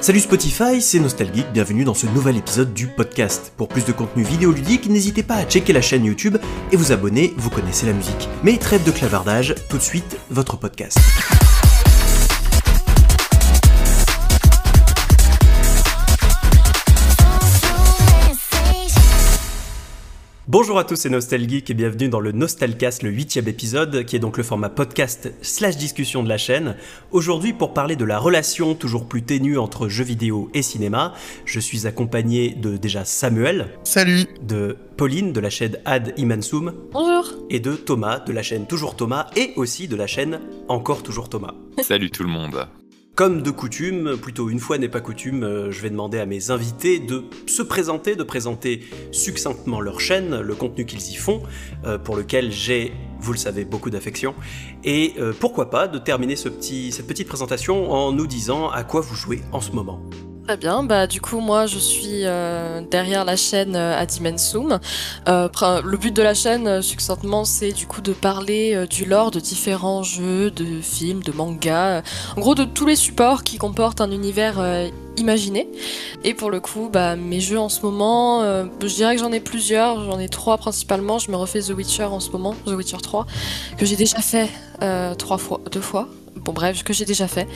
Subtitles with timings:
[0.00, 3.52] Salut Spotify, c'est Nostalgeek, bienvenue dans ce nouvel épisode du podcast.
[3.58, 6.38] Pour plus de contenu vidéoludique, n'hésitez pas à checker la chaîne YouTube
[6.72, 8.28] et vous abonner, vous connaissez la musique.
[8.42, 10.98] Mais trêve de clavardage, tout de suite, votre podcast.
[20.52, 24.18] Bonjour à tous, c'est Nostalgeek et bienvenue dans le Nostalcast, le huitième épisode, qui est
[24.18, 26.74] donc le format podcast slash discussion de la chaîne.
[27.12, 31.60] Aujourd'hui, pour parler de la relation toujours plus ténue entre jeux vidéo et cinéma, je
[31.60, 33.68] suis accompagné de déjà Samuel.
[33.84, 36.74] Salut De Pauline de la chaîne Ad Imansum.
[36.90, 41.04] Bonjour Et de Thomas de la chaîne Toujours Thomas et aussi de la chaîne Encore
[41.04, 41.54] Toujours Thomas.
[41.80, 42.66] Salut tout le monde
[43.20, 46.50] comme de coutume, plutôt une fois n'est pas coutume, euh, je vais demander à mes
[46.50, 48.80] invités de se présenter, de présenter
[49.12, 51.42] succinctement leur chaîne, le contenu qu'ils y font,
[51.84, 54.34] euh, pour lequel j'ai, vous le savez, beaucoup d'affection,
[54.84, 59.14] et euh, pourquoi pas de terminer cette petite présentation en nous disant à quoi vous
[59.14, 60.00] jouez en ce moment.
[60.50, 64.80] Très bien, bah du coup moi je suis euh, derrière la chaîne euh, Adimensum.
[65.28, 65.48] Euh,
[65.84, 69.38] le but de la chaîne euh, succinctement c'est du coup de parler du lore de
[69.38, 72.02] différents jeux, de films, de mangas,
[72.36, 74.60] en gros de tous les supports qui comportent un univers
[75.16, 75.68] imaginé.
[76.24, 79.38] Et pour le coup, bah, mes jeux en ce moment, je dirais que j'en ai
[79.38, 81.20] plusieurs, j'en ai trois principalement.
[81.20, 83.24] Je me refais The Witcher en ce moment, The Witcher 3,
[83.78, 84.48] que j'ai déjà fait
[85.16, 86.08] trois fois, deux fois,
[86.44, 87.46] bon bref, que j'ai déjà fait.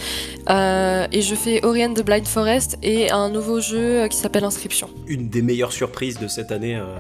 [0.49, 4.17] Euh, et je fais Ori and the Blind Forest et un nouveau jeu euh, qui
[4.17, 4.89] s'appelle Inscription.
[5.07, 6.77] Une des meilleures surprises de cette année.
[6.77, 6.99] Euh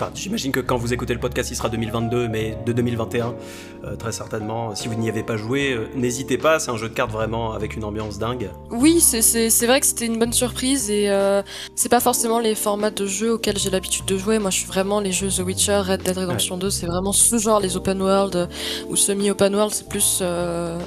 [0.00, 3.34] Enfin, j'imagine que quand vous écoutez le podcast, il sera 2022, mais de 2021,
[3.82, 4.72] euh, très certainement.
[4.76, 7.52] Si vous n'y avez pas joué, euh, n'hésitez pas, c'est un jeu de cartes vraiment
[7.52, 8.48] avec une ambiance dingue.
[8.70, 11.42] Oui, c'est vrai que c'était une bonne surprise et euh,
[11.74, 14.38] c'est pas forcément les formats de jeux auxquels j'ai l'habitude de jouer.
[14.38, 16.60] Moi, je suis vraiment les jeux The Witcher, Red Dead Redemption ouais.
[16.60, 18.48] 2, c'est vraiment ce genre, les open world
[18.88, 20.78] ou semi-open world, c'est plus euh,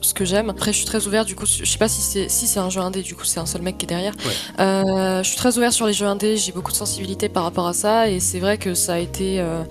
[0.00, 0.50] ce que j'aime.
[0.50, 2.70] Après, je suis très ouvert, du coup, je sais pas si c'est si c'est un
[2.70, 4.14] jeu indé, du coup, c'est un seul mec qui est derrière.
[4.24, 4.64] Ouais.
[4.64, 7.66] Euh, je suis très ouvert sur les jeux indés, j'ai beaucoup de sensibilité par rapport
[7.66, 9.64] à ça, et c'est vrai que ça a été euh,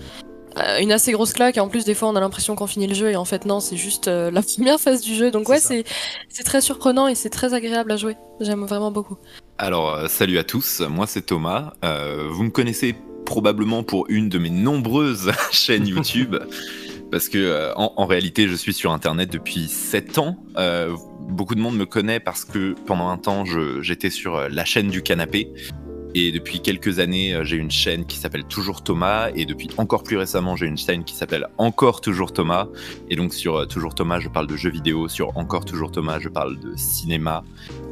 [0.79, 1.57] une assez grosse claque.
[1.57, 3.45] Et en plus, des fois, on a l'impression qu'on finit le jeu, et en fait,
[3.45, 5.31] non, c'est juste euh, la première phase du jeu.
[5.31, 5.83] Donc, ouais, c'est
[6.29, 8.15] c'est très surprenant et c'est très agréable à jouer.
[8.39, 9.17] J'aime vraiment beaucoup.
[9.57, 11.73] Alors, euh, salut à tous, moi c'est Thomas.
[11.83, 12.95] Euh, vous me connaissez
[13.25, 16.35] probablement pour une de mes nombreuses chaînes YouTube.
[17.11, 20.37] parce que euh, en, réalité je suis sur internet depuis 7 ans.
[20.57, 20.95] Euh,
[21.29, 23.43] beaucoup de monde me connaît parce que pendant un temps
[23.81, 25.51] j'étais sur euh, la chaîne du canapé.
[26.15, 29.29] Et depuis quelques années j'ai une chaîne qui s'appelle Toujours Thomas.
[29.35, 32.67] Et depuis encore plus récemment j'ai une chaîne qui s'appelle Encore Toujours Thomas.
[33.09, 36.29] Et donc sur Toujours Thomas je parle de jeux vidéo, sur Encore Toujours Thomas je
[36.29, 37.43] parle de cinéma.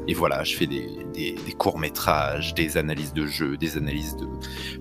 [0.07, 4.15] Et voilà je fais des, des, des courts métrages, des analyses de jeux, des analyses
[4.15, 4.27] de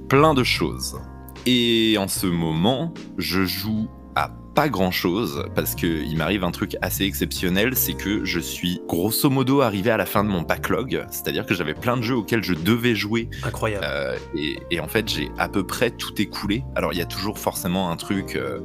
[0.08, 0.98] plein de choses.
[1.44, 6.52] Et en ce moment je joue à pas grand chose parce que il m'arrive un
[6.52, 10.42] truc assez exceptionnel, c'est que je suis grosso modo arrivé à la fin de mon
[10.42, 13.28] backlog, c'est-à-dire que j'avais plein de jeux auxquels je devais jouer.
[13.42, 13.84] Incroyable.
[13.88, 16.64] Euh, et, et, en fait, j'ai à peu près tout écoulé.
[16.76, 18.36] Alors il y a toujours forcément un truc.
[18.36, 18.60] Euh,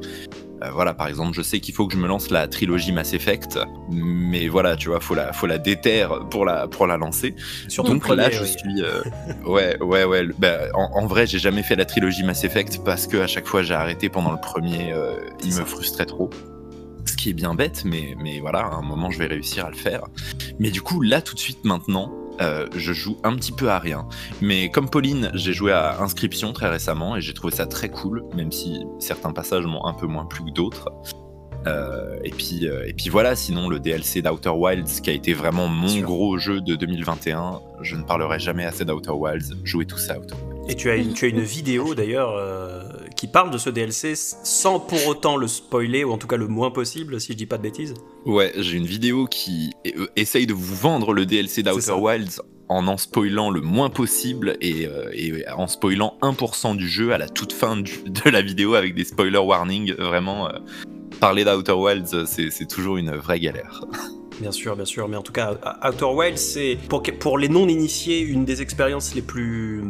[0.62, 3.12] euh, voilà, par exemple, je sais qu'il faut que je me lance la trilogie Mass
[3.14, 3.58] Effect,
[3.90, 7.34] mais voilà, tu vois, faut la, faut la déterre pour la, pour la lancer.
[7.68, 8.48] Surtout Donc premier, là, je oui.
[8.48, 9.02] suis, euh,
[9.46, 10.26] ouais, ouais, ouais.
[10.38, 13.46] Bah, en, en, vrai, j'ai jamais fait la trilogie Mass Effect parce que à chaque
[13.46, 16.30] fois j'ai arrêté pendant le premier, euh, il me frustrait trop.
[17.06, 19.70] Ce qui est bien bête, mais, mais voilà, à un moment je vais réussir à
[19.70, 20.02] le faire.
[20.58, 23.78] Mais du coup, là, tout de suite, maintenant, euh, je joue un petit peu à
[23.78, 24.06] rien.
[24.40, 28.24] Mais comme Pauline, j'ai joué à Inscription très récemment et j'ai trouvé ça très cool,
[28.34, 30.88] même si certains passages m'ont un peu moins plu que d'autres.
[31.66, 35.34] Euh, et, puis, euh, et puis voilà, sinon le DLC d'Outer Wilds, qui a été
[35.34, 40.08] vraiment mon gros jeu de 2021, je ne parlerai jamais assez d'Outer Wilds, jouez tous
[40.10, 40.70] à Outer Wilds.
[40.70, 42.84] Et tu as une, tu as une vidéo d'ailleurs euh,
[43.20, 46.48] qui parle de ce DLC sans pour autant le spoiler, ou en tout cas le
[46.48, 47.92] moins possible, si je dis pas de bêtises.
[48.24, 52.88] Ouais, j'ai une vidéo qui euh, essaye de vous vendre le DLC d'Outer Wilds en
[52.88, 57.28] en spoilant le moins possible et, euh, et, en spoilant 1% du jeu à la
[57.28, 59.92] toute fin du, de la vidéo avec des spoiler warnings.
[59.98, 60.52] Vraiment, euh,
[61.20, 63.84] parler d'Outer Wilds, c'est toujours une vraie galère.
[64.40, 68.20] Bien sûr, bien sûr, mais en tout cas, Outer Wilds, c'est pour, pour les non-initiés
[68.20, 69.84] une des expériences les plus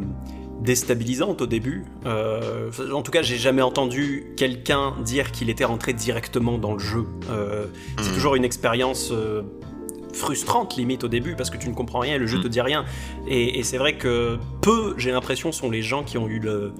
[0.61, 1.85] déstabilisante au début.
[2.07, 6.79] Euh, en tout cas, j'ai jamais entendu quelqu'un dire qu'il était rentré directement dans le
[6.79, 7.07] jeu.
[7.31, 7.67] Euh,
[8.01, 8.15] c'est Mm.
[8.15, 9.43] toujours une expérience euh,
[10.13, 12.43] frustrante limite au début parce que tu ne comprends rien et le jeu Mm.
[12.43, 12.85] te dit rien.
[13.29, 16.73] Et, et c'est vrai que peu, j'ai l'impression, sont les gens qui ont eu le,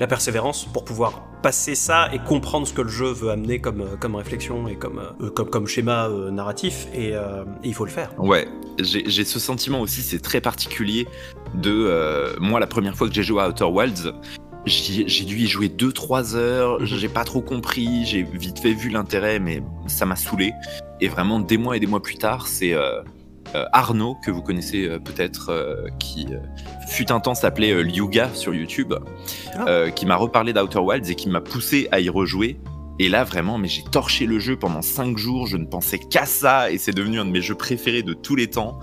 [0.00, 3.84] la persévérance pour pouvoir passer ça et comprendre ce que le jeu veut amener comme,
[4.00, 6.88] comme réflexion et comme, euh, comme, comme schéma euh, narratif.
[6.94, 8.10] Et, euh, et il faut le faire.
[8.18, 8.48] Ouais,
[8.80, 11.06] j'ai ce sentiment aussi, c'est très particulier
[11.54, 14.12] de euh, moi la première fois que j'ai joué à Outer Wilds.
[14.66, 16.86] J'ai dû y jouer 2-3 heures, Mhm.
[16.86, 20.52] j'ai pas trop compris, j'ai vite fait vu l'intérêt, mais ça m'a saoulé.
[21.02, 23.02] Et vraiment, des mois et des mois plus tard, c'est euh,
[23.72, 25.52] Arnaud, que vous connaissez peut-être,
[25.98, 26.28] qui
[26.88, 28.94] fut un temps s'appelait Lyuga sur YouTube,
[29.54, 29.90] ah.
[29.94, 32.58] qui m'a reparlé d'Outer Wilds et qui m'a poussé à y rejouer.
[32.98, 36.26] Et là, vraiment, mais j'ai torché le jeu pendant 5 jours, je ne pensais qu'à
[36.26, 38.78] ça, et c'est devenu un de mes jeux préférés de tous les temps.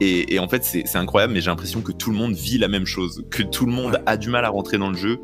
[0.00, 2.86] Et, en fait, c'est incroyable, mais j'ai l'impression que tout le monde vit la même
[2.86, 5.20] chose, que tout le monde a du mal à rentrer dans le jeu,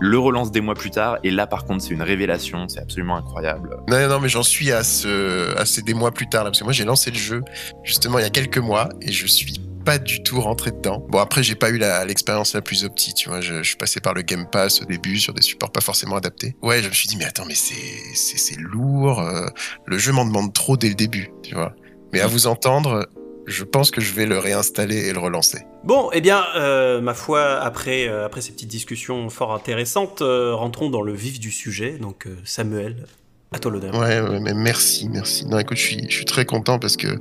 [0.00, 3.16] le relance des mois plus tard, et là, par contre, c'est une révélation, c'est absolument
[3.16, 3.76] incroyable.
[3.88, 6.60] Non, non, mais j'en suis à, ce, à ces des mois plus tard, là, parce
[6.60, 7.42] que moi, j'ai lancé le jeu,
[7.82, 11.04] justement, il y a quelques mois, et je suis pas du tout rentré dedans.
[11.08, 13.40] Bon, après, j'ai pas eu l'expérience la, plus optique, tu vois.
[13.40, 16.56] Je, suis passé par le Game Pass au début sur des supports pas forcément adaptés.
[16.62, 19.20] Ouais, je me suis dit, mais attends, mais c'est lourd.
[19.20, 19.46] Euh,
[19.86, 21.74] le jeu m'en demande trop dès le début, tu vois.
[22.12, 23.06] Mais à vous entendre,
[23.46, 25.62] je pense que je vais le réinstaller et le relancer.
[25.84, 30.90] Bon, eh bien, euh, ma foi, après, euh, après ces petites discussions fort intéressantes, rentrons
[30.90, 31.98] dans le vif du sujet.
[31.98, 33.06] Donc, Samuel,
[33.52, 33.94] à toi l'honneur.
[33.94, 35.46] Ouais, ouais, mais merci, merci.
[35.46, 37.18] Non, écoute, je suis, je suis très content parce que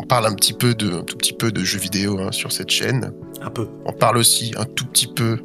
[0.00, 2.70] on parle un petit peu de, tout petit peu de jeux vidéo hein, sur cette
[2.70, 3.12] chaîne.
[3.42, 3.68] Un peu.
[3.84, 5.38] On parle aussi un tout petit peu,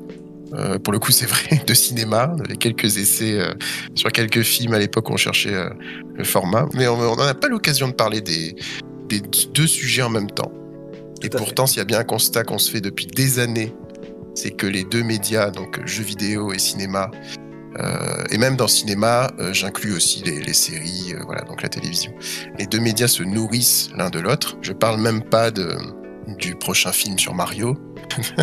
[0.54, 2.34] euh, pour le coup c'est vrai, de cinéma.
[2.36, 3.54] On avait quelques essais euh,
[3.96, 5.70] sur quelques films à l'époque où on cherchait euh,
[6.16, 6.68] le format.
[6.74, 8.56] Mais on n'en a pas l'occasion de parler des,
[9.54, 10.52] deux sujets en même temps.
[11.22, 13.74] Et pourtant, s'il y a bien un constat qu'on se fait depuis des années,
[14.36, 17.10] c'est que les deux médias, donc jeux vidéo et cinéma,
[18.36, 22.14] et même dans le cinéma, euh, j'inclus aussi les, séries, euh, voilà, donc la télévision.
[22.60, 24.58] Les deux médias se nourrissent l'un de l'autre.
[24.62, 25.78] Je parle même pas de,
[26.38, 27.78] du prochain film sur Mario.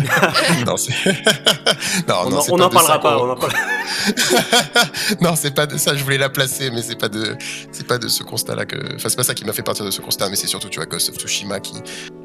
[0.65, 0.75] non,
[2.29, 3.17] non, on n'en parlera pas.
[3.19, 3.35] On
[5.21, 5.95] non, c'est pas de ça.
[5.95, 7.35] Je voulais la placer, mais c'est pas de,
[7.71, 8.95] c'est pas de ce constat-là que.
[8.95, 10.79] Enfin, c'est pas ça qui m'a fait partir de ce constat, mais c'est surtout, tu
[10.79, 11.75] vois, Ghost of Tsushima qui,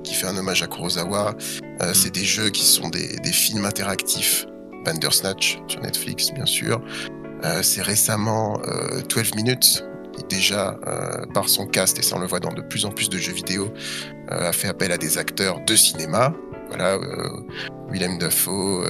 [0.04, 1.32] qui fait un hommage à Kurosawa.
[1.32, 1.94] Mm.
[1.94, 4.46] C'est des jeux qui sont des, des films interactifs
[4.84, 6.80] Bandersnatch sur Netflix, bien sûr.
[7.44, 8.60] Euh, c'est récemment
[9.08, 12.52] 12 euh, Minutes, qui déjà, euh, par son cast, et ça on le voit dans
[12.52, 13.72] de plus en plus de jeux vidéo,
[14.28, 16.34] a fait appel à des acteurs de cinéma.
[16.68, 16.98] Voilà,
[17.90, 18.84] Willem Dafoe,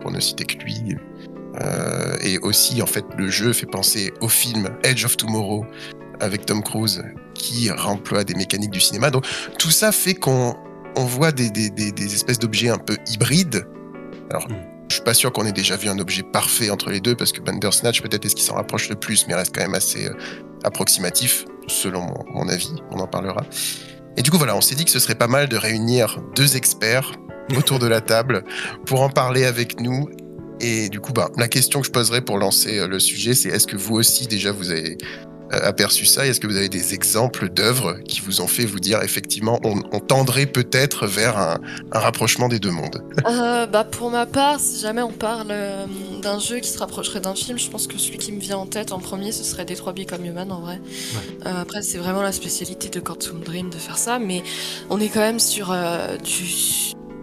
[0.00, 0.96] pour ne citer que lui.
[2.22, 5.64] et aussi, en fait, le jeu fait penser au film Edge of Tomorrow
[6.18, 7.04] avec Tom Cruise,
[7.34, 9.10] qui remploie des mécaniques du cinéma.
[9.10, 9.24] Donc
[9.58, 10.56] tout ça fait qu'on
[10.96, 13.66] on voit des, des, des, espèces d'objets un peu hybrides.
[14.30, 14.75] Alors, hmm.
[14.88, 17.32] Je suis pas sûr qu'on ait déjà vu un objet parfait entre les deux parce
[17.32, 20.06] que Bandersnatch peut-être est ce qui s'en rapproche le plus, mais reste quand même assez
[20.06, 20.14] euh,
[20.64, 22.72] approximatif, selon mon, avis.
[22.92, 23.44] On en parlera.
[24.16, 26.56] Et du coup, voilà, on s'est dit que ce serait pas mal de réunir deux
[26.56, 27.12] experts
[27.56, 28.44] autour de la table
[28.86, 30.08] pour en parler avec nous.
[30.60, 33.48] Et du coup, bah, la question que je poserai pour lancer euh, le sujet, c'est
[33.48, 34.96] est-ce que vous aussi déjà vous avez
[35.50, 39.02] aperçu ça Est-ce que vous avez des exemples d'œuvres qui vous ont fait vous dire
[39.02, 41.58] effectivement on, tendrait peut-être vers un,
[41.90, 43.02] rapprochement des deux mondes?
[43.26, 45.86] Euh, bah Pour ma part, si jamais on parle euh,
[46.22, 48.66] d'un jeu qui se rapprocherait d'un film, je pense que celui qui me vient en
[48.66, 50.80] tête en premier, ce serait Detroit Become Human en vrai.
[51.44, 54.42] après, c'est vraiment la spécialité de Quantum Dream de faire ça, mais
[54.90, 55.74] on est quand même sur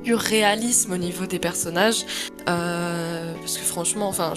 [0.04, 2.06] du réalisme au niveau des personnages.
[2.46, 4.34] parce que franchement, enfin,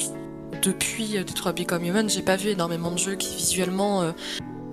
[0.62, 4.12] depuis euh, Detroit Become Human, j'ai pas vu énormément de jeux qui visuellement euh,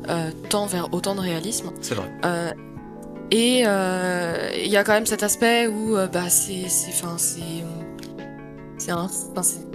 [0.09, 1.71] euh, tendent vers autant de réalisme.
[1.81, 2.09] C'est vrai.
[3.31, 7.63] et il y a quand même cet aspect où bah c'est enfin c'est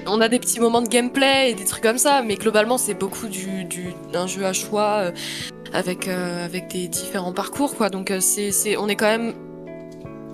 [0.06, 2.94] on a des petits moments de gameplay et des trucs comme ça, mais globalement c'est
[2.94, 3.64] beaucoup du,
[4.12, 5.12] d'un jeu à choix
[5.72, 7.88] avec avec des différents parcours quoi.
[7.88, 9.34] Donc c'est on est quand même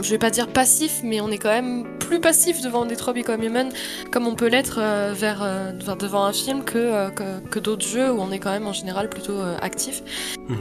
[0.03, 3.43] je vais pas dire passif, mais on est quand même plus passif devant Detroit Become
[3.43, 3.71] Human,
[4.11, 8.13] comme on peut l'être euh, vers, euh, devant un film que, euh, que, d'autres jeux
[8.13, 10.03] où on est quand même en général plutôt actif.
[10.49, 10.61] Mhm.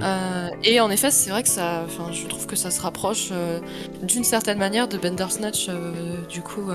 [0.64, 3.32] et en effet, c'est vrai que ça, je trouve que ça se rapproche
[4.02, 5.70] d'une certaine manière de Bandersnatch,
[6.30, 6.70] du coup,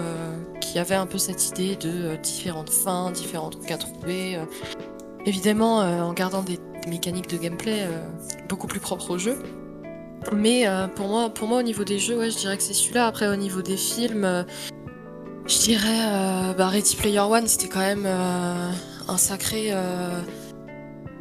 [0.60, 4.38] qui avait un peu cette idée de différentes fins, différents trucs à trouver.
[5.24, 7.86] évidemment, en gardant des mécaniques de gameplay
[8.48, 9.38] beaucoup plus propres au jeu.
[10.32, 12.74] Mais euh, pour, moi, pour moi, au niveau des jeux, ouais, je dirais que c'est
[12.74, 13.06] celui-là.
[13.06, 14.42] Après, au niveau des films, euh,
[15.46, 19.72] je dirais euh, bah, Ready Player One, c'était quand même un sacré.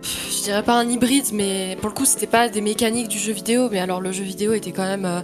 [0.01, 3.33] je dirais pas un hybride, mais pour le coup, c'était pas des mécaniques du jeu
[3.33, 5.23] vidéo, mais alors le jeu vidéo était quand même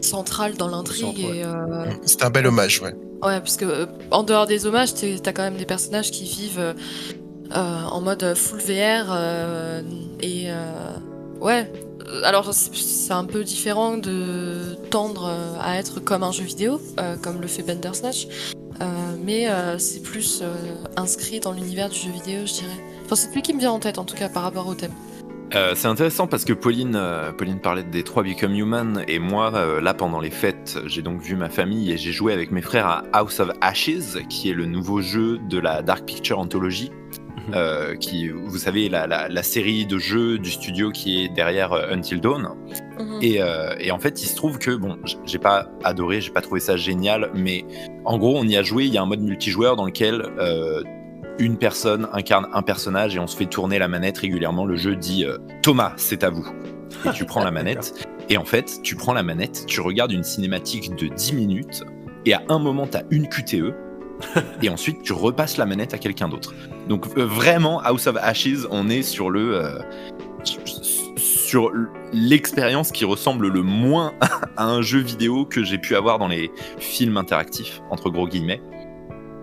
[0.00, 1.20] central dans l'intrigue.
[1.20, 1.44] et
[2.04, 2.94] C'était un bel hommage, ouais.
[3.22, 6.74] Ouais, parce que en dehors des hommages, t'as quand même des personnages qui vivent
[7.54, 9.14] en mode full VR
[10.20, 10.50] et
[11.40, 11.85] ouais, euh,
[12.24, 17.16] alors c'est un peu différent de tendre euh, à être comme un jeu vidéo, euh,
[17.16, 18.28] comme le fait Bandersnatch,
[19.24, 19.48] mais
[19.78, 20.44] c'est plus
[20.96, 22.84] inscrit dans l'univers du jeu vidéo, je dirais.
[23.04, 24.92] Enfin, c'est lui qui me vient en tête en tout cas par rapport au thème.
[25.74, 27.00] c'est intéressant parce que Pauline,
[27.36, 31.34] Pauline parlait de Détroit Become Human et moi, là pendant les fêtes, j'ai donc vu
[31.34, 34.66] ma famille et j'ai joué avec mes frères à House of Ashes, qui est le
[34.66, 36.92] nouveau jeu de la Dark Picture Anthology,
[37.54, 42.20] euh, qui, vous savez, la, série de jeux du studio qui est derrière euh, Until
[42.20, 42.48] Dawn.
[42.98, 43.18] Mhm.
[43.22, 46.40] Et, euh, et en fait, il se trouve que, bon, j'ai pas adoré, j'ai pas
[46.40, 47.64] trouvé ça génial, mais
[48.04, 48.86] en gros, on y a joué.
[48.86, 50.82] Il y a un mode multijoueur dans lequel euh,
[51.38, 54.64] une personne incarne un personnage et on se fait tourner la manette régulièrement.
[54.64, 55.24] Le jeu dit
[55.62, 56.46] Thomas, c'est à vous.
[57.04, 58.06] Et tu prends la manette.
[58.28, 61.84] Et en fait, tu prends la manette, tu regardes une cinématique de 10 minutes,
[62.24, 63.72] et à un moment, tu as une QTE,
[64.62, 66.54] et ensuite, tu repasses la manette à quelqu'un d'autre.
[66.88, 69.56] Donc, euh, vraiment, House of Ashes, on est sur le.
[69.56, 69.78] euh,
[71.26, 71.70] sur
[72.12, 74.14] l'expérience qui ressemble le moins
[74.56, 78.60] à un jeu vidéo que j'ai pu avoir dans les films interactifs, entre gros guillemets.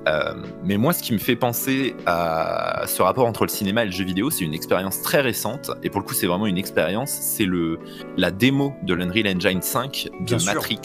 [0.08, 0.34] Euh,
[0.64, 3.92] mais moi, ce qui me fait penser à ce rapport entre le cinéma et le
[3.92, 5.72] jeu vidéo, c'est une expérience très récente.
[5.84, 7.10] Et pour le coup, c'est vraiment une expérience.
[7.10, 7.80] C'est le
[8.18, 10.54] la démo de l'Unreal Engine 5 de Bien sûr.
[10.54, 10.80] Matrix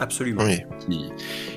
[0.00, 0.42] Absolument.
[0.44, 0.60] Oui.
[0.80, 1.10] qui,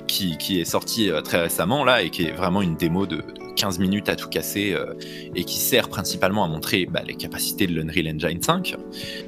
[0.07, 3.17] qui, qui est sorti euh, très récemment là et qui est vraiment une démo de,
[3.17, 4.93] de 15 minutes à tout casser euh,
[5.35, 8.75] et qui sert principalement à montrer bah, les capacités de l'Unreal Engine 5.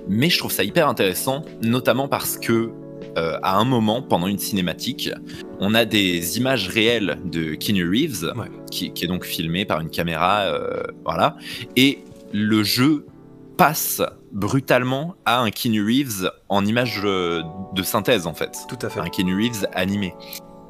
[0.08, 2.72] Mais je trouve ça hyper intéressant, notamment parce que
[3.18, 5.10] euh, à un moment, pendant une cinématique,
[5.60, 8.48] on a des images réelles de Keanu Reeves, Ouais.
[8.72, 11.38] qui, qui est donc filmé par une caméra, euh, voilà,
[11.76, 12.00] et
[12.32, 13.06] le jeu
[13.58, 14.02] passe
[14.32, 17.44] brutalement à un Keanu Reeves en image euh,
[17.76, 19.00] de synthèse en fait Tout à fait.
[19.00, 20.14] un Keanu Reeves animé.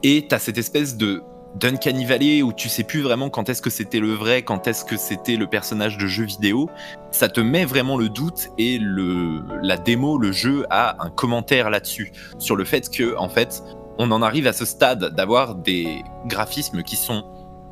[0.03, 1.21] Et t'as cette espèce de
[1.55, 4.86] d'Uncanny Valley où tu sais plus vraiment quand est-ce que c'était le vrai, quand est-ce
[4.86, 6.69] que c'était le personnage de jeu vidéo.
[7.12, 11.69] Ça te met vraiment le doute et le la démo, le jeu a un commentaire
[11.69, 13.63] là-dessus sur le fait que en fait
[13.98, 17.24] on en arrive à ce stade d'avoir des graphismes qui sont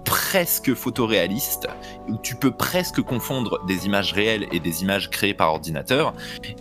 [0.05, 1.67] presque photoréalistes,
[2.07, 6.13] où tu peux presque confondre des images réelles et des images créées par ordinateur.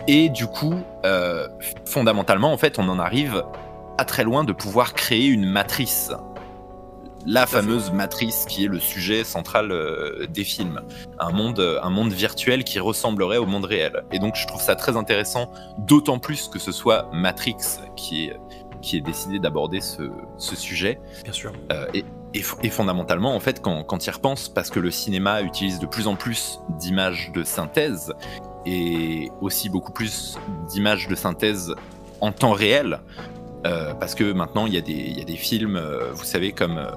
[0.06, 0.74] Et du coup,
[1.04, 1.48] euh,
[1.84, 3.44] fondamentalement, en fait, on en arrive
[3.96, 6.12] pas très loin de pouvoir créer une matrice.
[7.26, 10.80] La fameuse matrice qui est le sujet central euh, des films.
[11.18, 14.04] Un monde, euh, un monde virtuel qui ressemblerait au monde réel.
[14.10, 17.56] Et donc je trouve ça très intéressant, d'autant plus que ce soit Matrix
[17.96, 18.36] qui est,
[18.80, 20.98] qui est décidé d'aborder ce, ce sujet.
[21.24, 21.52] Bien sûr.
[21.72, 25.42] Euh, et, et et fondamentalement, en fait, quand, quand il repense, parce que le cinéma
[25.42, 28.14] utilise de plus en plus d'images de synthèse
[28.66, 31.74] et aussi beaucoup plus d'images de synthèse
[32.20, 33.00] en temps réel,
[33.66, 36.24] euh, parce que maintenant il y, a des- il y a des films, euh, vous
[36.24, 36.90] savez, comme euh,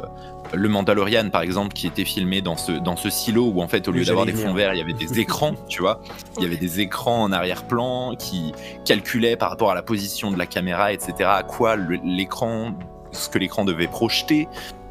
[0.54, 3.88] Le Mandalorian par exemple, qui était filmé dans ce, dans ce silo où en fait,
[3.88, 6.02] au lieu d'avoir des fonds verts, il y avait des écrans, tu vois.
[6.38, 8.54] Il y avait des écrans en arrière-plan qui
[8.86, 12.74] calculaient par rapport à la position de la caméra, etc., à quoi l'écran,
[13.12, 14.48] ce que l'écran devait projeter.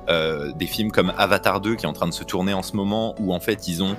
[0.09, 3.15] Des films comme Avatar 2 qui est en train de se tourner en ce moment,
[3.19, 3.97] où en fait ils ont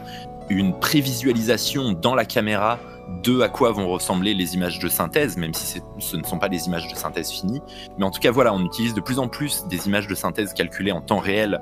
[0.50, 2.80] une prévisualisation dans la caméra
[3.24, 6.50] de à quoi vont ressembler les images de synthèse, même si ce ne sont pas
[6.50, 7.62] des images de synthèse finies.
[7.98, 10.54] Mais en tout cas, voilà, on utilise de plus en plus des images de synthèse
[10.54, 11.62] calculées en temps réel,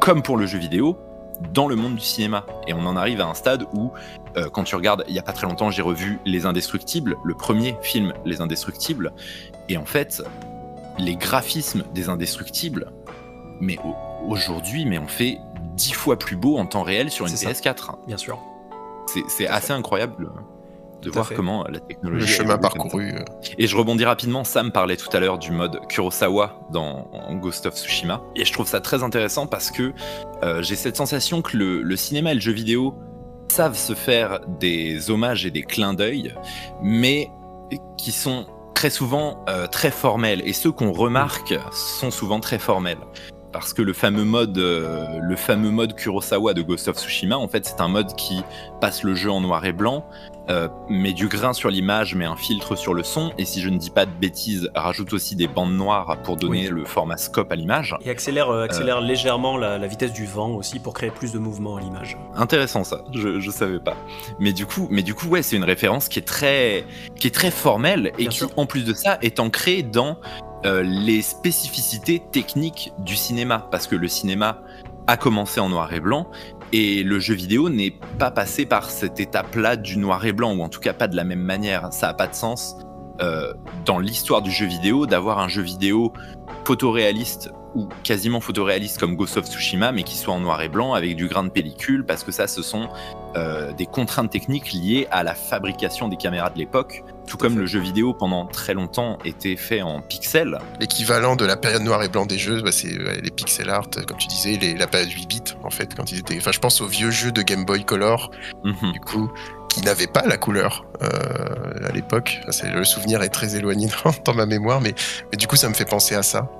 [0.00, 0.98] comme pour le jeu vidéo,
[1.54, 2.44] dans le monde du cinéma.
[2.66, 3.92] Et on en arrive à un stade où,
[4.36, 7.34] euh, quand tu regardes, il y a pas très longtemps, j'ai revu Les Indestructibles, le
[7.34, 9.12] premier film Les Indestructibles,
[9.68, 10.22] et en fait,
[10.98, 12.90] les graphismes des Indestructibles,
[13.60, 13.94] mais au-
[14.26, 15.38] aujourd'hui, mais on fait
[15.74, 17.70] dix fois plus beau en temps réel sur une C'est ça.
[17.72, 18.06] PS4.
[18.06, 18.38] Bien sûr.
[19.28, 19.72] C'est assez fait.
[19.72, 20.28] incroyable
[21.02, 21.34] de Tout voir fait.
[21.34, 22.20] comment la technologie.
[22.20, 23.12] Le chemin parcouru.
[23.14, 23.24] euh,
[23.58, 27.08] Et je rebondis rapidement, Sam parlait tout à l'heure du mode Kurosawa dans
[27.40, 28.20] Ghost of Tsushima.
[28.36, 29.92] Et je trouve ça très intéressant parce que
[30.44, 32.94] euh, j'ai cette sensation que le, le cinéma et le jeu vidéo
[33.48, 36.34] savent se faire des hommages et des clins d'œil,
[36.82, 37.30] mais
[37.98, 40.40] qui sont très souvent euh, très formels.
[40.44, 42.98] Et ceux qu'on remarque sont souvent très formels.
[43.52, 47.48] Parce que le fameux mode, euh, le fameux mode Kurosawa de Ghost of Tsushima, en
[47.48, 48.42] fait, c'est un mode qui
[48.80, 50.04] passe le jeu en noir et blanc,
[50.50, 53.68] euh, met du grain sur l'image, met un filtre sur le son, et si je
[53.68, 56.74] ne dis pas de bêtises, rajoute aussi des bandes noires pour donner Oui.
[56.80, 57.96] le format scope à l'image.
[58.04, 61.38] Et accélère, euh, accélère légèrement la, la vitesse du vent aussi pour créer plus de
[61.38, 62.16] mouvement à l'image.
[62.36, 63.96] Intéressant ça, je, je savais pas.
[64.38, 66.84] Mais du coup, mais du coup, ouais, c'est une référence qui est très,
[67.16, 68.50] qui est très formelle et Bien qui, sûr.
[68.56, 70.18] en plus de ça, est ancrée dans
[70.64, 74.62] euh, les spécificités techniques du cinéma, parce que le cinéma
[75.06, 76.30] a commencé en noir et blanc.
[76.72, 80.62] Et le jeu vidéo n'est pas passé par cette étape-là du noir et blanc, ou
[80.62, 81.92] en tout cas pas de la même manière.
[81.92, 82.76] Ça a pas de sens
[83.20, 83.52] euh,
[83.84, 86.12] dans l'histoire du jeu vidéo d'avoir un jeu vidéo
[86.64, 90.94] photoréaliste ou quasiment photoréaliste comme Ghost of Tsushima, mais qui soit en noir et blanc
[90.94, 92.88] avec du grain de pellicule, parce que ça, ce sont
[93.36, 97.64] euh, des contraintes techniques liées à la fabrication des caméras de l'époque, tout comme le
[97.66, 100.58] jeu vidéo pendant très longtemps était fait en pixels.
[100.80, 103.88] L'équivalent de la période noir et blanc des jeux, bah, c'est ouais, les pixel art,
[104.08, 106.36] comme tu disais, les- la période 8 bits, en fait, quand ils étaient.
[106.38, 108.32] Enfin, je pense aux vieux jeux de Game Boy Color,
[108.64, 108.92] Mhm.
[108.92, 109.30] du coup,
[109.68, 112.40] qui n'avaient pas la couleur euh, à l'époque.
[112.48, 114.94] Enfin, le souvenir est très éloigné dans, dans ma mémoire, mais,
[115.30, 116.50] mais du coup, ça me fait penser à ça.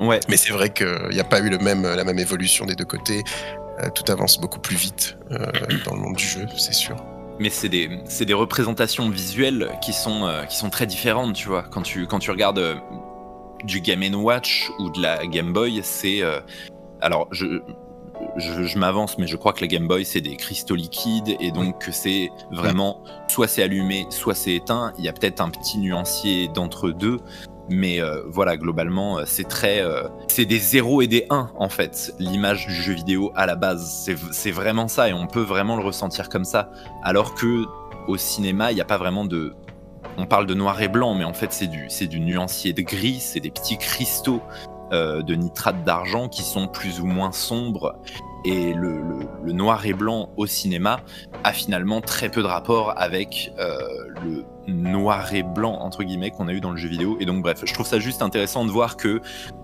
[0.00, 2.74] Ouais, Mais c'est vrai qu'il n'y a pas eu le même, la même évolution des
[2.74, 3.22] deux côtés.
[3.80, 5.46] Euh, tout avance beaucoup plus vite euh,
[5.84, 6.96] dans le monde du jeu, c'est sûr.
[7.38, 7.88] Mais c'est des,
[8.20, 11.62] des, représentations visuelles qui sont, euh, qui sont très différentes, tu vois.
[11.62, 12.76] Quand tu, quand tu regardes euh,
[13.64, 16.22] du Game Watch ou de la Game Boy, c'est.
[16.22, 16.40] Euh,
[17.00, 17.60] alors, je,
[18.36, 21.88] je, m'avance, mais je crois que la Game Boy, c'est des cristaux liquides, et donc
[21.90, 24.92] c'est vraiment soit c'est allumé, soit c'est éteint.
[24.98, 27.20] Il y a peut-être un petit nuancier d'entre deux.
[27.68, 29.80] Mais euh, voilà, globalement, euh, c'est très.
[29.80, 33.56] Euh, c'est des 0 et des 1 en fait, l'image du jeu vidéo à la
[33.56, 34.08] base.
[34.30, 36.70] C'est vraiment ça et on peut vraiment le ressentir comme ça.
[37.02, 37.64] Alors que
[38.06, 39.52] au cinéma, il n'y a pas vraiment de.
[40.16, 43.18] On parle de noir et blanc, mais en fait, c'est du, du nuancier de gris,
[43.20, 44.40] c'est des petits cristaux
[44.92, 47.98] de nitrate d'argent qui sont plus ou moins sombres
[48.44, 48.96] et le,
[49.52, 51.00] noir et blanc au cinéma
[51.42, 56.52] a finalement très peu de rapport avec le noir et blanc entre guillemets qu'on a
[56.52, 57.16] eu dans le jeu vidéo.
[57.20, 59.20] Et donc bref, je trouve ça juste intéressant de voir que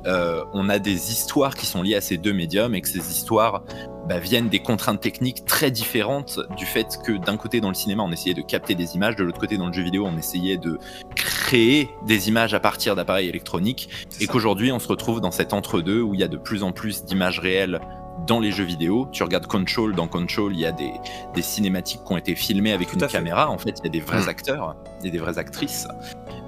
[0.07, 3.11] euh, on a des histoires qui sont liées à ces deux médiums et que ces
[3.11, 3.63] histoires
[4.09, 8.03] bah, viennent des contraintes techniques très différentes du fait que d'un côté dans le cinéma
[8.03, 10.57] on essayait de capter des images, de l'autre côté dans le jeu vidéo on essayait
[10.57, 10.79] de
[11.15, 13.89] créer des images à partir d'appareils électroniques
[14.21, 16.73] et qu'aujourd'hui on se retrouve dans cet entre-deux où il y a de plus en
[16.73, 17.81] plus d'images réelles
[18.27, 19.09] dans les jeux vidéo.
[19.13, 20.93] Tu regardes Control, dans Control, il y a des,
[21.35, 23.51] des cinématiques qui ont été filmées avec une caméra.
[23.51, 24.29] En fait, il y a des vrais mm.
[24.29, 25.89] acteurs et des vraies actrices.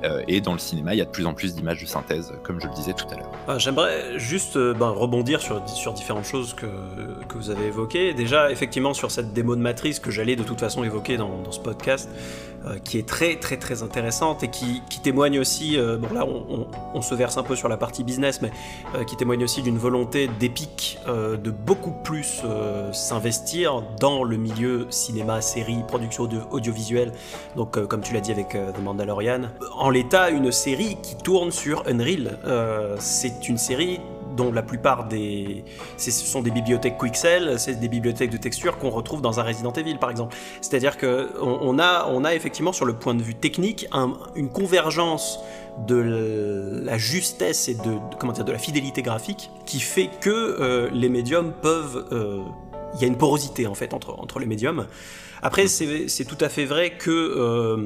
[0.04, 2.32] Euh, et dans le cinéma, il y a de plus en plus d'images de synthèse,
[2.42, 3.30] comme je le disais tout à l'heure.
[3.48, 6.66] Ah, j'aimerais juste euh, ben, rebondir sur, différentes choses que,
[7.28, 8.12] que, vous avez évoquées.
[8.12, 11.60] Déjà, effectivement, sur cette démo de matrice que j'allais de toute façon évoquer dans, ce
[11.60, 12.08] podcast,
[12.66, 16.26] euh, qui est très très très intéressante et qui, témoigne aussi, bon là
[16.94, 18.50] on, se verse un peu sur la partie business, mais
[19.04, 22.40] qui témoigne aussi d'une volonté d'Epic de beaucoup plus
[22.92, 27.12] s'investir dans le milieu cinéma, série, production audiovisuelle,
[27.54, 31.84] donc comme tu l'as dit avec The Mandalorian, en l'état une série qui tourne sur
[31.86, 32.38] Unreal.
[32.44, 34.00] Euh, c'est une série
[34.36, 35.64] dont la plupart des...
[35.96, 39.72] Ce sont des bibliothèques Quixel, c'est des bibliothèques de texture qu'on retrouve dans un Resident
[39.72, 40.36] Evil par exemple.
[40.60, 43.88] C'est-à-dire qu'on on a, on a effectivement sur le point de vue technique
[44.34, 45.38] une convergence
[45.86, 50.90] de la justesse et de, comment dire, de la fidélité graphique qui fait que euh,
[50.92, 52.06] les médiums peuvent...
[52.10, 52.42] Euh,
[52.94, 54.86] il y a une porosité en fait entre, entre les médiums.
[55.44, 57.76] Après, c'est tout à fait vrai que euh,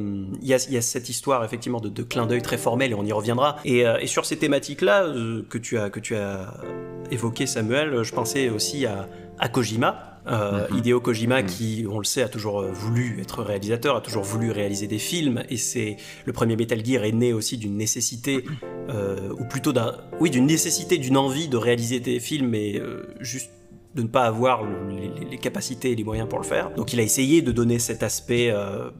[0.40, 3.56] il y, a, cette histoire effectivement de, clin d'œil très formel et on y reviendra.
[3.64, 6.54] Et, euh, sur ces thématiques-là euh, que tu as que tu as
[7.10, 10.20] évoqué, Samuel, je pensais aussi à, Kojima.
[10.28, 10.76] Mhm.
[10.76, 11.48] Hideo Kojima, mhm.
[11.48, 15.42] qui, on le sait, a toujours voulu être réalisateur, a toujours voulu réaliser des films,
[15.48, 18.44] et c'est le premier Metal Gear est né aussi d'une nécessité,
[18.88, 22.80] ou plutôt d'un, oui, d'une nécessité, d'une envie de réaliser des films, mais
[23.20, 23.50] juste
[23.98, 24.62] de ne pas avoir
[25.30, 26.70] les, capacités et les moyens pour le faire.
[26.74, 28.90] Donc il a essayé de donner cet aspect, euh,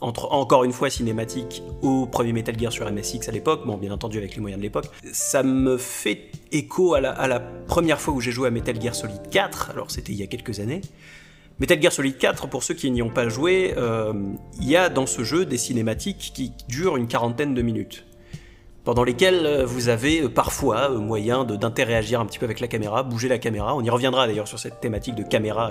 [0.00, 3.90] entre, encore une fois, cinématique au premier Metal Gear sur MSX à l'époque, bon bien
[3.90, 4.86] entendu avec les moyens de l'époque.
[5.12, 9.30] Ça me fait écho à la, première fois où j'ai joué à Metal Gear Solid
[9.30, 10.82] 4, alors c'était il y a quelques années.
[11.58, 14.12] Metal Gear Solid 4, pour ceux qui n'y ont pas joué, euh,
[14.60, 18.04] il y a dans ce jeu des cinématiques qui durent une quarantaine de minutes
[18.84, 22.68] pendant lesquels euh, vous avez euh, parfois euh, moyen d'interagir un petit peu avec la
[22.68, 23.74] caméra, bouger la caméra.
[23.74, 25.70] On y reviendra d'ailleurs sur cette thématique de caméra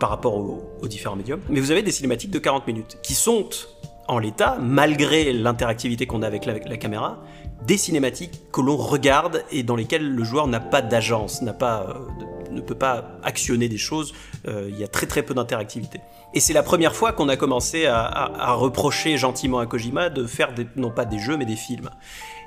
[0.00, 1.40] par rapport aux, différents médiums.
[1.48, 3.48] Mais vous avez des cinématiques de 40 minutes qui sont
[4.06, 7.22] en l'état, malgré l'interactivité qu'on a avec la, caméra,
[7.66, 11.96] des cinématiques que l'on regarde et dans lesquelles le joueur n'a pas d'agence, pas,
[12.50, 14.14] ne peut pas actionner des choses.
[14.46, 16.00] il y a très très peu d'interactivité.
[16.34, 20.52] Et c'est la première fois qu'on a commencé à, reprocher gentiment à Kojima de faire
[20.74, 21.90] non pas des jeux mais des films.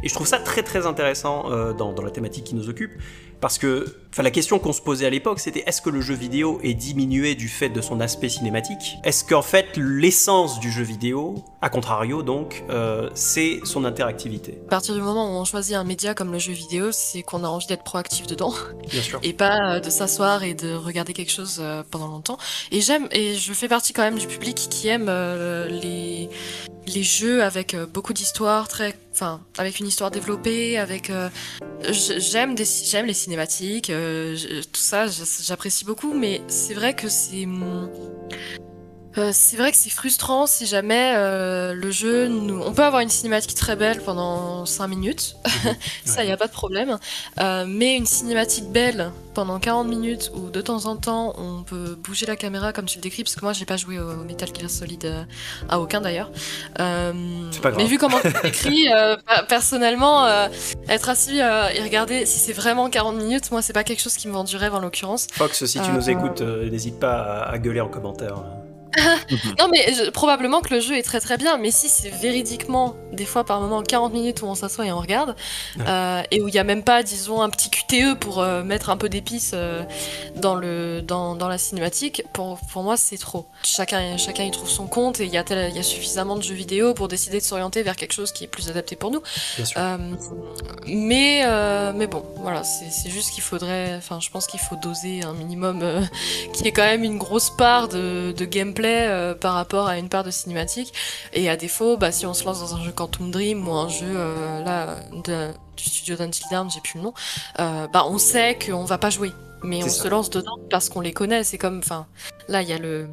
[0.04, 2.92] Et je trouve ça très très intéressant euh, dans, dans, la thématique qui nous occupe,
[3.40, 3.86] parce que
[4.18, 7.36] la question qu'on se posait à l'époque, c'était est-ce que le jeu vidéo est diminué
[7.36, 8.98] du fait de son aspect cinématique?
[9.04, 14.60] Est-ce qu'en fait l'essence du jeu vidéo, à contrario donc, euh, c'est son interactivité?
[14.68, 17.44] À partir du moment où on choisit un média comme le jeu vidéo, c'est qu'on
[17.44, 18.54] a envie d'être proactif dedans.
[18.90, 19.20] Bien sûr.
[19.22, 22.38] Et pas euh, de s'asseoir et de regarder quelque chose pendant longtemps.
[22.72, 25.12] Et j'aime, et je fais partie quand même du public qui aime
[25.70, 26.30] les
[26.88, 28.96] les jeux avec beaucoup d'histoires, très,
[29.58, 31.12] avec une histoire développée, avec.
[31.90, 34.36] j'aime des, j'aime les cinématiques, euh,
[34.72, 37.46] tout ça, j'apprécie beaucoup, mais c'est vrai que c'est
[39.18, 42.62] euh, c'est vrai que c'est frustrant si jamais euh, le jeu nous...
[42.62, 45.36] On peut avoir une cinématique très belle pendant 5 minutes,
[46.06, 46.98] ça y a pas de problème.
[47.40, 51.96] Euh, mais une cinématique belle pendant 40 minutes où de temps en temps on peut
[51.96, 54.50] bouger la caméra comme tu le décris, parce que moi j'ai pas joué au Metal
[54.54, 55.28] Gear Solid
[55.70, 56.32] à aucun d'ailleurs.
[56.80, 58.88] mais vu comment tu écrit,
[59.48, 60.28] personnellement,
[60.90, 64.28] être assis et regarder si c'est vraiment 40 minutes, moi c'est pas quelque chose qui
[64.28, 65.28] me vend du rêve en l'occurrence.
[65.34, 68.44] Fox, si tu nous écoutes, n'hésite pas à gueuler en commentaire.
[69.60, 72.96] non, mais je- probablement que le jeu est très très bien, mais si c'est véridiquement,
[73.14, 75.36] des fois par moment, 40 minutes où on s'assoit et on regarde,
[75.78, 75.86] Ouais.
[75.88, 78.90] euh, et où il n'y a même pas, disons, un petit QTE pour euh, mettre
[78.90, 79.84] un peu d'épices euh,
[80.36, 83.46] dans, le, dans, dans la cinématique, pour, pour moi c'est trop.
[83.64, 86.36] Chacun, chacun y trouve son compte et il y, a tel- il y a suffisamment
[86.36, 89.12] de jeux vidéo pour décider de s'orienter vers quelque chose qui est plus adapté pour
[89.12, 89.22] nous.
[89.78, 89.98] Euh,
[90.88, 94.76] mais, euh, mais bon, voilà, c'est c'est juste qu'il faudrait, enfin, je pense qu'il faut
[94.78, 96.02] doser un minimum euh,
[96.54, 100.10] qui est quand même une grosse part de, de gameplay euh, par rapport à une
[100.10, 100.94] part de cinématique.
[101.34, 103.90] Et à défaut, bah, si on se lance dans un jeu Quantum Dream ou un
[103.90, 104.96] jeu euh, là
[105.26, 107.14] de- du studio d'Until Dawn, j'ai plus le nom,
[107.60, 109.32] euh, bah, on sait qu'on va pas jouer,
[109.64, 110.04] mais on ça.
[110.04, 111.44] se lance dedans parce qu'on les connaît.
[111.44, 112.08] C'est comme, enfin,
[112.48, 113.08] là, il y a le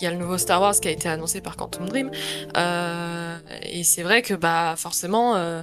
[0.00, 2.10] il y a le nouveau Star Wars qui a été annoncé par Quantum Dream.
[2.56, 5.62] Euh, et c'est vrai que bah forcément, euh,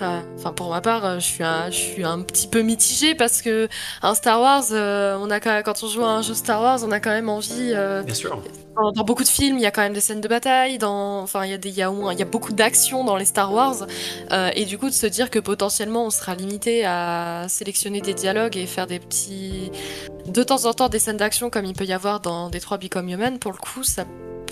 [0.00, 3.42] enfin pour ma part, euh, je suis un, je suis un petit peu mitigée parce
[3.42, 3.68] que
[4.02, 6.80] un Star Wars, euh, on a quand, quand on joue à un jeu Star Wars,
[6.84, 7.72] on a quand même envie.
[7.74, 8.42] euh, Bien sûr.
[8.76, 10.78] dans, dans beaucoup de films, il y a quand même des scènes de bataille.
[10.78, 12.52] Dans, enfin, il y a des, il y a au moins, il y a beaucoup
[12.52, 13.86] d'action dans les Star Wars.
[14.32, 18.14] Euh, et du coup, de se dire que potentiellement, on sera limité à sélectionner des
[18.14, 19.70] dialogues et faire des petits,
[20.26, 23.08] de temps en temps, des scènes d'action comme il peut y avoir dans Detroit Become
[23.08, 23.38] Human.
[23.38, 24.04] Pour le coup, ça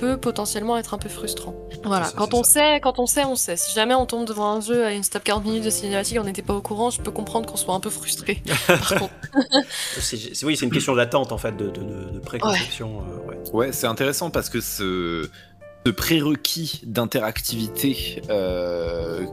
[0.04, 1.54] peut potentiellement être un peu frustrant.
[1.84, 2.06] Voilà.
[2.06, 2.50] Ça, quand on ça.
[2.52, 3.56] sait, quand on sait, on sait.
[3.56, 6.24] Si jamais on tombe devant un jeu à une stop 40 minutes de cinématique, on
[6.24, 8.42] n'était pas au courant, je peux comprendre qu'on soit un peu frustré.
[8.66, 9.14] Par contre,
[10.44, 13.02] oui, c'est une question d'attente en fait, de, de, de- de préconception.
[13.02, 13.38] euh, ouais.
[13.52, 15.28] Ouais, c'est intéressant parce que ce,
[15.86, 19.24] ce prérequis d'interactivité euh,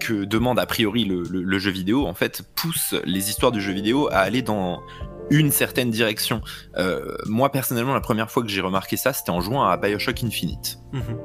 [0.00, 3.60] que demande a priori le, le- le jeu vidéo, en fait, pousse les histoires du
[3.60, 4.80] jeu vidéo à aller dans
[5.30, 6.40] une certaine direction.
[6.76, 10.22] Euh, moi, personnellement, la première fois que j'ai remarqué ça, c'était en jouant à Bioshock
[10.22, 10.78] Infinite.
[10.92, 11.18] Mhm.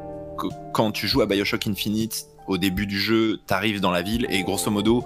[0.74, 4.44] Quand tu joues à Bioshock Infinite, au début du jeu, t'arrives dans la ville et
[4.44, 5.06] grosso modo,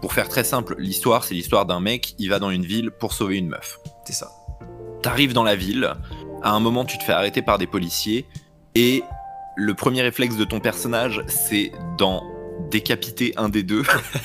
[0.00, 3.12] pour faire très simple, l'histoire, c'est l'histoire d'un mec, il va dans une ville pour
[3.12, 4.30] sauver une meuf C'est ça.
[5.02, 5.94] t'arrives dans la ville,
[6.42, 8.26] à un moment tu te fais arrêter par des policiers,
[8.74, 9.02] et
[9.56, 12.22] le premier réflexe de ton personnage, c'est d'en
[12.70, 13.82] décapiter un des deux.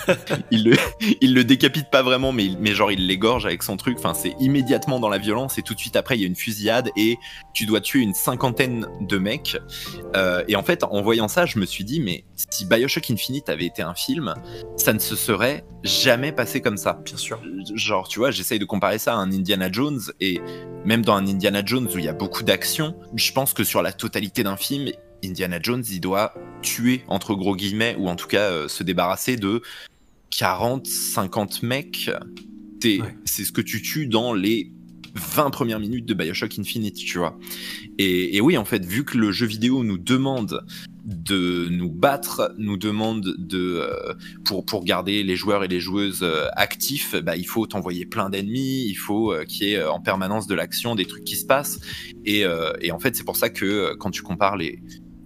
[0.51, 0.75] il, le,
[1.21, 3.97] il le décapite pas vraiment, mais, il- mais genre il l'égorge avec son truc.
[3.99, 6.35] Enfin, c'est immédiatement dans la violence, et tout de suite après, il y a une
[6.35, 7.17] fusillade, et
[7.53, 9.57] tu dois tuer une cinquantaine de mecs.
[10.15, 13.49] Euh, et en fait, en voyant ça, je me suis dit, mais si Bioshock Infinite
[13.49, 14.33] avait été un film,
[14.77, 17.39] ça ne se serait jamais passé comme ça Bien sûr.
[17.73, 20.39] genre tu vois j'essaye de comparer ça à un Indiana Jones et
[20.85, 23.81] même dans un Indiana Jones où il y a beaucoup d'action je pense que sur
[23.81, 24.91] la totalité d'un film
[25.23, 29.36] Indiana Jones il doit tuer entre gros guillemets ou en tout cas euh, se débarrasser
[29.36, 29.62] de
[30.31, 32.10] 40 50 mecs
[32.84, 32.99] Ouais.
[33.25, 34.71] c'est ce que tu tues dans les
[35.13, 37.38] 20 premières minutes de Bioshock Infinite tu vois
[37.99, 40.65] et, et oui en fait vu que le jeu vidéo nous demande
[41.03, 44.13] de nous battre nous demande de euh,
[44.45, 48.29] pour, pour garder les joueurs et les joueuses euh, actifs, bah, il faut t'envoyer plein
[48.29, 51.45] d'ennemis, il faut euh, qu'il y ait en permanence de l'action, des trucs qui se
[51.45, 51.79] passent.
[52.25, 52.43] Et,
[52.81, 54.79] et en fait, c'est pour ça que quand tu compares les,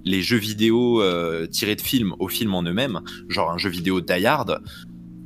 [0.05, 4.01] les jeux vidéo euh, tirés de films aux films en eux-mêmes, genre un jeu vidéo
[4.01, 4.61] Die Hard,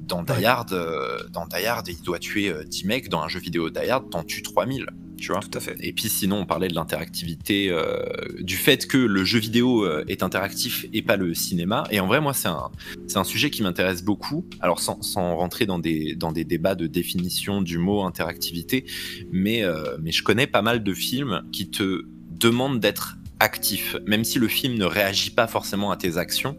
[0.10, 0.46] dans Die.
[0.46, 3.70] Hard, euh, dans Die Hard, il doit tuer euh, 10 mecs, dans un jeu vidéo
[3.70, 4.88] Die Hard, t'en tues 3000,
[5.18, 5.40] tu vois.
[5.40, 5.78] Tout à fait.
[5.82, 8.04] Et puis sinon, on parlait de l'interactivité, euh,
[8.40, 11.84] du fait que le jeu vidéo est interactif et pas le cinéma.
[11.92, 12.70] Et en vrai, moi, c'est un,
[13.08, 14.46] c'est un sujet qui m'intéresse beaucoup.
[14.60, 18.86] Alors, sans, sans rentrer dans des, dans des débats de définition du mot interactivité,
[19.32, 19.64] mais,
[20.02, 23.96] mais je connais pas mal de films qui te demandent d'être actif.
[24.06, 26.58] Même si le film ne réagit pas forcément à tes actions,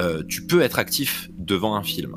[0.00, 2.16] euh, tu peux être actif devant un film.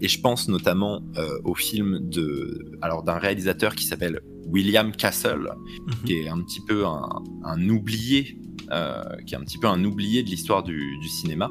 [0.00, 5.48] Et je pense notamment euh, au film de, alors d'un réalisateur qui s'appelle William Castle,
[5.86, 5.94] Mhm.
[6.04, 7.08] qui est un petit peu un,
[7.44, 8.38] un oublié,
[8.70, 11.50] euh, qui est un petit peu un oublié de l'histoire du, du cinéma.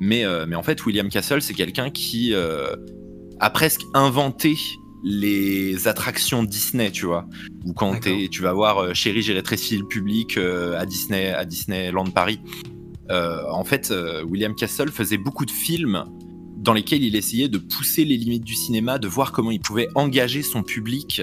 [0.00, 4.56] Mais, mais en fait, William Castle, c'est quelqu'un qui a presque inventé
[5.04, 7.26] les attractions Disney, tu vois.
[7.64, 11.44] Ou quand tu vas voir euh, Chérie, j'ai rétréci le public euh, à Disney, à
[11.44, 12.40] Disneyland Paris.
[13.10, 16.04] Euh, en fait, euh, William Castle faisait beaucoup de films
[16.56, 19.88] dans lesquels il essayait de pousser les limites du cinéma, de voir comment il pouvait
[19.94, 21.22] engager son public.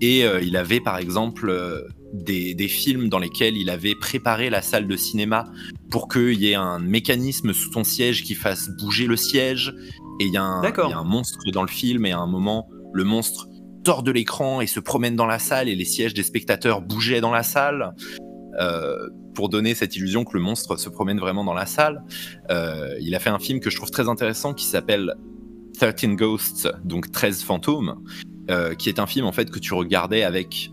[0.00, 4.88] Et il avait par exemple des, des films dans lesquels il avait préparé la salle
[4.88, 5.44] de cinéma
[5.90, 9.72] pour qu'il y ait un mécanisme sous ton siège qui fasse bouger le siège.
[10.18, 12.26] Et il y, a un- y a un monstre dans le film, et à un
[12.26, 13.48] moment, le monstre
[13.84, 17.20] sort de l'écran et se promène dans la salle, et les sièges des spectateurs bougeaient
[17.20, 17.94] dans la salle.
[18.60, 22.02] Euh, pour donner cette illusion que le monstre se promène vraiment dans la salle.
[22.50, 25.14] Euh, il a fait un film que je trouve très intéressant qui s'appelle
[25.78, 28.04] 13 Ghosts, donc 13 fantômes,
[28.50, 30.70] euh, qui est un film en fait que tu regardais avec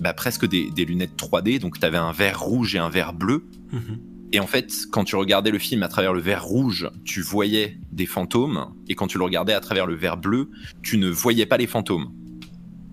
[0.00, 3.12] bah, presque des, des lunettes 3D, donc tu avais un verre rouge et un verre
[3.12, 3.44] bleu.
[3.72, 3.98] Mhm.
[4.32, 7.78] Et en fait, quand tu regardais le film à travers le verre rouge, tu voyais
[7.92, 10.50] des fantômes, et quand tu le regardais à travers le verre bleu,
[10.82, 12.12] tu ne voyais pas les fantômes.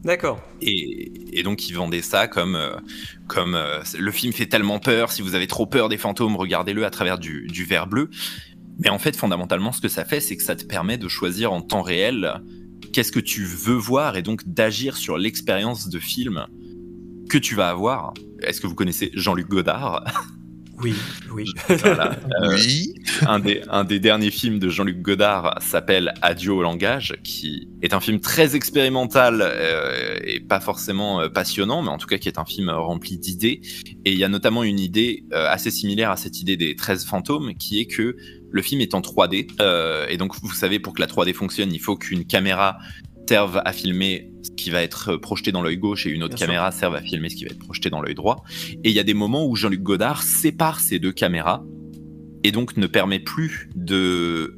[0.04, 0.42] D'accord.
[0.62, 2.76] Et, donc ils vendaient ça comme, euh,
[3.28, 6.86] comme euh, le film fait tellement peur, si vous avez trop peur des fantômes, regardez-le
[6.86, 8.10] à travers du, du verre bleu.
[8.80, 11.54] Mais en fait, fondamentalement, ce que ça fait, c'est que ça te permet de choisir
[11.54, 12.42] en temps réel
[12.92, 16.48] qu'est-ce que tu veux voir et donc d'agir sur l'expérience de film
[17.30, 18.14] que tu vas avoir.
[18.42, 20.04] Est-ce que vous connaissez Jean-Luc Godard?
[20.84, 20.96] Oui,
[21.32, 21.46] oui.
[21.70, 22.96] Euh, oui.
[23.26, 27.94] Un des, un des derniers films de Jean-Luc Godard s'appelle Adieu au langage, qui est
[27.94, 32.28] un film très expérimental euh, et pas forcément euh, passionnant, mais en tout cas qui
[32.28, 33.62] est un film rempli d'idées.
[34.04, 37.54] Et il y a notamment une idée assez similaire à cette idée des 13 fantômes,
[37.56, 38.18] qui est que
[38.52, 39.48] le film est en 3D.
[40.10, 42.78] et donc, vous savez, pour que la 3D fonctionne, il faut qu'une caméra
[43.28, 46.72] serve à filmer ce qui va être projeté dans l'œil gauche et une autre caméra
[46.72, 48.44] serve à filmer ce qui va être projeté dans l'œil droit.
[48.84, 51.64] Et il y a des moments où Jean-Luc Godard sépare ces deux caméras
[52.44, 54.58] et donc ne permet plus de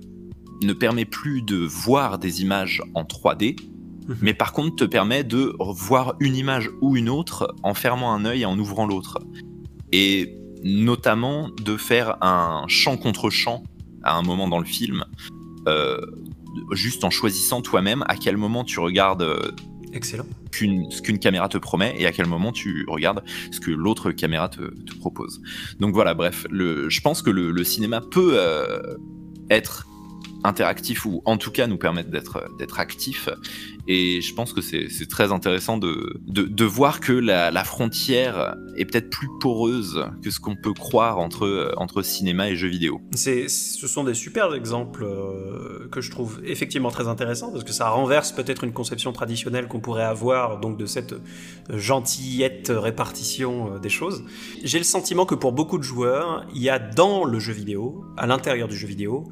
[0.63, 3.59] ne permet plus de voir des images en 3D,
[4.07, 4.17] mhm.
[4.21, 8.25] mais par contre te permet de voir une image ou une autre en fermant un
[8.25, 9.19] œil et en ouvrant l'autre.
[9.91, 13.63] Et notamment de faire un champ contre champ
[14.03, 15.03] à un moment dans le film,
[15.67, 15.99] euh,
[16.71, 19.51] juste en choisissant toi-même à quel moment tu regardes euh,
[19.93, 20.25] Excellent.
[20.51, 24.49] ce qu'une caméra te promet et à quel moment tu regardes ce que l'autre caméra
[24.49, 24.61] te,
[24.99, 25.41] propose.
[25.79, 28.97] Donc voilà, bref, le, je pense que le, cinéma peut euh,
[29.49, 29.87] être
[30.43, 33.29] interactif ou en tout cas nous permettre d'être d'être actif
[33.87, 39.09] et je pense que c'est très intéressant de, de, voir que la, frontière est peut-être
[39.09, 43.01] plus poreuse que ce qu'on peut croire entre, entre cinéma et jeux vidéo.
[43.15, 43.47] Ce
[43.87, 48.31] sont des super exemples euh, que je trouve effectivement très intéressants parce que ça renverse
[48.31, 51.15] peut-être une conception traditionnelle qu'on pourrait avoir donc de cette
[51.69, 54.23] gentillette répartition euh, des choses.
[54.63, 58.03] J'ai le sentiment que pour beaucoup de joueurs, il y a dans le jeu vidéo,
[58.17, 59.25] à l'intérieur du jeu vidéo,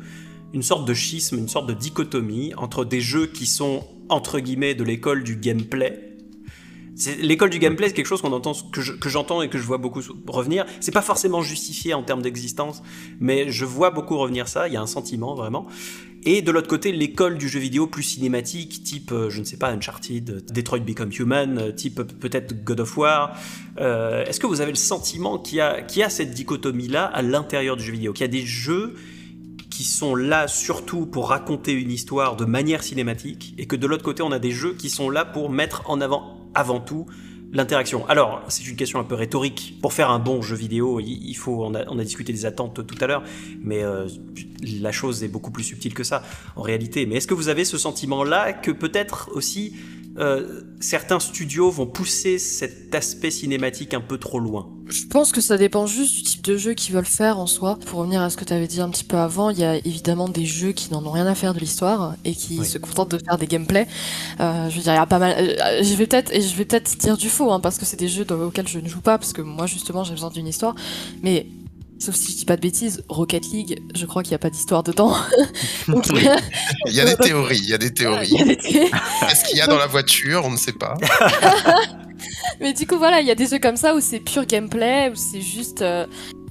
[0.53, 4.75] une sorte de schisme, une sorte de dichotomie entre des jeux qui sont entre guillemets
[4.75, 6.09] de l'école du gameplay.
[7.19, 10.01] L'école du gameplay, c'est quelque chose qu'on entend, que j'entends et que je vois beaucoup
[10.27, 10.65] revenir.
[10.79, 12.83] C'est pas forcément justifié en termes d'existence,
[13.19, 14.67] mais je vois beaucoup revenir ça.
[14.67, 15.67] Il y a un sentiment vraiment.
[16.25, 19.57] Et de l'autre côté, l'école du jeu vidéo plus cinématique, type, euh, je ne sais
[19.57, 23.37] pas, Uncharted, Detroit Become Human, euh, type peut-être God of War.
[23.79, 27.83] Euh, est-ce que vous avez le sentiment qu'il y, a cette dichotomie-là à l'intérieur du
[27.83, 28.93] jeu vidéo Qu'il y a des jeux
[29.73, 34.03] qui sont là surtout pour raconter une histoire de manière cinématique, et que de l'autre
[34.03, 37.07] côté, on a des jeux qui sont là pour mettre en avant avant tout
[37.51, 38.07] l'interaction.
[38.07, 39.79] Alors, c'est une question un peu rhétorique.
[39.81, 42.85] Pour faire un bon jeu vidéo, il faut, on a, on a discuté des attentes
[42.85, 43.23] tout à l'heure,
[43.61, 44.07] mais euh,
[44.79, 46.21] la chose est beaucoup plus subtile que ça
[46.55, 47.05] en réalité.
[47.07, 49.73] Mais est-ce que vous avez ce sentiment-là que peut-être aussi
[50.17, 54.69] euh, certains studios vont pousser cet aspect cinématique un peu trop loin?
[54.93, 57.79] Je pense que ça dépend juste du type de jeu qu'ils veulent faire en soi.
[57.87, 59.75] Pour revenir à ce que tu avais dit un petit peu avant, il y a
[59.77, 63.09] évidemment des jeux qui n'en ont rien à faire de l'histoire et qui se contentent
[63.09, 63.87] de faire des gameplays.
[64.39, 65.35] Euh, je veux dire, il y a pas mal.
[65.39, 67.97] Euh, je vais peut-être et je vais peut-être dire du faux hein, parce que c'est
[67.97, 70.75] des jeux auxquels je ne joue pas parce que moi justement j'ai besoin d'une histoire.
[71.23, 71.47] Mais
[71.99, 74.49] Sauf si je dis pas de bêtises, Rocket League, je crois qu'il n'y a pas
[74.49, 75.15] d'histoire dedans.
[75.87, 78.35] il y a des théories, il y a des théories.
[78.35, 80.97] Est-ce qu'il y a dans la voiture On ne sait pas.
[82.59, 85.09] Mais du coup, voilà, il y a des jeux comme ça où c'est pur gameplay,
[85.09, 86.05] où c'est juste euh,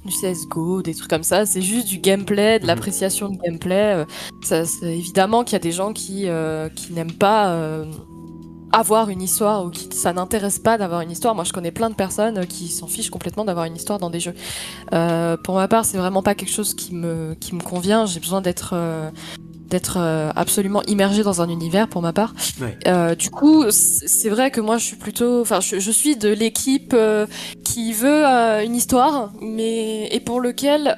[0.05, 1.45] du CSGO, des trucs comme ça.
[1.45, 2.67] C'est juste du gameplay, de mhm.
[2.67, 4.05] l'appréciation de gameplay.
[4.51, 7.57] Euh, évidemment qu'il y a des gens qui, euh, qui n'aiment pas
[8.75, 11.35] avoir une histoire ou qui ça n'intéresse pas d'avoir une histoire.
[11.35, 14.19] Moi, je connais plein de personnes qui s'en fichent complètement d'avoir une histoire dans des
[14.19, 14.33] jeux.
[15.43, 18.05] Pour ma part, c'est vraiment pas quelque chose qui me qui me convient.
[18.05, 18.73] J'ai besoin d'être
[19.69, 19.97] d'être
[20.35, 22.33] absolument immergé dans un univers pour ma part.
[23.17, 26.95] du coup, c'est vrai que moi, je suis plutôt, enfin, je, je, suis de l'équipe
[27.63, 28.25] qui veut
[28.63, 30.95] une histoire, mais et pour lequel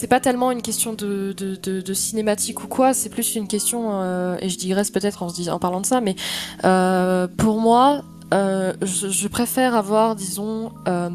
[0.00, 4.00] c'est pas tellement une question de, de, de, cinématique ou quoi, c'est plus une question,
[4.00, 6.16] euh, et je digresse peut-être en, en, parlant de ça, mais
[6.64, 11.10] euh, pour moi, euh, je, je, préfère avoir, disons, euh,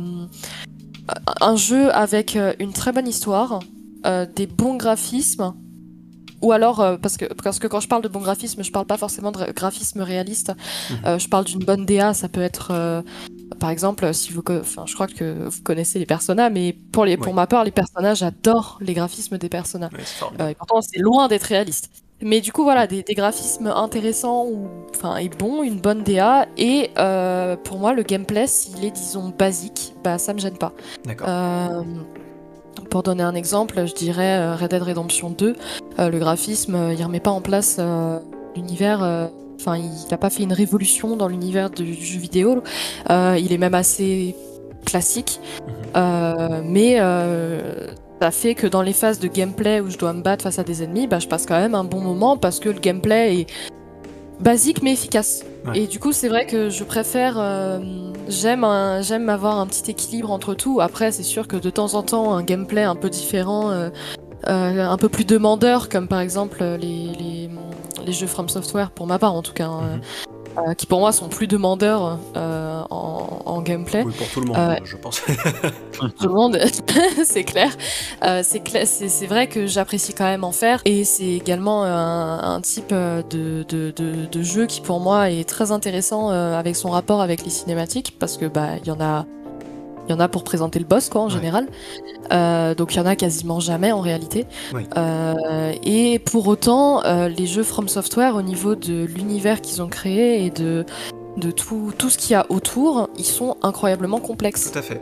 [1.41, 3.59] un jeu avec euh, une très bonne histoire,
[4.05, 5.55] euh, des bons graphismes,
[6.45, 8.97] ou alors parce que parce que quand je parle de bon graphisme, je parle pas
[8.97, 10.53] forcément de graphisme réaliste.
[10.89, 11.19] Mhm.
[11.19, 13.03] je parle d'une bonne DA, ça peut être
[13.59, 17.17] par exemple, si vous, enfin, je crois que vous connaissez les personnages, mais pour les,
[17.17, 19.91] pour ma part, les personnages, j'adore les graphismes des personnages.
[20.39, 21.89] Euh, et pourtant, c'est loin d'être réaliste.
[22.21, 26.47] Mais du coup, voilà, des, graphismes intéressants ou, enfin, et bons, une bonne DA.
[26.57, 30.73] Et euh, pour moi, le gameplay, s'il est, disons, basique, bah, ça me gêne pas.
[31.05, 31.27] D'accord.
[31.29, 31.83] Euh,
[32.89, 35.55] pour donner un exemple, je dirais Red Dead Redemption 2.
[35.99, 37.79] le graphisme, il remet pas en place
[38.55, 42.61] l'univers Enfin, il n'a pas fait une révolution dans l'univers du jeu vidéo.
[43.09, 44.35] Euh, il est même assez
[44.85, 45.39] classique.
[45.41, 45.73] Mhm.
[45.95, 47.87] Euh, mais euh,
[48.21, 50.63] ça fait que dans les phases de gameplay où je dois me battre face à
[50.63, 53.47] des ennemis, bah, je passe quand même un bon moment parce que le gameplay est
[54.39, 55.43] basique mais efficace.
[55.65, 55.79] Ouais.
[55.79, 57.35] Et du coup, c'est vrai que je préfère.
[57.39, 57.79] euh,
[58.27, 58.65] j'aime
[59.01, 60.81] j'aime avoir un petit équilibre entre tout.
[60.81, 63.89] Après, c'est sûr que de temps en temps, un gameplay un peu différent, euh,
[64.47, 67.49] euh, un peu plus demandeur, comme par exemple euh, les, les,
[68.05, 69.99] les jeux From Software, pour ma part en tout cas, hein,
[70.57, 74.03] euh, qui pour moi sont plus demandeurs euh, en, en gameplay.
[74.05, 75.21] Oui, pour tout le monde, Euh, je pense.
[76.19, 76.59] tout le monde,
[77.23, 77.75] c'est clair.
[78.23, 82.91] Euh, c'est vrai que j'apprécie quand même en faire, et c'est également un, un type
[82.91, 86.89] euh, de, de, de, de jeu qui pour moi est très intéressant euh, avec son
[86.89, 89.25] rapport avec les cinématiques, parce que bah il y en a,
[90.07, 91.31] il y en a pour présenter le boss quoi en Ouais.
[91.31, 91.67] général.
[92.31, 94.45] Euh, donc il y en a quasiment jamais en réalité.
[94.73, 94.83] Oui.
[94.97, 99.87] Euh, et pour autant, euh, les jeux From Software au niveau de l'univers qu'ils ont
[99.87, 100.85] créé et de
[101.37, 104.71] de tout, tout ce qu'il y a autour, ils sont incroyablement complexes.
[104.71, 105.01] Tout à fait.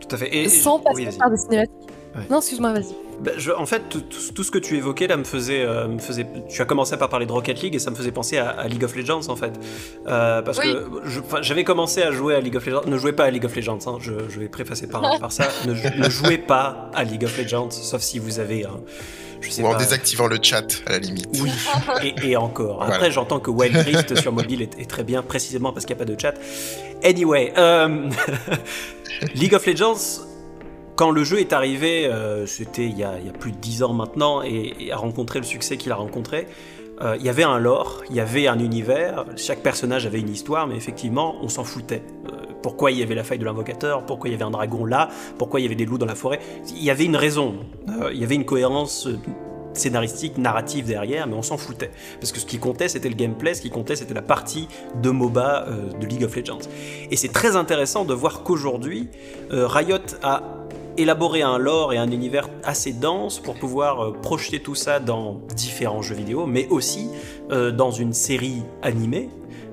[0.00, 0.34] Tout à fait.
[0.34, 1.74] Et, Sans passer par des cinématiques.
[2.16, 2.22] Ouais.
[2.30, 2.94] Non, excuse-moi, vas-y.
[3.20, 5.88] Bah, je- en fait, tout, tout- tout ce que tu évoquais là me faisait, euh,
[5.88, 6.26] me faisait.
[6.48, 8.68] Tu as commencé par parler de Rocket League et ça me faisait penser à, à
[8.68, 9.52] League of Legends en fait,
[10.06, 10.72] Euh, parce Oui.
[10.74, 12.82] que j'avais commencé à jouer à League of Legends.
[12.86, 13.78] Ne jouez pas à League of Legends.
[13.86, 15.48] hein, je, je vais préfacer par, par ça.
[15.66, 18.80] Ne, ne jouez pas à League of Legends, sauf si vous avez un.
[19.40, 19.78] Je sais Ou en pas.
[19.78, 21.28] désactivant le chat, à la limite.
[21.42, 21.50] Oui,
[22.02, 22.82] et, et encore.
[22.82, 23.10] Après, Voilà.
[23.10, 26.04] j'entends que Wild Rift sur mobile est, est très bien, précisément parce qu'il n'y a
[26.04, 26.34] pas de chat.
[27.04, 28.08] Anyway, euh,
[29.34, 29.96] League of Legends,
[30.96, 34.42] quand le jeu est arrivé, euh, c'était il, y a plus de 10 ans maintenant,
[34.42, 36.46] et, a rencontré le succès qu'il a rencontré,
[37.00, 40.28] euh, il y avait un lore, il y avait un univers, chaque personnage avait une
[40.28, 42.02] histoire, mais effectivement, on s'en foutait.
[42.26, 44.84] Euh, pourquoi il y avait la faille de l'invocateur, pourquoi il y avait un dragon
[44.84, 46.38] là, pourquoi il y avait des loups dans la forêt.
[46.68, 47.56] Il y avait une raison,
[48.12, 49.08] il y avait une cohérence
[49.74, 51.90] scénaristique, narrative derrière, mais on s'en foutait.
[52.20, 54.68] Parce que ce qui comptait, c'était le gameplay, ce qui comptait, c'était la partie
[55.02, 55.66] de MOBA
[56.00, 56.60] de League of Legends.
[57.10, 59.10] Et c'est très intéressant de voir qu'aujourd'hui,
[59.50, 60.63] Riot a
[60.96, 65.40] élaboré un lore et un univers assez dense pour pouvoir euh, projeter tout ça dans
[65.56, 67.08] différents jeux vidéo, mais aussi
[67.50, 69.28] euh, dans une série animée,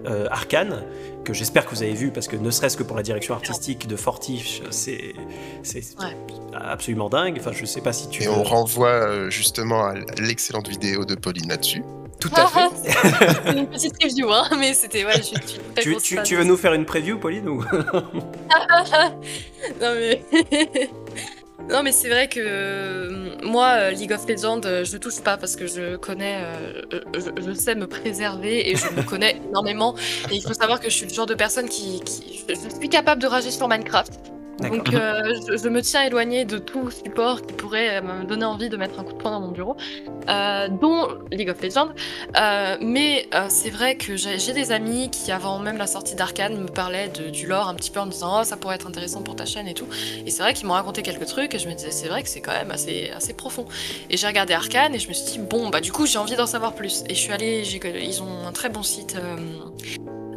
[0.06, 0.84] euh, Arcane,
[1.24, 3.88] que j'espère que vous avez vu, parce que ne serait-ce que pour la direction artistique
[3.88, 5.14] de Fortiche, c'est
[5.62, 6.18] c'est Ouais.
[6.54, 7.38] absolument dingue.
[7.40, 11.14] Enfin, je sais pas si tu Et veux- on renvoie justement à l'excellente vidéo de
[11.16, 11.84] Pauline là-dessus.
[12.22, 13.52] Tout à fait.
[13.58, 15.04] Une petite review, hein, mais c'était.
[15.04, 15.48] Ouais, je suis, je
[16.00, 17.66] suis très Tu, veux nous faire une preview, Pauline ou...
[19.82, 20.24] non mais
[21.70, 25.38] non mais c'est vrai que euh, moi euh, League of Legends euh, je touche pas
[25.38, 26.82] parce que je connais euh,
[27.14, 29.96] je, je sais me préserver et je me connais énormément
[30.30, 32.76] et il faut savoir que je suis le genre de personne qui, qui je, je
[32.76, 34.12] suis capable de rager sur Minecraft.
[34.60, 38.70] Donc euh, je, me tiens éloignée de tout support qui pourrait euh, me donner envie
[38.70, 39.76] de mettre un coup de poing dans mon bureau
[40.30, 41.90] euh, dont League of Legends
[42.82, 47.10] mais c'est vrai que j'ai des amis qui, avant même la sortie d'Arkane, me parlaient
[47.10, 49.46] du lore un petit peu en me disant Oh, ça pourrait être intéressant pour ta
[49.46, 49.88] chaîne et tout.
[50.26, 52.30] Et c'est vrai qu'ils m'ont raconté quelques trucs et je me disais C'est vrai que
[52.30, 53.66] c'est quand même assez, assez profond.
[54.10, 56.36] Et j'ai regardé Arcane et je me suis dit Bon, bah du coup, j'ai envie
[56.36, 57.04] d'en savoir plus.
[57.10, 57.64] Et je suis allée,
[58.04, 59.16] ils ont un très bon site.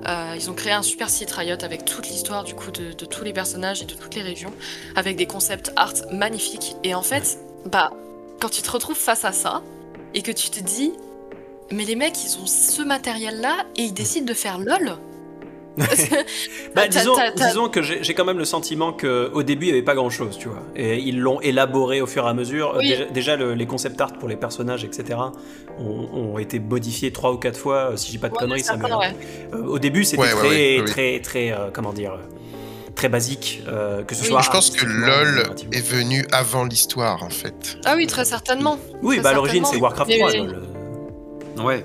[0.06, 3.04] Euh, ils ont créé un super site Riot avec toute l'histoire du coup de, de
[3.04, 4.52] tous les personnages et de toutes les régions,
[4.96, 6.76] avec des concepts art magnifiques.
[6.84, 7.92] Et en fait, bah,
[8.40, 9.62] quand tu te retrouves face à ça
[10.14, 10.92] et que tu te dis,
[11.70, 14.96] mais les mecs, ils ont ce matériel-là et ils décident de faire LOL.
[15.76, 15.84] Bah,
[16.74, 19.94] t'as- disons, disons que j'ai quand même le sentiment qu'au début, il n'y avait pas
[19.94, 20.62] grand-chose, tu vois.
[20.76, 22.74] Et ils l'ont élaboré au fur et à mesure.
[22.74, 22.88] Euh, Oui.
[22.88, 25.18] Déjà, déjà, le- les concept art pour les personnages, etc.,
[25.78, 28.60] ont, ont été modifiés trois ou quatre fois, euh, si j'ai pas de Ouais, conneries.
[28.60, 29.16] ça certains, me- ouais.
[29.54, 32.18] Euh, au début, c'était Ouais, ouais, très, très, très, euh, comment dire,
[32.94, 34.28] très basique, euh, que ce Oui.
[34.28, 34.42] soit.
[34.42, 37.78] Je pense que LoL est venu avant l'histoire, en fait.
[37.84, 38.78] Ah oui, très certainement.
[39.02, 40.30] Oui, très bah à l'origine, c'est Warcraft Mais- 3.
[40.32, 40.62] mais- LOL.
[41.64, 41.84] Ouais.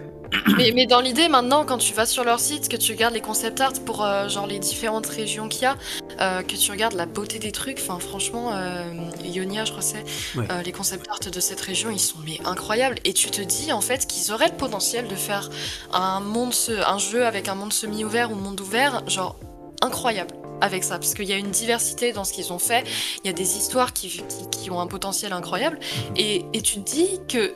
[0.58, 3.22] Mais, mais dans l'idée, maintenant, quand tu vas sur leur site, que tu regardes les
[3.22, 5.76] concept art pour euh, genre les différentes régions qu'il y a,
[6.22, 8.84] euh, que tu regardes la beauté des trucs, enfin franchement, euh,
[9.24, 10.46] Ionia, je crois que c'est, Ouais.
[10.52, 12.98] euh, les concept art de cette région, ils sont mais incroyables.
[13.06, 15.50] Et tu te dis en fait qu'ils auraient le potentiel de faire
[15.94, 16.54] un monde,
[16.86, 19.36] un jeu avec un monde semi-ouvert ou monde ouvert, genre
[19.82, 22.84] incroyable avec ça, parce qu'il y a une diversité dans ce qu'ils ont fait,
[23.24, 24.24] il y a des histoires qui, qui,
[24.64, 25.80] qui ont un potentiel incroyable,
[26.18, 27.54] et, et tu te dis que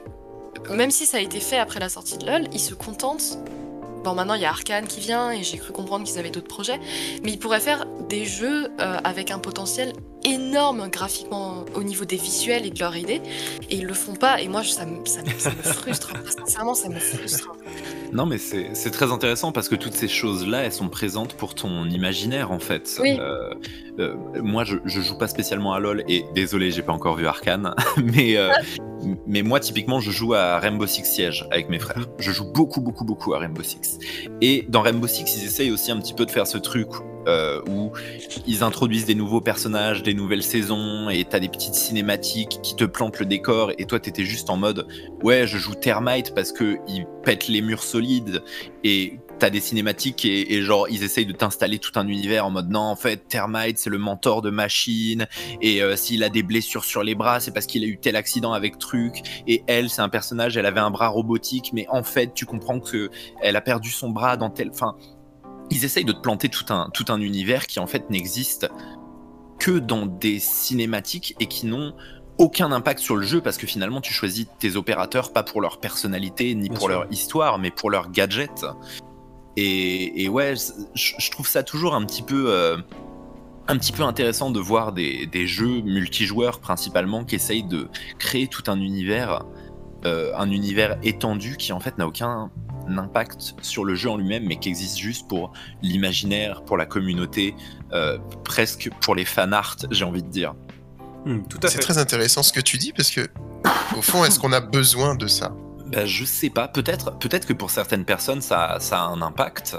[0.71, 3.37] même si ça a été fait après la sortie de LoL, ils se contentent.
[4.03, 6.47] Bon, maintenant il y a Arkane qui vient et j'ai cru comprendre qu'ils avaient d'autres
[6.47, 6.79] projets,
[7.23, 9.93] mais ils pourraient faire des jeux euh, avec un potentiel
[10.25, 13.21] énorme graphiquement au niveau des visuels et de leur idée,
[13.69, 14.41] et ils le font pas.
[14.41, 16.13] Et moi, ça me, ça me- ça me frustre.
[16.45, 17.51] Sincèrement, ça me frustre.
[18.11, 21.55] Non, mais c'est c'est très intéressant parce que toutes ces choses-là, elles sont présentes pour
[21.55, 22.97] ton imaginaire en fait.
[23.01, 23.17] Oui.
[23.19, 23.53] Euh,
[23.99, 27.27] euh, moi, je, je joue pas spécialement à LoL et désolé, j'ai pas encore vu
[27.27, 27.73] Arkane,
[28.03, 28.49] mais euh,
[29.27, 32.07] mais moi typiquement, je joue à Rainbow Six Siege avec mes frères.
[32.19, 33.99] Je joue beaucoup, beaucoup, beaucoup à Rainbow Six.
[34.41, 36.87] Et dans Rainbow Six, ils essayent aussi un petit peu de faire ce truc
[37.27, 37.91] euh, où
[38.47, 42.83] ils introduisent des nouveaux personnages, des nouvelles saisons, et t'as des petites cinématiques qui te
[42.83, 44.87] plantent le décor, et toi t'étais juste en mode
[45.23, 48.43] ouais, je joue Termite parce que il pète les murs solides,
[48.83, 52.69] et t'as des cinématiques et, genre ils essayent de t'installer tout un univers en mode
[52.69, 55.27] non en fait Termite c'est le mentor de Machine
[55.61, 58.15] et euh, s'il a des blessures sur les bras c'est parce qu'il a eu tel
[58.15, 62.03] accident avec truc et elle c'est un personnage elle avait un bras robotique mais en
[62.03, 63.09] fait tu comprends que
[63.41, 64.71] elle a perdu son bras dans tel
[65.69, 68.69] ils essayent de te planter tout un tout un univers qui en fait n'existe
[69.59, 71.93] que dans des cinématiques et qui n'ont
[72.37, 75.79] aucun impact sur le jeu parce que finalement tu choisis tes opérateurs pas pour leur
[75.79, 78.65] personnalité ni pour leur histoire mais pour leurs gadgets
[79.55, 80.55] et, ouais,
[80.95, 82.77] je, trouve ça toujours un petit peu, euh,
[83.67, 87.87] un petit peu intéressant de voir des, jeux multijoueurs principalement qui essayent de
[88.17, 89.43] créer tout un univers,
[90.05, 92.51] euh, un univers étendu qui en fait n'a aucun
[92.87, 97.55] impact sur le jeu en lui-même, mais qui existe juste pour l'imaginaire, pour la communauté,
[97.93, 100.55] euh, presque pour les fan art, j'ai envie de dire.
[101.25, 103.27] Hmm, C'est très intéressant ce que tu dis parce que,
[103.97, 105.53] au fond, est-ce qu'on a besoin de ça?
[105.87, 106.67] Bah, je sais pas.
[106.67, 109.77] Peut-être, peut-être que pour certaines personnes, ça, ça a un impact.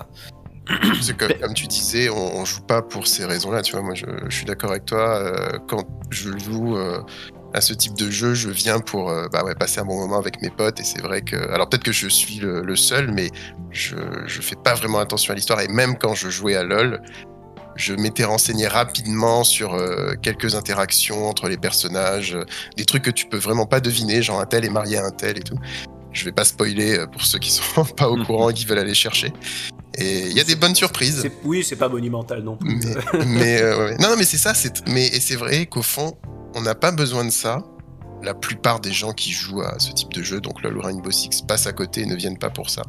[1.19, 3.61] Comme, comme, tu disais, on, joue pas pour ces raisons-là.
[3.61, 5.19] Tu vois, moi, je, suis d'accord avec toi.
[5.19, 7.03] Euh, quand je joue euh,
[7.55, 10.19] à ce type de jeu, je viens pour euh, bah ouais, passer un bon moment
[10.19, 10.81] avec mes potes.
[10.81, 13.31] Et c'est vrai que, alors peut-être que je suis le, seul, mais
[13.71, 13.97] je,
[14.27, 15.61] je fais pas vraiment attention à l'histoire.
[15.61, 17.01] Et même quand je jouais à LoL,
[17.77, 19.77] je m'étais renseigné rapidement sur
[20.23, 22.39] quelques interactions entre les personnages,
[22.77, 25.11] des trucs que tu peux vraiment pas deviner, genre un tel est marié à un
[25.11, 25.59] tel et tout.
[26.15, 28.79] Je vais pas spoiler euh, pour ceux qui sont pas au courant et qui veulent
[28.79, 29.33] aller chercher.
[29.97, 31.29] Et il y a des bonnes surprises.
[31.45, 32.81] Oui, c'est pas monumental non plus.
[33.27, 34.53] Mais, euh, non, non, mais c'est ça.
[34.87, 36.17] Mais et c'est vrai qu'au fond,
[36.55, 37.63] on n'a pas besoin de ça.
[38.23, 41.43] La plupart des gens qui jouent à ce type de jeu, donc LoL Rainbow Six,
[41.43, 42.83] passent à côté et ne viennent pas pour ça.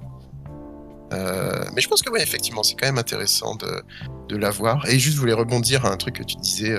[1.13, 3.83] Euh, mais je pense que oui, effectivement, c'est quand même intéressant de,
[4.29, 4.87] de l'avoir.
[4.87, 6.75] Et juste, je voulais rebondir à un truc que tu disais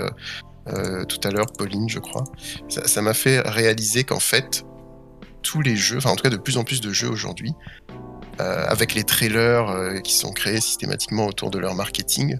[1.08, 2.24] tout à l'heure, Pauline, je crois.
[2.68, 4.64] Ça m'a fait réaliser qu'en fait,
[5.46, 7.52] tous les jeux, enfin en tout cas de plus en plus de jeux aujourd'hui,
[7.85, 7.85] euh,
[8.44, 12.38] avec les trailers euh, qui sont créés systématiquement autour de leur marketing,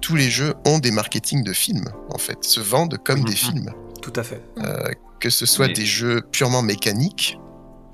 [0.00, 3.36] tous les jeux ont des marketing de films, en fait, se vendent comme des mhm.
[3.36, 3.70] films.
[4.00, 4.42] Tout à fait.
[4.58, 4.88] Euh,
[5.20, 7.38] que ce soit des jeux purement mécaniques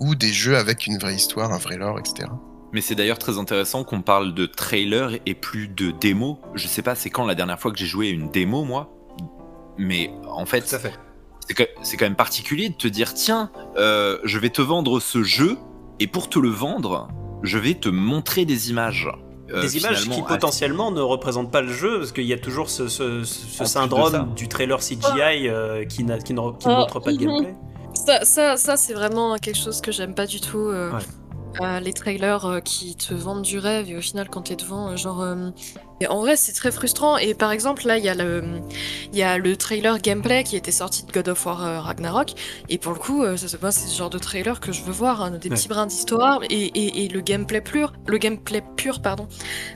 [0.01, 2.29] ou des jeux avec une vraie histoire, un vrai lore, etc.
[2.73, 6.41] Mais c'est d'ailleurs très intéressant qu'on parle de trailer et plus de démo.
[6.55, 8.91] Je sais pas c'est quand la dernière fois que j'ai joué une démo, moi?
[9.79, 10.93] Mais en fait, Tout à fait
[11.83, 15.59] c'est quand même particulier de te dire tiens, euh, je vais te vendre ce jeu
[16.01, 17.09] et pour te le vendre,
[17.45, 19.09] je vais te montrer des images.
[19.51, 22.71] Euh, des images qui potentiellement ne représentent pas le jeu parce qu'il y a toujours
[22.71, 22.89] ce,
[23.65, 27.55] syndrome du trailer CGI euh, qui, qui, ne, ah, montre pas de gameplay.
[27.95, 30.73] Ça, ça, ça c'est vraiment quelque chose que j'aime pas du tout.
[31.83, 35.25] Les trailers qui te vendent du rêve et au final quand t'es devant, genre
[36.09, 37.17] en vrai, c'est très frustrant.
[37.17, 38.43] Et par exemple, là, il y, a le,
[39.13, 42.33] il y a le trailer gameplay qui était sorti de God of War euh, Ragnarok.
[42.69, 45.23] Et pour le coup, euh, ça, c'est ce genre de trailer que je veux voir.
[45.23, 47.93] Hein, des petits brins d'histoire et, et, le gameplay pur.
[48.07, 49.29] Le gameplay pur, pardon.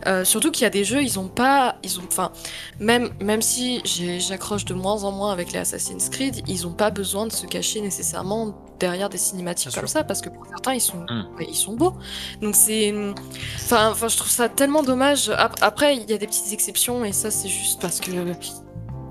[0.06, 1.76] Euh, surtout qu'il y a des jeux, ils ont pas.
[1.82, 2.32] Ils ont, enfin,
[2.80, 6.90] même, même si j'accroche de moins en moins avec les Assassin's Creed, ils ont pas
[6.90, 10.80] besoin de se cacher nécessairement derrière des cinématiques comme ça parce que pour certains ils
[10.80, 11.26] sont hmm.
[11.48, 11.94] ils sont beaux
[12.40, 12.94] donc c'est
[13.56, 17.12] enfin enfin je trouve ça tellement dommage après il y a des petites exceptions et
[17.12, 18.10] ça c'est juste parce que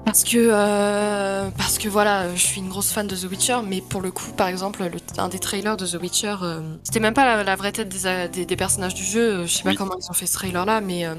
[0.05, 3.82] parce que euh, parce que voilà je suis une grosse fan de The Witcher mais
[3.82, 7.13] pour le coup par exemple le, un des trailers de The Witcher euh, c'était même
[7.13, 10.13] pas la, vraie tête des, des, personnages du jeu je sais pas comment ils ont
[10.13, 11.15] fait ce trailer là mais euh,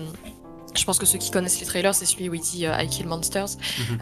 [0.74, 3.08] je pense que ceux qui connaissent les trailers, c'est celui où il dit I Kill
[3.08, 3.56] Monsters.
[3.78, 3.98] Mhm.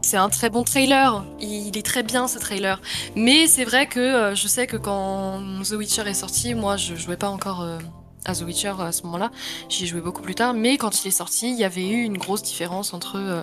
[0.00, 2.80] C'est un très bon trailer, il est très bien ce trailer.
[3.14, 6.94] Mais c'est vrai que euh, je sais que quand The Witcher est sorti, moi je
[6.94, 7.78] jouais pas encore euh,
[8.24, 9.30] à The Witcher à ce moment-là,
[9.68, 12.02] j'y ai joué beaucoup plus tard, mais quand il est sorti, il y avait eu
[12.02, 13.42] une grosse différence entre euh,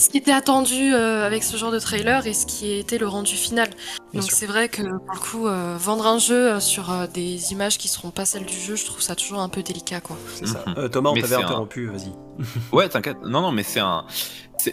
[0.00, 3.34] ce qui était attendu avec ce genre de trailer et ce qui était le rendu
[3.34, 3.68] final.
[4.14, 5.46] Donc c'est vrai que pour le coup,
[5.78, 9.14] vendre un jeu sur des images qui seront pas celles du jeu, je trouve ça
[9.14, 10.16] toujours un peu délicat quoi.
[10.34, 10.64] C'est ça.
[10.90, 12.12] Thomas, on t'avait interrompu, vas-y.
[12.72, 13.18] ouais, t'inquiète.
[13.22, 14.06] Non, non, mais c'est un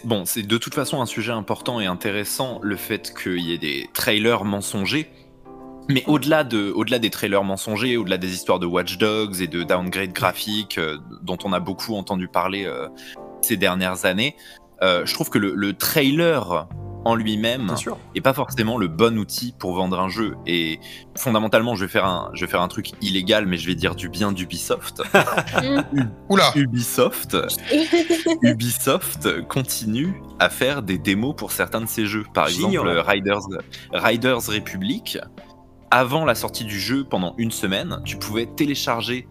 [0.04, 3.58] Bon, c'est de toute façon un sujet important et intéressant, le fait qu'il y ait
[3.58, 5.10] des trailers mensongers.
[5.88, 9.62] Mais au-delà de, au-delà des trailers mensongers, au-delà des histoires de Watch Dogs et de
[9.62, 12.88] downgrade graphique euh, dont on a beaucoup entendu parler euh,
[13.40, 14.36] ces dernières années,
[14.82, 16.68] euh, je trouve que le, le trailer
[17.04, 17.74] en lui-même
[18.14, 20.36] et pas forcément le bon outil pour vendre un jeu.
[20.46, 20.78] Et
[21.16, 23.94] fondamentalement, je vais faire un, je vais faire un truc illégal, mais je vais dire
[23.94, 25.02] du bien d'Ubisoft.
[26.28, 27.36] Oula Ubisoft,
[28.42, 32.24] Ubisoft continue à faire des démos pour certains de ses jeux.
[32.34, 33.48] Par exemple, Riders,
[33.92, 35.18] Riders Republic.
[35.90, 39.26] Avant la sortie du jeu, pendant une semaine, tu pouvais télécharger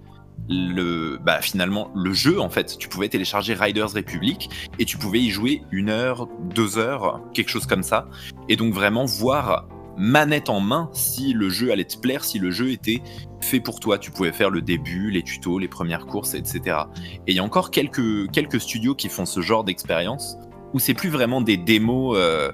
[0.49, 2.77] le, bah, finalement le jeu en fait.
[2.77, 7.49] Tu pouvais télécharger Riders Republic et tu pouvais y jouer une heure, deux heures, quelque
[7.49, 8.07] chose comme ça.
[8.49, 9.67] Et donc vraiment voir
[9.97, 13.01] manette en main si le jeu allait te plaire, si le jeu était
[13.41, 13.97] fait pour toi.
[13.97, 16.77] Tu pouvais faire le début, les tutos, les premières courses, etc.
[17.25, 20.37] Et il y a encore quelques, quelques studios qui font ce genre d'expérience
[20.73, 22.51] où c'est plus vraiment des démos euh,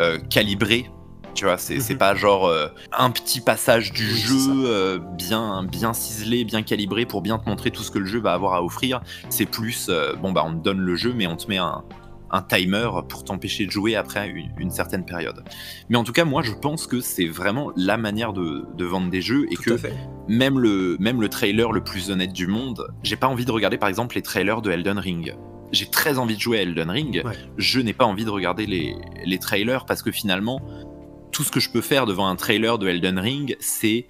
[0.00, 0.90] euh, calibrées.
[1.34, 1.96] Tu vois, c'est Mhm.
[1.98, 7.06] pas genre euh, un petit passage du Oui, jeu euh, bien, bien ciselé, bien calibré
[7.06, 9.00] pour bien te montrer tout ce que le jeu va avoir à offrir.
[9.30, 11.82] C'est plus, euh, bon bah on te donne le jeu, mais on te met un,
[12.32, 15.42] un timer pour t'empêcher de jouer après une, une certaine période.
[15.88, 19.08] Mais en tout cas, moi je pense que c'est vraiment la manière de, de vendre
[19.08, 19.76] des jeux et Tout que
[20.28, 23.78] même le, même le trailer le plus honnête du monde, j'ai pas envie de regarder
[23.78, 25.34] par exemple les trailers de Elden Ring.
[25.72, 27.34] J'ai très envie de jouer à Elden Ring, Ouais.
[27.56, 30.60] je n'ai pas envie de regarder les, les trailers parce que finalement,
[31.40, 34.08] tout ce que je peux faire devant un trailer de Elden Ring, c'est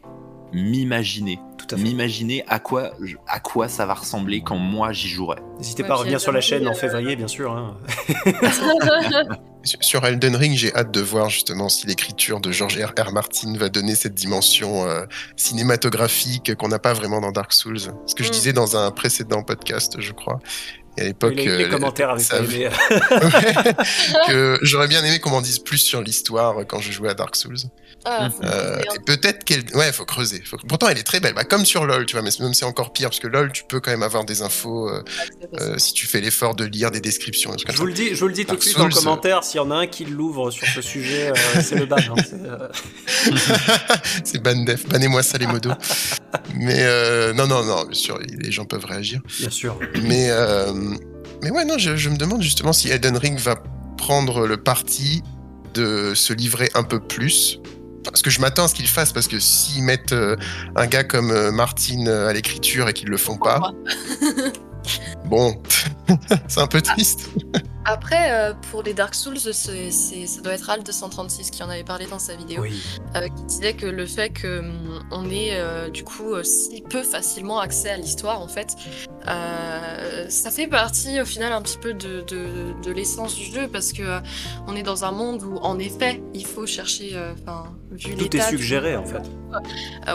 [0.53, 1.39] m'imaginer.
[1.57, 1.83] Tout à fait.
[1.85, 2.91] M'imaginer à quoi,
[3.29, 5.37] à quoi ça va ressembler quand moi j'y jouerai.
[5.59, 7.53] N'hésitez Ouais, pas à revenir sur la Elden chaîne en Ring, euh, février, bien sûr.
[7.53, 7.77] hein.
[9.63, 12.93] Sur- Sur Elden Ring, j'ai hâte de voir justement si l'écriture de George R.
[13.01, 13.13] R.
[13.13, 15.05] Martin va donner cette dimension euh,
[15.37, 17.79] cinématographique qu'on n'a pas vraiment dans Dark Souls.
[18.07, 18.33] Ce que je Mm.
[18.33, 20.39] disais dans un précédent podcast, je crois.
[20.97, 22.69] Et à l'époque, les, les euh, commentaires avaient ça aimé.
[24.29, 27.37] que j'aurais bien aimé qu'on m'en dise plus sur l'histoire quand je jouais à Dark
[27.37, 27.57] Souls.
[28.05, 29.63] Ah, faut Euh, peut-être qu'elle.
[29.75, 30.43] Ouais, faut creuser.
[30.45, 31.35] Faut- Pourtant, elle est très belle.
[31.35, 33.65] Bah, comme sur LoL, tu vois, mais même c'est encore pire, parce que LoL, tu
[33.69, 35.05] peux quand même avoir des infos euh,
[35.61, 37.55] euh, si tu fais l'effort de lire des descriptions.
[37.69, 39.45] Je vous le dis, je vous le dis tout de suite en commentaire.
[39.45, 41.97] S'il y en a un qui l'ouvre sur ce sujet, euh, c'est le ban.
[41.99, 42.15] hein.
[42.27, 43.55] C'est, euh, ça.
[44.25, 44.87] c'est ban def.
[44.89, 45.71] Bannez-moi ça, les modos.
[46.55, 49.21] Mais euh, non, non, non, bien sûr, les gens peuvent réagir.
[49.39, 49.79] Bien sûr.
[50.03, 50.73] Mais, euh,
[51.43, 53.57] mais ouais, non, je, je me demande justement si Elden Ring va
[53.97, 55.23] prendre le parti
[55.75, 57.61] de se livrer un peu plus.
[58.05, 60.37] Parce que je m'attends à ce qu'ils fassent, parce que s'ils mettent euh,
[60.75, 63.61] un gars comme euh, Martin euh, à l'écriture et qu'ils le font pas,
[65.27, 65.61] bon,
[66.49, 67.29] c'est un peu triste.
[67.87, 69.73] Après, euh, pour les Dark Souls, ça
[70.43, 72.81] doit être Al 236 qui en avait parlé dans sa vidéo, Oui.
[73.17, 77.91] euh, qui disait que le fait qu'on ait euh, du coup si peu facilement accès
[77.91, 78.77] à l'histoire, en fait,
[80.29, 83.93] ça fait partie au final un petit peu de, de- de l'essence du jeu parce
[83.93, 84.21] que
[84.67, 88.41] on est dans un monde où en effet il faut chercher, enfin, vu Tout est
[88.51, 89.23] suggéré en fait.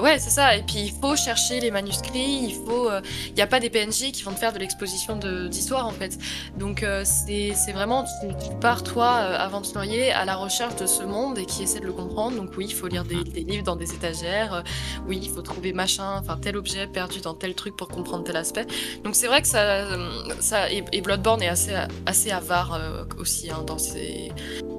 [0.02, 0.56] ouais, c'est ça.
[0.56, 2.46] Et puis il faut chercher les manuscrits.
[2.50, 2.90] Il faut.
[3.28, 5.18] Il n'y a pas des PNJ qui vont te faire de l'exposition
[5.50, 6.18] d'histoire en fait.
[6.58, 8.28] Donc c'est c'est vraiment tu,
[8.62, 11.94] pars toi euh, aventurier à la recherche de ce monde et qui essaie de le
[11.94, 12.38] comprendre.
[12.38, 14.54] Donc oui, il faut lire des, livres dans des étagères.
[14.54, 14.62] euh,
[15.08, 18.38] oui, il faut trouver machin, enfin tel objet perdu dans tel truc pour comprendre tel
[18.38, 18.68] aspect.
[19.04, 21.76] Donc c'est vrai que ça, et Bloodborne est assez
[22.06, 24.32] assez avare euh, aussi hein, dans ses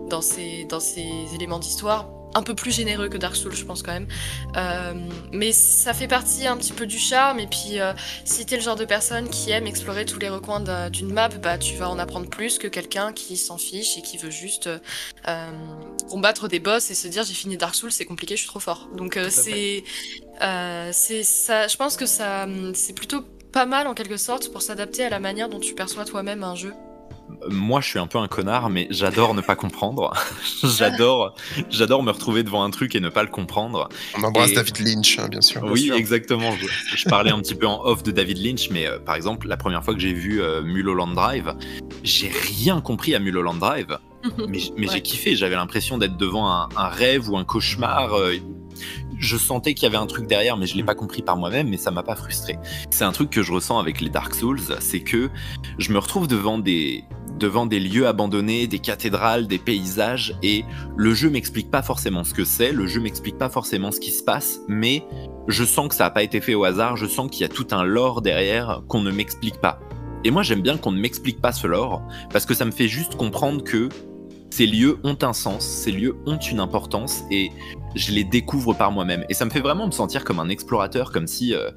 [0.08, 2.06] dans ses dans ses éléments d'histoire.
[2.38, 4.06] Un peu plus généreux que Dark Souls, je pense quand même.
[4.56, 4.92] Euh,
[5.32, 7.38] mais ça fait partie un petit peu du charme.
[7.40, 7.94] Et puis, euh,
[8.26, 11.28] si t'es le genre de personne qui aime explorer tous les recoins d'un- d'une map,
[11.28, 14.68] bah, tu vas en apprendre plus que quelqu'un qui s'en fiche et qui veut juste
[15.28, 15.50] euh,
[16.10, 18.60] combattre des boss et se dire j'ai fini Dark Souls, c'est compliqué, je suis trop
[18.60, 18.88] fort.
[18.94, 19.82] Donc, c'est,
[20.92, 21.68] c'est ça.
[21.68, 25.20] Je pense que ça, c'est plutôt pas mal en quelque sorte pour s'adapter à la
[25.20, 26.74] manière dont tu perçois toi-même un jeu.
[27.48, 30.12] Moi, je suis un peu un connard, mais j'adore ne pas comprendre.
[30.64, 31.34] j'adore,
[31.70, 33.88] j'adore me retrouver devant un truc et ne pas le comprendre.
[34.18, 35.60] On embrasse Et- David Lynch, hein, bien sûr.
[35.62, 35.94] Bien oui, sûr.
[35.96, 36.52] exactement.
[36.52, 39.48] Je, je parlais un petit peu en off de David Lynch, mais euh, par exemple,
[39.48, 41.54] la première fois que j'ai vu euh, Mulholland Drive,
[42.02, 43.98] j'ai rien compris à Mulholland Drive,
[44.48, 44.94] mais, j- mais Ouais.
[44.94, 45.36] j'ai kiffé.
[45.36, 48.14] J'avais l'impression d'être devant un, un rêve ou un cauchemar.
[48.14, 48.34] euh,
[49.18, 51.68] je sentais qu'il y avait un truc derrière, mais je l'ai pas compris par moi-même,
[51.70, 52.58] mais ça m'a pas frustré.
[52.90, 55.30] C'est un truc que je ressens avec les Dark Souls, c'est que
[55.78, 57.02] je me retrouve devant des
[57.38, 60.64] devant des lieux abandonnés, des cathédrales, des paysages, et
[60.96, 64.10] le jeu m'explique pas forcément ce que c'est, le jeu m'explique pas forcément ce qui
[64.10, 65.04] se passe, mais
[65.48, 67.48] je sens que ça n'a pas été fait au hasard, je sens qu'il y a
[67.48, 69.78] tout un lore derrière qu'on ne m'explique pas.
[70.24, 72.88] Et moi j'aime bien qu'on ne m'explique pas ce lore, parce que ça me fait
[72.88, 73.88] juste comprendre que
[74.50, 77.50] ces lieux ont un sens, ces lieux ont une importance, et
[77.94, 79.24] je les découvre par moi-même.
[79.28, 81.54] Et ça me fait vraiment me sentir comme un explorateur, comme si...
[81.54, 81.70] euh,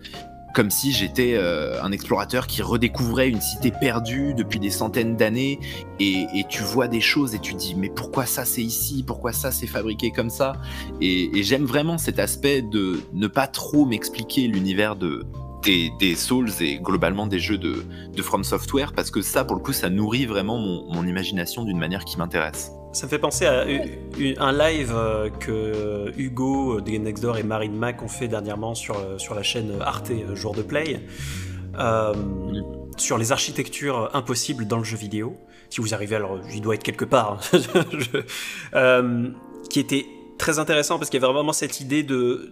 [0.53, 5.59] comme si j'étais euh, un explorateur qui redécouvrait une cité perdue depuis des centaines d'années
[5.99, 9.03] et, tu vois des choses et tu dis mais pourquoi ça c'est ici?
[9.05, 10.53] Pourquoi ça c'est fabriqué comme ça?
[11.01, 15.25] Et, j'aime vraiment cet aspect de ne pas trop m'expliquer l'univers de
[15.99, 17.83] des, Souls et globalement des jeux de,
[18.21, 22.05] From Software parce que ça pour le coup ça nourrit vraiment mon imagination d'une manière
[22.05, 23.65] qui m'intéresse Ça me fait penser à
[24.39, 28.27] un live euh, que Hugo euh, des Game Next Door et Marine Mac ont fait
[28.27, 30.99] dernièrement sur, euh, sur la chaîne Arte Jour de Play
[31.77, 32.13] euh,
[32.97, 35.37] sur les architectures impossibles dans le jeu vidéo.
[35.69, 37.59] Si vous arrivez, alors il doit être quelque part, hein.
[37.93, 38.21] Je-
[38.73, 39.29] euh,
[39.69, 40.07] qui était
[40.39, 42.51] très intéressant parce qu'il y avait vraiment cette idée de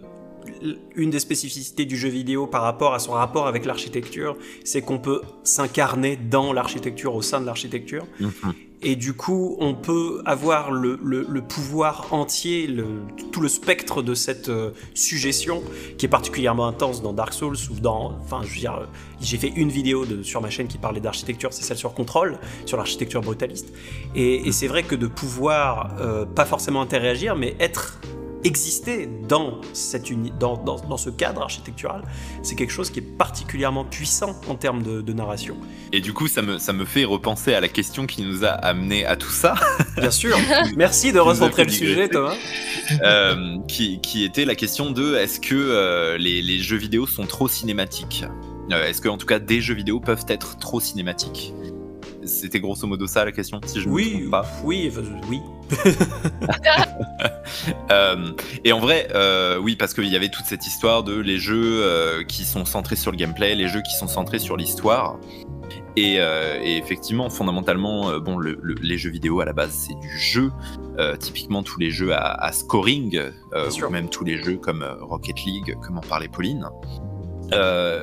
[0.94, 4.98] une des spécificités du jeu vidéo par rapport à son rapport avec l'architecture, c'est qu'on
[4.98, 8.06] peut s'incarner dans l'architecture, au sein de l'architecture.
[8.20, 8.30] Mhm.
[8.80, 10.96] Et du coup, on peut avoir le,
[11.42, 12.72] pouvoir entier,
[13.32, 15.62] tout le spectre de cette euh, suggestion
[15.96, 18.16] qui est particulièrement intense dans Dark Souls ou dans.
[18.22, 18.86] Enfin, je veux dire, euh,
[19.20, 22.76] j'ai fait une vidéo sur ma chaîne qui parlait d'architecture, c'est celle sur Control, sur
[22.76, 23.72] l'architecture brutaliste.
[24.14, 27.98] Et, et c'est vrai que de pouvoir, euh, pas forcément interagir, mais être
[28.44, 30.08] exister dans, cette
[30.38, 32.02] dans, dans, ce cadre architectural,
[32.42, 35.56] c'est quelque chose qui est particulièrement puissant en termes de, narration.
[35.92, 38.50] Et du coup, ça me, ça me fait repenser à la question qui nous a
[38.50, 39.54] amené à tout ça.
[39.96, 40.36] Bien sûr.
[40.76, 42.36] Merci de recentrer le sujet, Thomas.
[43.02, 47.26] Euh, qui, qui, était la question de est-ce que euh, les, les, jeux vidéo sont
[47.26, 48.24] trop cinématiques?
[48.72, 51.54] Euh, Est-ce que, en tout cas, des jeux vidéo peuvent être trop cinématiques?
[52.28, 54.46] C'était grosso modo ça la question, si je oui, me pas.
[54.64, 54.92] Oui,
[55.28, 55.40] oui.
[57.90, 58.32] Euh,
[58.64, 61.82] et en vrai, euh, oui, parce qu'il y avait toute cette histoire de les jeux
[61.82, 65.18] euh, qui sont centrés sur le gameplay, les jeux qui sont centrés sur l'histoire.
[65.96, 66.18] Et,
[66.64, 70.52] effectivement, fondamentalement, bon, les jeux vidéo à la base, c'est du jeu.
[71.18, 73.20] typiquement, tous les jeux à, scoring,
[73.52, 76.68] ou même tous les jeux comme Rocket League, comme en parlait Pauline.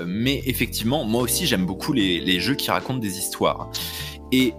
[0.05, 3.69] mais effectivement, moi aussi, j'aime beaucoup les, les, jeux qui racontent des histoires.
[4.31, 4.53] Et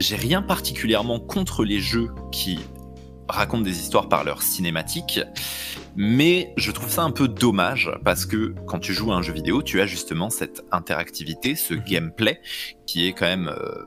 [0.00, 2.58] j'ai rien particulièrement contre les jeux qui
[3.28, 5.20] racontent des histoires par leur cinématique,
[5.96, 9.32] mais je trouve ça un peu dommage parce que quand tu joues à un jeu
[9.32, 11.84] vidéo, tu as justement cette interactivité, ce mhm.
[11.84, 12.40] gameplay
[12.86, 13.84] qui est quand même euh,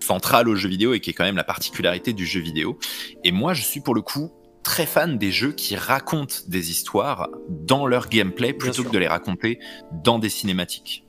[0.00, 2.78] central au jeu vidéo et qui est quand même la particularité du jeu vidéo.
[3.24, 4.30] Et moi, je suis pour le coup
[4.62, 9.08] très fan des jeux qui racontent des histoires dans leur gameplay plutôt que de les
[9.08, 9.58] raconter
[10.04, 11.04] dans des cinématiques.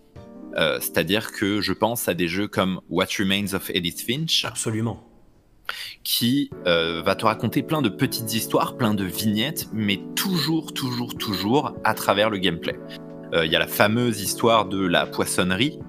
[0.57, 4.45] Euh, c'est-à-dire que je pense à des jeux comme What Remains of Edith Finch.
[4.45, 5.03] Absolument.
[6.03, 11.15] Qui euh, va te raconter plein de petites histoires, plein de vignettes, mais toujours, toujours,
[11.15, 12.77] toujours à travers le gameplay.
[13.33, 15.79] Euh, il y a la fameuse histoire de la poissonnerie,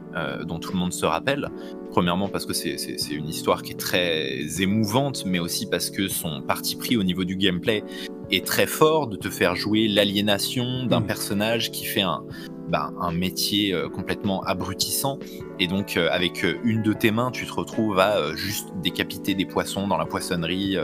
[0.45, 1.49] dont tout le monde se rappelle.
[1.91, 2.77] Premièrement parce que c'est
[3.11, 7.25] une histoire qui est très émouvante, mais aussi parce que son parti pris au niveau
[7.25, 7.83] du gameplay
[8.31, 11.07] est très fort de te faire jouer l'aliénation d'un mm.
[11.07, 12.25] personnage qui fait un,
[12.73, 15.19] bah, un métier euh, complètement abrutissant.
[15.61, 19.35] Et donc, euh, avec euh, une de tes mains, tu te retrouves à juste décapiter
[19.35, 20.79] des poissons dans la poissonnerie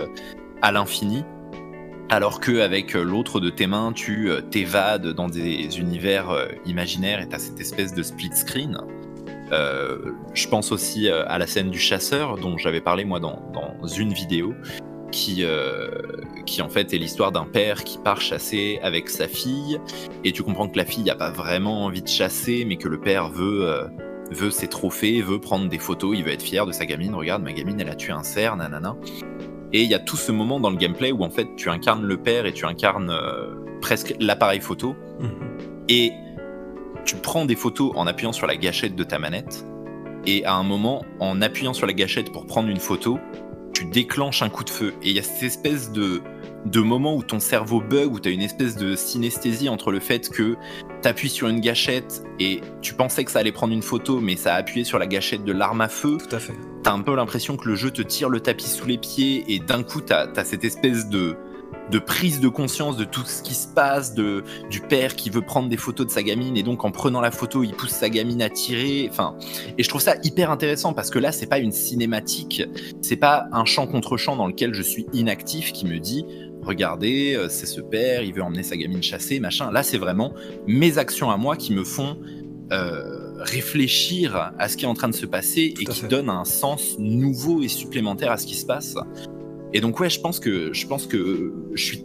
[0.60, 1.24] à l'infini.
[2.10, 7.60] Alors qu'avec l'autre de tes mains, tu t'évades dans des univers imaginaires et tu cette
[7.60, 8.78] espèce de split screen.
[9.50, 14.12] je pense aussi à la scène du chasseur dont j'avais parlé moi dans, dans une
[14.12, 14.54] vidéo
[15.10, 15.88] qui, euh,
[16.46, 19.80] qui en fait est l'histoire d'un père qui part chasser avec sa fille,
[20.24, 23.00] et tu comprends que la fille n'a pas vraiment envie de chasser, mais que le
[23.00, 23.84] père veut, euh,
[24.30, 27.42] veut ses trophées, veut prendre des photos, il veut être fier de sa gamine, regarde,
[27.42, 28.96] ma gamine elle a tué un cerf, nanana.
[29.72, 32.04] Et il y a tout ce moment dans le gameplay où en fait tu incarnes
[32.04, 35.30] le père et tu incarnes euh, presque l'appareil photo, mhm.
[35.88, 36.12] et
[37.04, 39.64] tu prends des photos en appuyant sur la gâchette de ta manette,
[40.26, 43.18] et à un moment, en appuyant sur la gâchette pour prendre une photo,
[43.78, 44.92] tu déclenches un coup de feu.
[45.02, 46.20] Et il y a cette espèce de,
[46.64, 50.00] de moment où ton cerveau bug, où tu as une espèce de synesthésie entre le
[50.00, 50.56] fait que
[51.00, 54.34] tu appuies sur une gâchette et tu pensais que ça allait prendre une photo, mais
[54.34, 56.18] ça a appuyé sur la gâchette de l'arme à feu.
[56.18, 56.56] Tout à fait.
[56.82, 59.44] Tu as un peu l'impression que le jeu te tire le tapis sous les pieds
[59.46, 61.36] et d'un coup, tu as, cette espèce de,
[61.90, 65.42] de prise de conscience de tout ce qui se passe, de, du père qui veut
[65.42, 68.08] prendre des photos de sa gamine et donc en prenant la photo, il pousse sa
[68.10, 69.08] gamine à tirer.
[69.10, 69.36] Enfin,
[69.76, 72.62] et je trouve ça hyper intéressant parce que là, c'est pas une cinématique,
[73.00, 76.24] c'est pas un champ contre champ dans lequel je suis inactif qui me dit
[76.62, 79.70] regardez, euh, c'est ce père, il veut emmener sa gamine chasser, machin.
[79.70, 80.34] Là, c'est vraiment
[80.66, 82.18] mes actions à moi qui me font
[82.72, 86.44] euh, réfléchir à ce qui est en train de se passer et qui donnent un
[86.44, 88.96] sens nouveau et supplémentaire à ce qui se passe.
[89.72, 92.04] Et donc ouais, je pense que je pense que je suis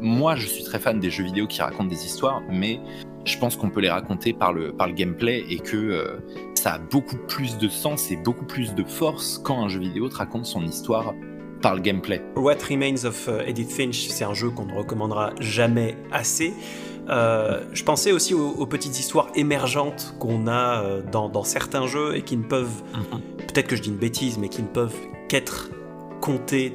[0.00, 2.80] moi, je suis très fan des jeux vidéo qui racontent des histoires, mais
[3.24, 6.18] je pense qu'on peut les raconter par le, par le gameplay et que euh,
[6.54, 10.08] ça a beaucoup plus de sens et beaucoup plus de force quand un jeu vidéo
[10.08, 11.14] te raconte son histoire
[11.62, 12.22] par le gameplay.
[12.36, 16.52] What Remains of euh, Edith Finch, c'est un jeu qu'on ne recommandera jamais assez.
[17.08, 22.22] Euh, je pensais aussi aux, petites histoires émergentes qu'on a dans, dans, certains jeux et
[22.22, 23.20] qui ne peuvent, mhm.
[23.46, 24.96] peut-être que je dis une bêtise, mais qui ne peuvent
[25.28, 25.70] qu'être
[26.20, 26.72] comptées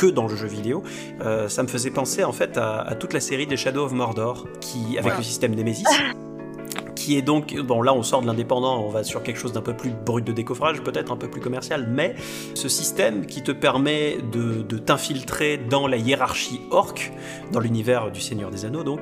[0.00, 0.82] que dans le jeu vidéo,
[1.20, 4.46] euh, ça me faisait penser en fait à, toute la série des Shadow of Mordor,
[4.58, 5.84] qui avec le système Nemesis.
[6.96, 9.60] qui est donc, bon là on sort de l'indépendant, on va sur quelque chose d'un
[9.60, 12.14] peu plus brut de décoffrage, peut-être un peu plus commercial, mais
[12.54, 17.12] ce système qui te permet de, de t'infiltrer dans la hiérarchie orc,
[17.52, 19.00] dans l'univers du Seigneur des Anneaux donc,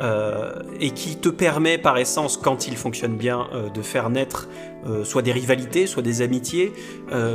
[0.00, 4.46] euh, et qui te permet par essence, quand il fonctionne bien, euh, de faire naître
[4.86, 6.72] euh, soit des rivalités, soit des amitiés,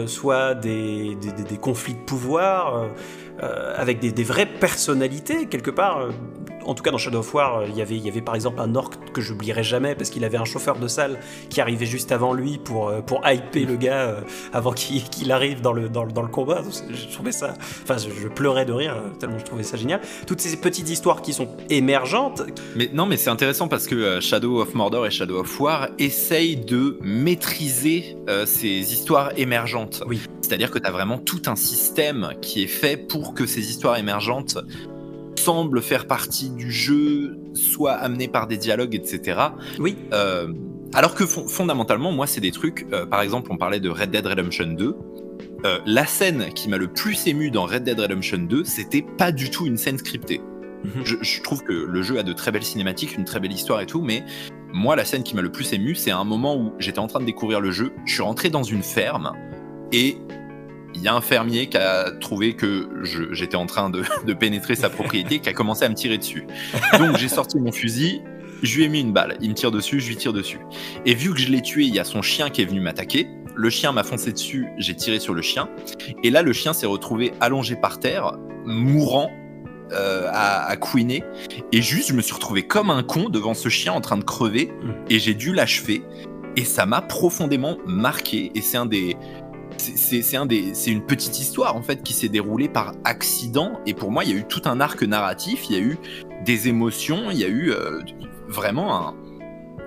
[0.05, 1.17] soit des,
[1.59, 2.89] conflits de pouvoir,
[3.39, 6.09] avec des, vraies personnalités quelque part.
[6.65, 8.59] En tout cas dans Shadow of War, il y avait, il y avait par exemple
[8.59, 12.11] un orc que j'oublierai jamais parce qu'il avait un chauffeur de salle qui arrivait juste
[12.11, 14.21] avant lui pour, euh, pour hyper le gars euh,
[14.53, 16.61] avant qu'il arrive dans le, dans, le- dans le combat.
[16.89, 17.53] Je trouvais ça,
[17.83, 20.01] enfin, je, pleurais de rire euh, tellement je trouvais ça génial.
[20.27, 22.41] Toutes ces petites histoires qui sont émergentes,
[22.75, 25.89] Mais non, mais c'est intéressant parce que euh, Shadow of Mordor et Shadow of War
[25.99, 30.03] essayent de maîtriser euh, ces histoires émergentes.
[30.07, 30.21] Oui.
[30.41, 33.97] C'est-à-dire que tu as vraiment tout un système qui est fait pour que ces histoires
[33.97, 34.57] émergentes
[35.43, 39.39] semblent faire partie du jeu, soit amenées par des dialogues, etc.
[39.79, 40.47] oui, Euh,
[40.93, 42.85] alors que fon- fondamentalement, moi, c'est des trucs.
[42.93, 44.95] euh, par exemple, on parlait de Red Dead Redemption 2.
[45.65, 49.31] Euh, la scène qui m'a le plus ému dans Red Dead Redemption 2, c'était pas
[49.31, 50.41] du tout une scène scriptée.
[50.83, 51.03] Mhm.
[51.05, 53.79] Je, je trouve que le jeu a de très belles cinématiques, une très belle histoire
[53.81, 54.23] et tout, mais
[54.73, 57.19] moi, la scène qui m'a le plus ému, c'est un moment où j'étais en train
[57.19, 57.91] de découvrir le jeu.
[58.05, 59.33] Je suis rentré dans une ferme
[59.91, 60.17] et
[60.95, 62.89] il y a un fermier qui a trouvé que
[63.31, 66.45] j'étais en train de, de pénétrer sa propriété, qui a commencé à me tirer dessus.
[66.97, 68.21] Donc j'ai sorti mon fusil,
[68.61, 70.59] je lui ai mis une balle, il me tire dessus, je lui tire dessus.
[71.05, 73.27] Et vu que je l'ai tué, il y a son chien qui est venu m'attaquer.
[73.55, 75.69] Le chien m'a foncé dessus, j'ai tiré sur le chien.
[76.23, 79.31] Et là, le chien s'est retrouvé allongé par terre, mourant,
[79.93, 81.23] euh, à, à couiner.
[81.73, 84.23] Et juste, je me suis retrouvé comme un con devant ce chien en train de
[84.23, 84.71] crever.
[84.81, 84.91] Mm.
[85.09, 86.03] Et j'ai dû l'achever.
[86.55, 88.51] Et ça m'a profondément marqué.
[88.55, 89.17] Et c'est un des.
[89.81, 94.31] C'est- une petite histoire en fait qui s'est déroulée par accident et pour moi il
[94.31, 95.97] y a eu tout un arc narratif, il y a eu
[96.45, 97.99] des émotions, il y a eu euh,
[98.47, 99.15] vraiment un,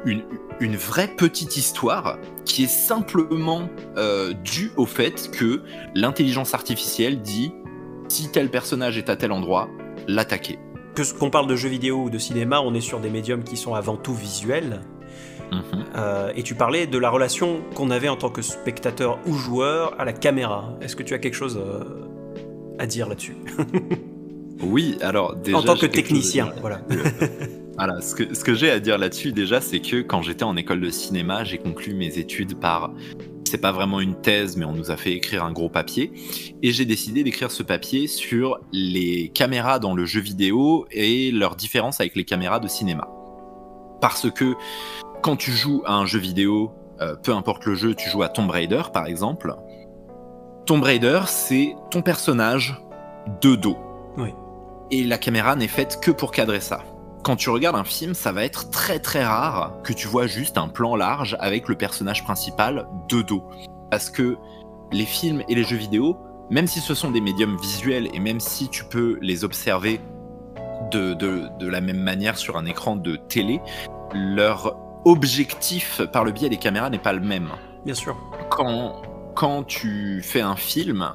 [0.06, 5.62] une, vraie petite histoire qui est simplement euh, due au fait que
[5.94, 7.52] l'intelligence artificielle dit
[8.08, 9.68] si tel personnage est à tel endroit,
[10.06, 10.58] l'attaquer.
[10.94, 13.56] que qu'on parle de jeux vidéo ou de cinéma, on est sur des médiums qui
[13.56, 14.80] sont avant tout visuels.
[15.52, 15.84] Mhm.
[15.96, 19.94] Euh, et tu parlais de la relation qu'on avait en tant que spectateur ou joueur
[19.98, 20.76] à la caméra.
[20.80, 21.84] Est-ce que tu as quelque chose euh,
[22.78, 23.36] à dire là-dessus?
[24.62, 25.58] Oui, alors déjà.
[25.58, 26.80] En tant que technicien, voilà.
[27.76, 30.56] Voilà, ce que, ce que j'ai à dire là-dessus déjà, c'est que quand j'étais en
[30.56, 32.92] école de cinéma, j'ai conclu mes études par.
[33.44, 36.12] C'est pas vraiment une thèse, mais on nous a fait écrire un gros papier.
[36.62, 41.56] Et j'ai décidé d'écrire ce papier sur les caméras dans le jeu vidéo et leur
[41.56, 43.08] différence avec les caméras de cinéma.
[44.00, 44.54] Parce que
[45.24, 46.70] quand tu joues à un jeu vidéo,
[47.00, 49.56] euh, peu importe le jeu, tu joues à Tomb Raider par exemple.
[50.66, 52.78] Tomb Raider, c'est ton personnage
[53.40, 53.78] de dos.
[54.18, 54.34] Oui.
[54.90, 56.84] Et la caméra n'est faite que pour cadrer ça
[57.22, 60.58] quand tu regardes un film, ça va être très très rare que tu vois juste
[60.58, 63.42] un plan large avec le personnage principal de dos.
[63.90, 64.36] Parce que
[64.92, 66.18] les films et les jeux vidéo,
[66.50, 70.02] même si ce sont des médiums visuels et même si tu peux les observer
[70.92, 73.62] de, de, de la même manière sur un écran de télé,
[74.12, 77.50] leur objectif par le biais des caméras n'est pas le même
[77.84, 78.16] Bien sûr.
[78.50, 79.02] quand,
[79.34, 81.12] quand tu fais un film,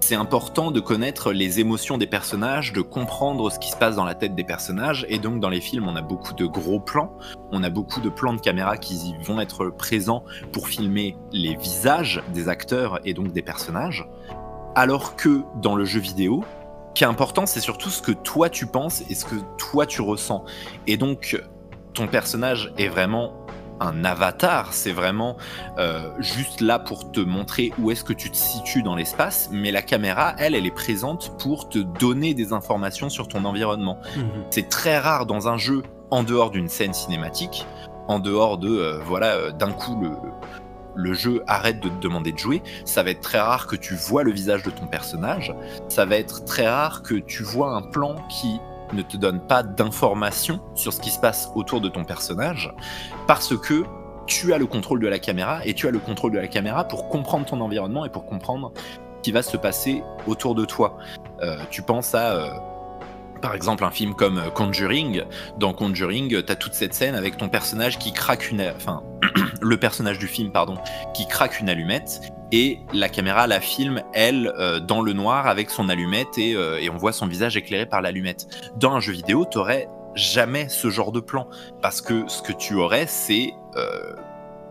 [0.00, 4.04] c'est important de connaître les émotions des personnages, de comprendre ce qui se passe dans
[4.04, 5.04] la tête des personnages.
[5.08, 7.12] Et donc, dans les films, on a beaucoup de gros plans,
[7.50, 10.22] on a beaucoup de plans de caméra qui vont être présents
[10.52, 14.08] pour filmer les visages des acteurs et donc des personnages.
[14.76, 16.44] Alors que dans le jeu vidéo,
[16.90, 19.86] ce qui est important, c'est surtout ce que toi tu penses et ce que toi
[19.86, 20.44] tu ressens.
[20.86, 21.36] Et donc,
[21.96, 23.32] ton personnage est vraiment
[23.80, 25.36] un avatar, c'est vraiment
[25.78, 29.70] euh, juste là pour te montrer où est-ce que tu te situes dans l'espace, mais
[29.70, 33.98] la caméra, elle, elle est présente pour te donner des informations sur ton environnement.
[34.16, 34.44] Mhm.
[34.50, 37.66] C'est très rare dans un jeu, en dehors d'une scène cinématique,
[38.08, 40.10] en dehors de, euh, voilà, euh, d'un coup, le,
[40.94, 43.94] le jeu arrête de te demander de jouer, ça va être très rare que tu
[43.94, 45.54] vois le visage de ton personnage,
[45.88, 48.60] ça va être très rare que tu vois un plan qui
[48.92, 52.72] ne te donne pas d'informations sur ce qui se passe autour de ton personnage,
[53.26, 53.84] parce que
[54.26, 56.84] tu as le contrôle de la caméra et tu as le contrôle de la caméra
[56.84, 60.98] pour comprendre ton environnement et pour comprendre ce qui va se passer autour de toi.
[61.42, 62.50] Euh, tu penses à, euh,
[63.40, 65.22] par exemple, un film comme euh, Conjuring.
[65.58, 68.62] Dans Conjuring, tu as toute cette scène avec ton personnage qui craque une...
[68.76, 69.02] Enfin,
[69.60, 70.76] le personnage du film, pardon,
[71.14, 72.20] qui craque une allumette
[72.52, 76.80] et la caméra la filme, elle, euh, dans le noir avec son allumette et, euh,
[76.80, 78.46] et on voit son visage éclairé par l'allumette.
[78.76, 81.48] Dans un jeu vidéo, t'aurais jamais ce genre de plan
[81.82, 84.14] parce que ce que tu aurais, c'est euh,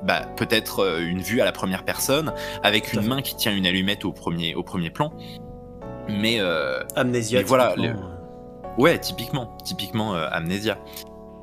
[0.03, 4.05] bah, peut-être une vue à la première personne avec une main qui tient une allumette
[4.05, 5.11] au premier, au premier plan.
[6.07, 6.39] Mais
[6.95, 7.41] Amnésia.
[7.45, 7.75] Voilà.
[7.77, 7.93] Ouais,
[9.01, 10.77] typiquement, typiquement euh, Amnesia.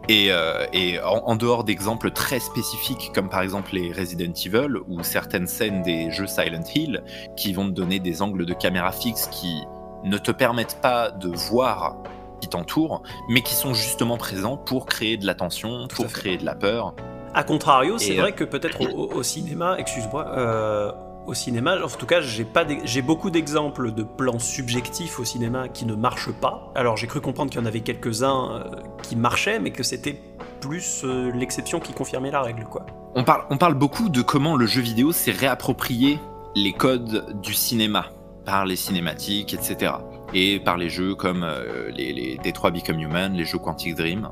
[0.08, 4.78] Et, euh, et en, en dehors d'exemples très spécifiques, comme par exemple les Resident Evil
[4.88, 7.04] ou certaines scènes des jeux Silent Hill,
[7.36, 9.62] qui vont te donner des angles de caméra fixe qui
[10.04, 12.02] ne te permettent pas de voir
[12.40, 16.44] qui t'entoure, mais qui sont justement présents pour créer de la tension, pour créer de
[16.44, 16.94] la peur.
[17.34, 20.92] A contrario, c'est euh, vrai que peut-être au cinéma, excuse-moi, euh,
[21.26, 21.82] au cinéma.
[21.82, 26.72] En tout cas, j'ai beaucoup d'exemples de plans subjectifs au cinéma qui ne marchent pas.
[26.74, 28.64] Alors j'ai cru comprendre qu'il y en avait quelques-uns euh,
[29.02, 30.20] qui marchaient, mais que c'était
[30.60, 32.86] plus euh, l'exception qui confirmait la règle, quoi.
[33.14, 36.18] On parle, beaucoup de comment le jeu vidéo s'est réapproprié
[36.54, 38.06] les codes du cinéma
[38.46, 39.92] par les cinématiques, etc.
[40.32, 44.30] Et par les jeux comme euh, les, Become Human, les jeux Quantic Dream.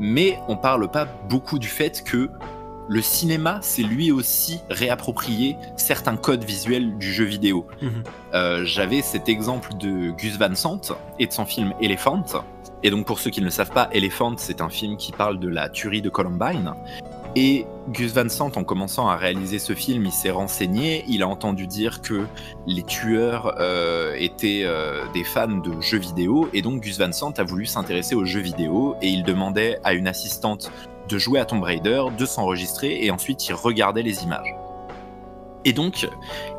[0.00, 2.28] Mais on parle pas beaucoup du fait que
[2.90, 7.64] le cinéma s'est lui aussi réapproprié certains codes visuels du jeu vidéo.
[7.80, 8.02] Mhm.
[8.34, 10.80] Euh, j'avais cet exemple de Gus Van Sant
[11.20, 12.24] et de son film Elephant.
[12.82, 15.38] Et donc pour ceux qui ne le savent pas, Elephant, c'est un film qui parle
[15.38, 16.74] de la tuerie de Columbine.
[17.36, 21.28] Et Gus Van Sant, en commençant à réaliser ce film, il s'est renseigné, il a
[21.28, 22.24] entendu dire que
[22.66, 27.34] les tueurs euh, étaient euh, des fans de jeux vidéo, et donc Gus Van Sant
[27.38, 30.72] a voulu s'intéresser aux jeux vidéo, et il demandait à une assistante
[31.10, 34.54] de jouer à Tomb Raider, de s'enregistrer et ensuite il regardait les images.
[35.64, 36.08] Et donc,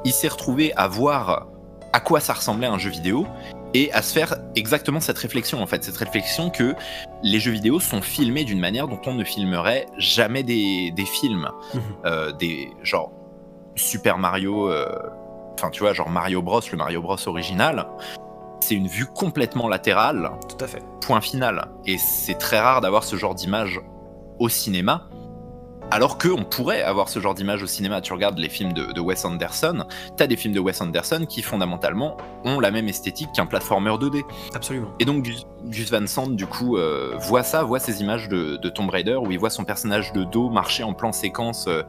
[0.06, 1.48] il s'est retrouvé à voir
[1.94, 3.26] à quoi ça ressemblait un jeu vidéo
[3.74, 6.76] et à se faire exactement cette réflexion en fait, cette réflexion que
[7.24, 11.82] les jeux vidéo sont filmés d'une manière dont on ne filmerait jamais des, films, mhm.
[12.06, 13.12] euh, des genre
[13.76, 14.86] Super Mario, euh,
[15.58, 17.88] enfin tu vois genre Mario Bros, le Mario Bros original,
[18.60, 20.32] c'est une vue complètement latérale.
[20.48, 20.84] Tout à fait.
[21.02, 21.70] Point final.
[21.86, 23.82] Et c'est très rare d'avoir ce genre d'image
[24.42, 25.08] au cinéma.
[25.92, 28.00] Alors qu'on pourrait avoir ce genre d'image au cinéma.
[28.00, 29.84] Tu regardes les films de, Wes Anderson,
[30.18, 32.16] tu as des films de Wes Anderson qui fondamentalement
[32.46, 34.24] ont la même esthétique qu'un platformer 2D.
[34.56, 34.88] Absolument.
[35.00, 35.30] Et donc
[35.66, 39.32] Gus Van Sant, du coup, euh, voit ça, voit ces images de, Tomb Raider où
[39.32, 41.84] il voit son personnage de dos marcher en plan séquence euh,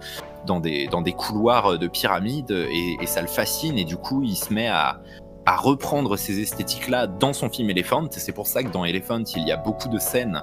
[0.47, 4.25] dans, des, dans des couloirs de pyramide et, et, ça le fascine et du coup
[4.25, 5.01] il se met à,
[5.47, 8.07] à reprendre ces esthétiques-là dans son film Elephant.
[8.11, 10.43] C'est pour ça que dans Elephant, il y a beaucoup de scènes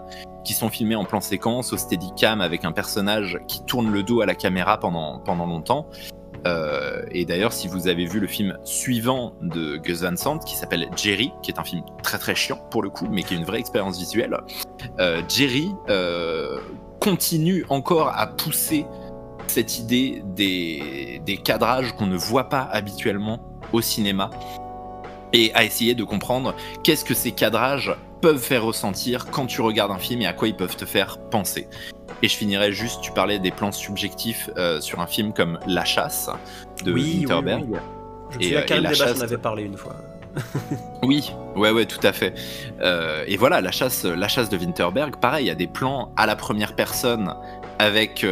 [0.50, 4.22] qui sont filmées en plan séquence, au steadicam, avec un personnage qui tourne le dos
[4.22, 5.86] à la caméra pendant, pendant longtemps.
[6.48, 10.56] Euh, et d'ailleurs, si vous avez vu le film suivant de Gus Van Sant, qui
[10.56, 13.38] s'appelle Jerry, qui est un film très très chiant pour le coup, mais qui est
[13.38, 14.36] une vraie expérience visuelle,
[15.00, 16.58] euh, Jerry euh,
[17.00, 18.88] continue encore à pousser
[19.46, 23.40] cette idée des, des cadrages qu'on ne voit pas habituellement
[23.72, 24.32] au cinéma
[25.34, 29.92] et à essayer de comprendre qu'est-ce que ces cadrages peuvent faire ressentir quand tu regardes
[29.92, 31.68] un film et à quoi ils peuvent te faire penser.
[32.22, 35.86] Et je finirais juste, tu parlais des plans subjectifs euh, sur un film comme La
[35.86, 36.30] Chasse
[36.84, 37.64] de Winterberg.
[37.64, 37.80] Oui, oui.
[38.32, 39.22] Je me souviens euh, Chasse...
[39.22, 39.96] avait parlé une fois.
[41.04, 42.34] oui, ouais, ouais, tout à fait.
[42.82, 46.12] Euh, et voilà, la chasse, la chasse de Winterberg, pareil, il y a des plans
[46.18, 47.34] à la première personne
[47.80, 48.26] avec,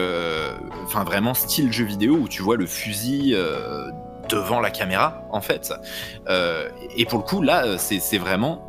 [0.83, 3.35] enfin vraiment style jeu vidéo où tu vois le fusil
[4.29, 5.73] devant la caméra, en fait.
[6.27, 8.63] Euh, et pour le coup, là, euh, c'est vraiment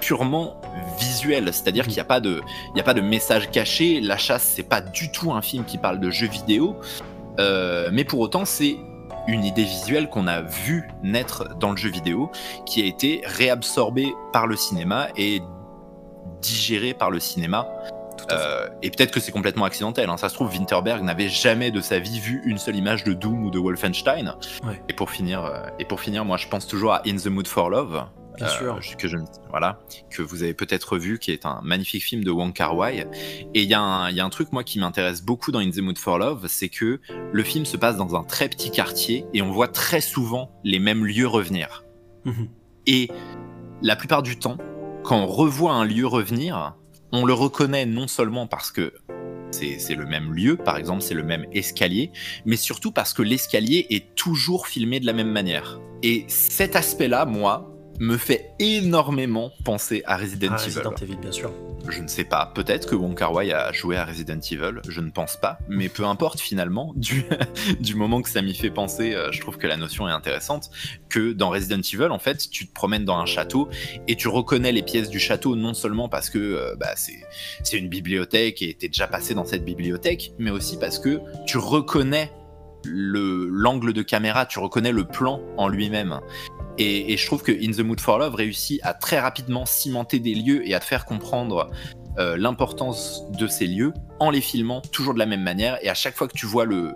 [0.00, 0.60] purement
[0.98, 2.40] visuel, c'est-à-dire qu'il n'y a pas de,
[2.76, 4.00] a pas de message caché.
[4.00, 6.76] La chasse, c'est pas du tout un film qui parle de jeux vidéo,
[7.38, 8.76] euh, mais pour autant, c'est
[9.28, 12.30] une idée visuelle qu'on a vu naître dans le jeu vidéo,
[12.66, 15.40] qui a été réabsorbée par le cinéma et
[16.40, 17.68] digérée par le cinéma
[18.30, 20.08] euh, et peut-être que c'est complètement accidentel.
[20.08, 20.16] Hein.
[20.16, 23.46] Ça se trouve, Winterberg n'avait jamais de sa vie vu une seule image de Doom
[23.46, 24.34] ou de Wolfenstein.
[24.88, 27.46] Et pour finir, euh, et pour finir, moi, je pense toujours à In the Mood
[27.46, 28.06] for Love.
[28.36, 28.76] Bien sûr.
[28.76, 29.16] Euh, que je,
[29.50, 33.06] voilà, que vous avez peut-être vu, qui est un magnifique film de Wong Kar Wai.
[33.54, 36.18] Et il y, a un truc, moi, qui m'intéresse beaucoup dans In the Mood for
[36.18, 37.00] Love, c'est que
[37.32, 40.78] le film se passe dans un très petit quartier et on voit très souvent les
[40.78, 41.84] mêmes lieux revenir.
[42.24, 42.48] Mhm.
[42.86, 43.10] Et
[43.82, 44.56] la plupart du temps,
[45.02, 46.76] quand on revoit un lieu revenir,
[47.12, 48.92] on le reconnaît non seulement parce que
[49.50, 52.10] c'est le même lieu, par exemple, c'est le même escalier,
[52.46, 55.78] mais surtout parce que l'escalier est toujours filmé de la même manière.
[56.02, 57.71] Et cet aspect-là, moi,
[58.02, 60.78] me fait énormément penser à Resident ah, Evil.
[60.78, 61.52] Resident Evil, bien sûr.
[61.88, 62.50] Je ne sais pas.
[62.52, 64.80] Peut-être que Wong Kar Wai a joué à Resident Evil.
[64.88, 65.58] Je ne pense pas.
[65.68, 66.92] Mais peu importe finalement.
[67.02, 67.24] Du,
[67.80, 70.70] du moment que ça m'y fait penser, euh, je trouve que la notion est intéressante.
[71.08, 73.68] Que dans Resident Evil, en fait, tu te promènes dans un château
[74.06, 77.88] et tu reconnais les pièces du château non seulement parce que euh, bah, c'est une
[77.88, 82.30] bibliothèque et t'es déjà passé dans cette bibliothèque, mais aussi parce que tu reconnais
[82.84, 86.20] l'angle de caméra, tu reconnais le plan en lui-même.
[86.78, 90.34] Et, je trouve que In the Mood for Love réussit à très rapidement cimenter des
[90.34, 91.70] lieux et à te faire comprendre
[92.18, 95.78] euh, l'importance de ces lieux en les filmant toujours de la même manière.
[95.84, 96.94] Et à chaque fois que tu vois le,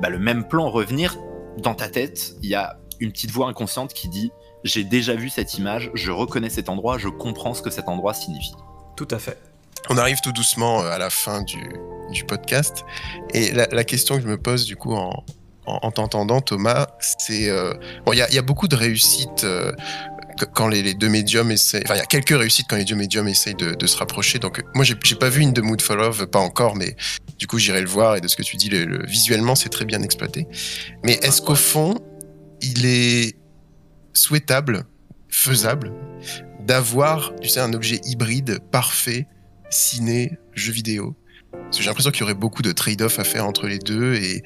[0.00, 1.16] bah, le même plan revenir
[1.58, 4.30] dans ta tête, il y a une petite voix inconsciente qui dit
[4.64, 8.14] J'ai déjà vu cette image, je reconnais cet endroit, je comprends ce que cet endroit
[8.14, 8.54] signifie.
[8.96, 9.38] Tout à fait.
[9.88, 11.62] On arrive tout doucement euh, à la fin du,
[12.10, 12.84] du podcast.
[13.32, 15.24] Et la, la, question que je me pose du coup en,
[15.66, 16.86] en, t'entendant, Thomas,
[17.18, 19.72] c'est euh, bon, il y, a beaucoup de réussites euh,
[20.54, 21.82] quand les, deux médiums essaient.
[21.84, 24.38] Enfin, il y a quelques réussites quand les deux médiums essayent de, se rapprocher.
[24.38, 26.96] Donc, moi, j'ai pas vu une de Mood for Love, pas encore, mais
[27.38, 28.16] du coup, j'irai le voir.
[28.16, 30.46] Et de ce que tu dis, le, visuellement, c'est très bien exploité.
[31.04, 31.96] Mais est-ce qu'au fond,
[32.62, 33.36] il est
[34.12, 34.86] souhaitable,
[35.28, 35.92] faisable,
[36.60, 39.26] d'avoir, tu sais, un objet hybride parfait,
[39.70, 41.16] ciné, jeu vidéo?
[41.52, 44.14] Parce que j'ai l'impression qu'il y aurait beaucoup de trade-off à faire entre les deux
[44.14, 44.42] et,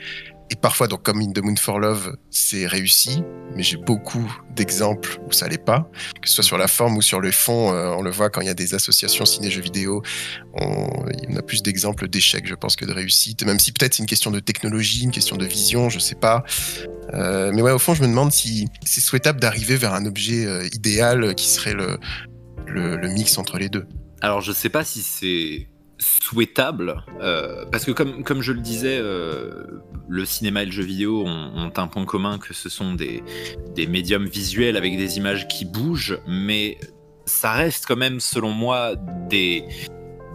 [0.51, 3.23] et parfois, donc comme In the Moon for Love, c'est réussi,
[3.55, 5.89] mais j'ai beaucoup d'exemples où ça l'est pas,
[6.21, 7.73] que ce soit sur la forme ou sur le fond.
[7.73, 10.03] euh, on le voit quand il y a des associations ciné-jeux vidéo,
[10.55, 10.87] on,
[11.29, 13.45] on a plus d'exemples d'échecs, je pense, que de réussite.
[13.45, 16.43] Même si peut-être c'est une question de technologie, une question de vision, je sais pas.
[17.15, 20.47] Euh, mais ouais, au fond, je me demande si c'est souhaitable d'arriver vers un objet
[20.47, 21.99] euh, idéal qui serait le,
[23.09, 23.87] mix entre les deux.
[24.21, 25.69] Alors je sais pas si c'est
[26.01, 30.83] souhaitable, euh, parce que comme, comme je le disais, euh, le cinéma et le jeu
[30.83, 33.23] vidéo ont, un point commun que ce sont des,
[33.75, 36.79] des médiums visuels avec des images qui bougent, mais
[37.27, 38.95] ça reste quand même, selon moi,
[39.29, 39.65] des,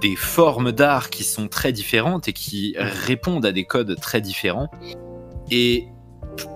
[0.02, 4.70] des formes d'art qui sont très différentes et qui répondent à des codes très différents.
[5.52, 5.88] Et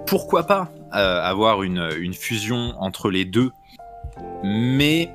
[0.07, 3.51] pourquoi pas euh, avoir une, une fusion entre les deux,
[4.43, 5.11] mais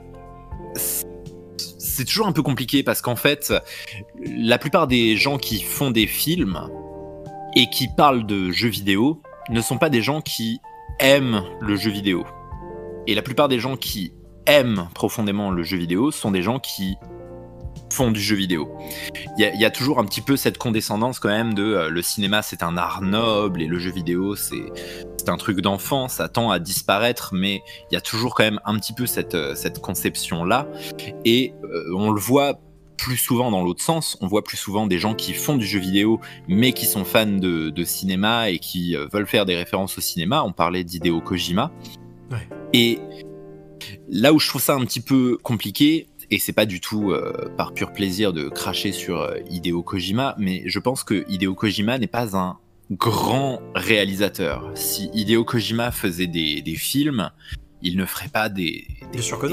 [1.94, 3.54] c'est toujours un peu compliqué parce qu'en fait,
[4.26, 6.68] la plupart des gens qui font des films
[7.54, 10.58] et qui parlent de jeux vidéo ne sont pas des gens qui
[10.98, 12.24] aiment le jeu vidéo.
[13.06, 14.12] Et la plupart des gens qui
[14.46, 16.96] aiment profondément le jeu vidéo sont des gens qui
[17.94, 18.68] font du jeu vidéo.
[19.38, 21.62] Il y, a- il y a toujours un petit peu cette condescendance quand même de
[21.62, 24.62] euh, le cinéma c'est un art noble et le jeu vidéo c'est
[25.28, 28.78] un truc d'enfant, ça tend à disparaître, mais il y a toujours quand même un
[28.78, 30.68] petit peu cette, euh, cette conception là.
[31.24, 32.58] Et euh, on le voit
[32.98, 35.78] plus souvent dans l'autre sens, on voit plus souvent des gens qui font du jeu
[35.80, 39.96] vidéo, mais qui sont fans de, de cinéma et qui euh, veulent faire des références
[39.98, 40.42] au cinéma.
[40.44, 41.72] On parlait d'Hideo Kojima.
[42.30, 42.48] Ouais.
[42.72, 42.98] Et
[44.08, 47.48] là où je trouve ça un petit peu compliqué, et c'est pas du tout euh,
[47.56, 51.96] par pur plaisir de cracher sur euh, Hideo Kojima, mais je pense que Hideo Kojima
[51.96, 52.58] n'est pas un
[52.90, 54.68] grand réalisateur.
[54.74, 57.30] Si Hideo Kojima faisait des, des films,
[57.82, 58.84] il ne ferait pas des,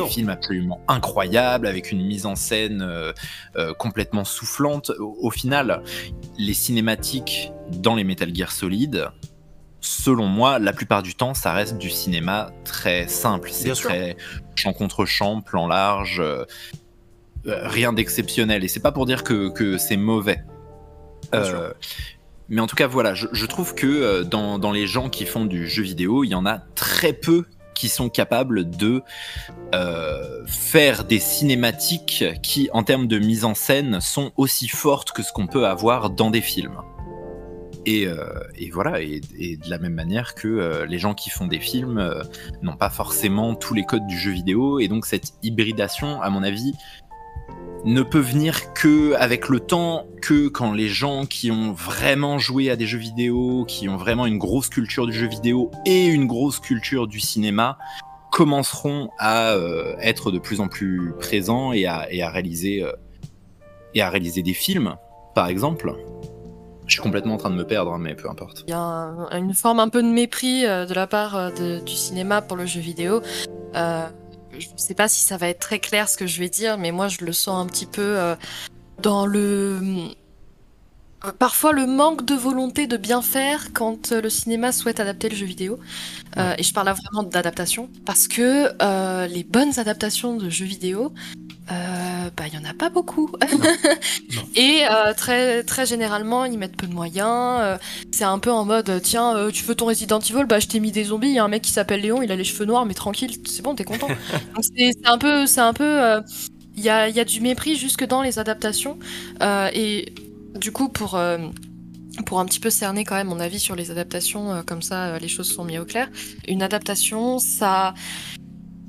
[0.09, 3.13] films absolument incroyables avec une mise en scène euh,
[3.57, 4.91] euh, complètement soufflante.
[4.97, 5.83] Au, au final,
[6.39, 9.07] les cinématiques dans les Metal Gear Solid,
[9.81, 13.49] selon moi, la plupart du temps, ça reste du cinéma très simple.
[13.51, 13.89] C'est sûr.
[13.89, 14.15] très
[14.55, 16.45] champ contre champ, plan large, euh,
[17.47, 18.63] euh, rien d'exceptionnel.
[18.63, 20.43] Et c'est pas pour dire que, que c'est mauvais.
[21.33, 21.73] Euh,
[22.49, 25.45] mais en tout cas, voilà, je, je trouve que dans, dans les gens qui font
[25.45, 29.01] du jeu vidéo, il y en a très peu qui sont capables de
[29.73, 35.23] euh, faire des cinématiques qui, en termes de mise en scène, sont aussi fortes que
[35.23, 36.77] ce qu'on peut avoir dans des films.
[37.85, 38.25] Et, euh,
[38.57, 41.97] et voilà, et, de la même manière que euh, les gens qui font des films
[41.97, 42.21] euh,
[42.61, 46.43] n'ont pas forcément tous les codes du jeu vidéo, et donc cette hybridation, à mon
[46.43, 46.73] avis,
[47.83, 52.69] ne peut venir que avec le temps, que quand les gens qui ont vraiment joué
[52.69, 56.27] à des jeux vidéo, qui ont vraiment une grosse culture du jeu vidéo et une
[56.27, 57.79] grosse culture du cinéma,
[58.31, 59.55] commenceront à
[59.99, 62.85] être de plus en plus présents et à, réaliser
[63.95, 64.95] et à réaliser des films,
[65.33, 65.95] par exemple.
[66.87, 68.63] Je suis complètement en train de me perdre, mais peu importe.
[68.67, 71.49] Il y a un- une forme un peu de mépris euh, de la part euh,
[71.51, 73.21] de- du cinéma pour le jeu vidéo.
[73.75, 74.05] Euh,
[74.57, 76.77] je ne sais pas si ça va être très clair ce que je vais dire,
[76.77, 78.35] mais moi je le sens un petit peu
[79.01, 79.79] dans le...
[81.39, 85.45] Parfois le manque de volonté de bien faire quand le cinéma souhaite adapter le jeu
[85.45, 85.79] vidéo.
[86.57, 91.13] Et je parle là vraiment d'adaptation, parce que les bonnes adaptations de jeux vidéo,
[91.71, 93.29] euh, bah il y en a pas beaucoup.
[94.35, 94.41] Non.
[94.55, 97.59] Et euh, très très généralement ils mettent peu de moyens.
[97.61, 97.77] euh,
[98.11, 100.45] c'est un peu en mode tiens tu veux ton Resident Evil?
[100.45, 101.29] Bah je t'ai mis des zombies.
[101.29, 103.31] Il y a un mec qui s'appelle Léon, il a les cheveux noirs mais tranquille,
[103.45, 104.07] c'est bon t'es content.
[104.55, 106.21] Donc c'est un peu c'est un peu
[106.75, 108.97] il y a y a du mépris jusque dans les adaptations
[109.41, 110.13] et
[110.55, 111.17] du coup pour
[112.25, 115.07] pour un petit peu cerner quand même mon avis sur les adaptations, euh, comme ça
[115.07, 116.09] euh, les choses sont mises au clair.
[116.47, 117.93] Une adaptation, ça,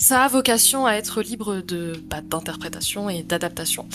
[0.03, 3.87] ça a vocation à être libre de bah, d'interprétation et d'adaptation.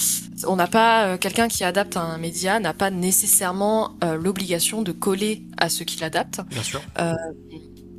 [0.47, 4.93] On n'a pas euh, quelqu'un qui adapte un média n'a pas nécessairement euh, l'obligation de
[4.93, 6.39] coller à ce qu'il adapte.
[6.49, 6.81] Bien sûr.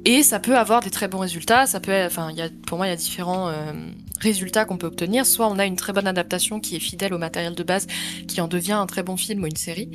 [0.04, 1.66] Et ça peut avoir des très bons résultats.
[1.66, 3.72] Ça peut, enfin, il y a, pour moi, il y a différents euh,
[4.20, 5.26] résultats qu'on peut obtenir.
[5.26, 7.86] Soit on a une très bonne adaptation qui est fidèle au matériel de base,
[8.26, 9.90] qui en devient un très bon film ou une série.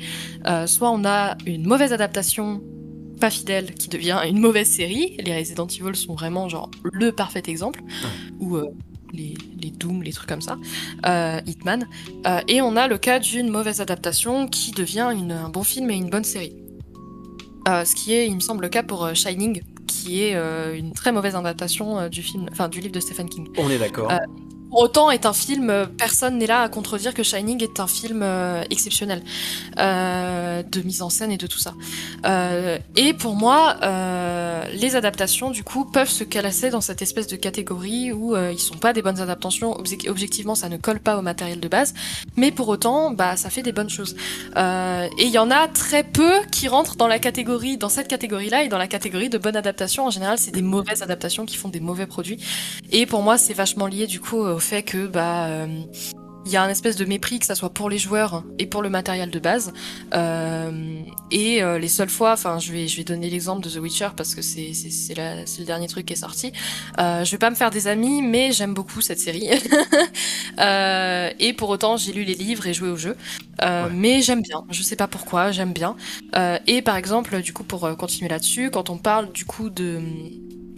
[0.46, 2.62] Euh, soit on a une mauvaise adaptation
[3.20, 5.16] pas fidèle qui devient une mauvaise série.
[5.24, 7.80] Les Resident Evil sont vraiment genre le parfait exemple.
[8.40, 8.66] Ou euh,
[9.12, 10.58] les, les Doom, les trucs comme ça.
[11.06, 11.86] Euh, Hitman.
[12.26, 15.90] Euh, et on a le cas d'une mauvaise adaptation qui devient une- un bon film
[15.90, 16.54] et une bonne série.
[17.66, 20.34] Ce qui est, il me semble, le cas pour Shining, qui est
[20.76, 23.48] une très mauvaise adaptation du film, enfin du livre de Stephen King.
[23.56, 24.12] On est d'accord.
[24.74, 28.22] Autant est un film, euh, personne n'est là à contredire que Shining est un film
[28.22, 29.22] euh, exceptionnel
[29.78, 31.74] euh, de mise en scène et de tout ça.
[32.96, 33.76] Et pour moi,
[34.72, 38.76] les adaptations du coup peuvent se classer dans cette espèce de catégorie où ils sont
[38.76, 39.74] pas des bonnes adaptations.
[39.74, 41.94] Obje- objectivement, ça ne colle pas au matériel de base,
[42.36, 44.16] mais pour autant, bah ça fait des bonnes choses.
[44.56, 48.64] Et il y en a très peu qui rentrent dans la catégorie, dans cette catégorie-là
[48.64, 50.06] et dans la catégorie de bonnes adaptations.
[50.06, 52.38] En général, c'est des mauvaises adaptations qui font des mauvais produits.
[52.90, 55.66] Et pour moi, c'est vachement lié du coup au fait que bah euh,
[56.46, 58.82] il y a un espèce de mépris que ça soit pour les joueurs et pour
[58.82, 59.72] le matériel de base.
[60.14, 61.00] Euh,
[61.30, 64.08] et euh, les seules fois, enfin, je vais je vais donner l'exemple de The Witcher
[64.14, 66.52] parce que c'est c'est c'est le dernier truc qui est sorti.
[67.00, 69.48] Euh, je vais pas me faire des amis, mais j'aime beaucoup cette série.
[70.60, 73.16] Euh, et pour autant, j'ai lu les livres et joué au jeu.
[73.62, 73.90] Euh, Ouais.
[73.90, 74.64] Mais j'aime bien.
[74.70, 75.96] Je sais pas pourquoi, j'aime bien.
[76.36, 79.68] Euh, et par exemple, du coup, pour euh, continuer là-dessus, quand on parle du coup
[79.70, 80.00] de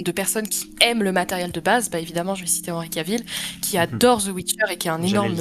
[0.05, 3.24] de personnes qui aiment le matériel de base, bah évidemment, je vais citer Henri Cavill,
[3.62, 5.34] qui adore The Witcher et qui est un énorme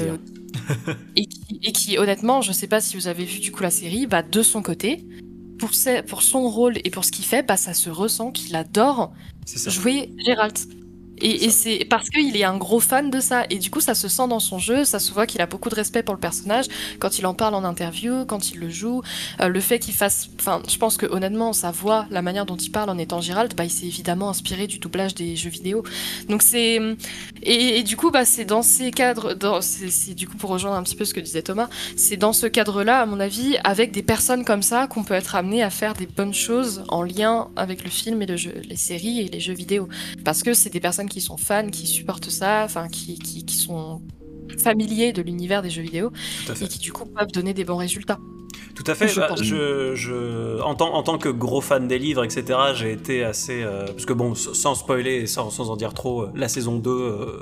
[1.16, 3.70] et qui, et qui, honnêtement, je sais pas si vous avez vu du coup la
[3.72, 5.06] série, bah de son côté,
[5.60, 8.56] pour, ses- pour son rôle et pour ce qu'il fait, bah ça se ressent qu'il
[8.56, 9.14] adore
[9.70, 10.68] jouer Geralt.
[11.22, 13.46] Et, et c'est parce qu'il est un gros fan de ça.
[13.50, 15.70] Et du coup, ça se sent dans son jeu, ça se voit qu'il a beaucoup
[15.70, 16.66] de respect pour le personnage
[17.00, 19.02] quand il en parle en interview, quand il le joue.
[19.42, 20.30] Euh, le fait qu'il fasse.
[20.40, 23.56] Enfin, je pense que honnêtement, sa voix, la manière dont il parle en étant Geralt,
[23.56, 25.84] bah, il s'est évidemment inspiré du doublage des jeux vidéo.
[26.30, 26.80] Donc c'est.
[27.44, 29.34] Et, et du coup, bah, c'est dans ces cadres.
[29.34, 31.70] dans- c'est du coup pour rejoindre un petit peu ce que disait Thomas.
[31.96, 35.36] C'est dans ce cadre-là, à mon avis, avec des personnes comme ça, qu'on peut être
[35.36, 38.76] amené à faire des bonnes choses en lien avec le film et le jeu, les
[38.76, 39.88] séries et les jeux vidéo
[40.24, 43.58] parce que c'est des personnes qui sont fans, qui supportent ça, enfin qui, qui, qui
[43.58, 44.02] sont
[44.60, 46.12] familiers de l'univers des jeux vidéo
[46.62, 48.20] et qui du coup peuvent donner des bons résultats.
[48.76, 49.08] Tout à fait.
[49.08, 49.42] Je bah, pense.
[49.42, 53.64] je, je- en, tant, en tant que gros fan des livres, etc., j'ai été assez.
[53.64, 56.76] euh, parce que bon, sans spoiler et sans, sans en dire trop, euh, la saison
[56.78, 57.42] 2 euh,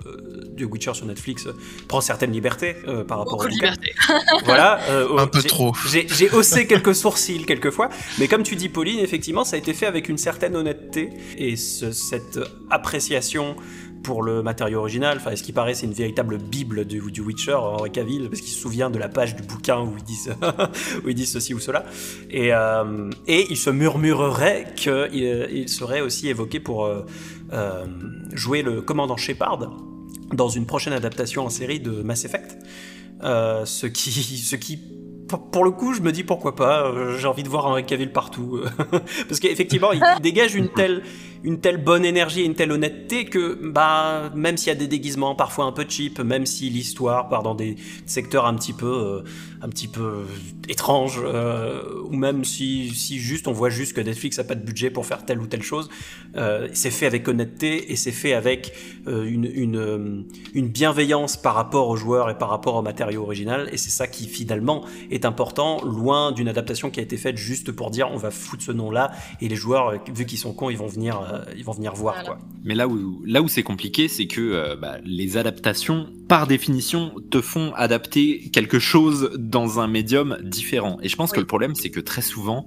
[0.51, 1.53] du Witcher sur Netflix euh,
[1.87, 3.73] prend certaines libertés euh, par rapport au bouquin.
[4.45, 4.79] Voilà.
[4.89, 5.73] euh, Un peu trop.
[5.89, 9.73] J'ai j'ai haussé quelques sourcils quelquefois, mais comme tu dis, Pauline, effectivement, ça a été
[9.73, 13.55] fait avec une certaine honnêteté et ce- cette appréciation
[14.03, 15.17] pour le matériau original.
[15.17, 18.51] Enfin, ce qui paraît, c'est une véritable bible du, du Witcher, Henri Cavill, parce qu'il
[18.51, 20.35] se souvient de la page du bouquin où ils disent,
[21.05, 21.85] où ils disent ceci ou cela.
[22.29, 27.05] Et, euh, et il se murmurerait qu'il il serait aussi évoqué pour euh,
[27.53, 27.85] euh,
[28.33, 29.71] jouer le commandant Shepard
[30.33, 32.57] dans une prochaine adaptation en série de Mass Effect.
[33.21, 34.77] Ce qui, ce qui,
[35.27, 36.91] pour- le coup, je me dis pourquoi pas.
[37.17, 38.59] J'ai envie de voir Henry Cavill partout,
[39.27, 41.03] parce qu'effectivement, il dégage une telle,
[41.43, 44.87] une telle bonne énergie et une telle honnêteté que, bah, même s'il y a des
[44.87, 47.75] déguisements parfois un peu cheap, même si l'histoire part dans des
[48.05, 49.23] secteurs un petit peu, euh,
[49.63, 50.25] un petit peu
[50.67, 54.63] étranges, euh, ou même si, si juste on voit juste que Netflix a pas de
[54.63, 55.89] budget pour faire telle ou telle chose,
[56.35, 58.73] euh, c'est fait avec honnêteté et c'est fait avec
[59.07, 60.21] euh, une, une, euh,
[60.53, 63.69] une bienveillance par rapport aux joueurs et par rapport au matériau original.
[63.71, 67.71] Et c'est ça qui finalement est important, loin d'une adaptation qui a été faite juste
[67.71, 69.11] pour dire on va foutre ce nom-là
[69.41, 71.93] et les joueurs, euh, vu qu'ils sont cons, ils vont venir, euh, ils vont venir
[71.93, 72.29] voir Voilà.
[72.29, 72.39] quoi.
[72.63, 77.13] Mais là où, là où c'est compliqué, c'est que euh, bah, les adaptations, par définition,
[77.29, 80.97] te font adapter quelque chose dans un médium différent.
[81.01, 82.65] Et je pense que le problème, c'est que très souvent,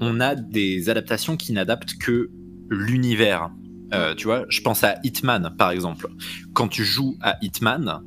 [0.00, 2.30] on a des adaptations qui n'adaptent que
[2.68, 3.50] l'univers.
[3.94, 6.08] Euh, tu vois, je pense à Hitman, par exemple.
[6.52, 8.02] Quand tu joues à Hitman,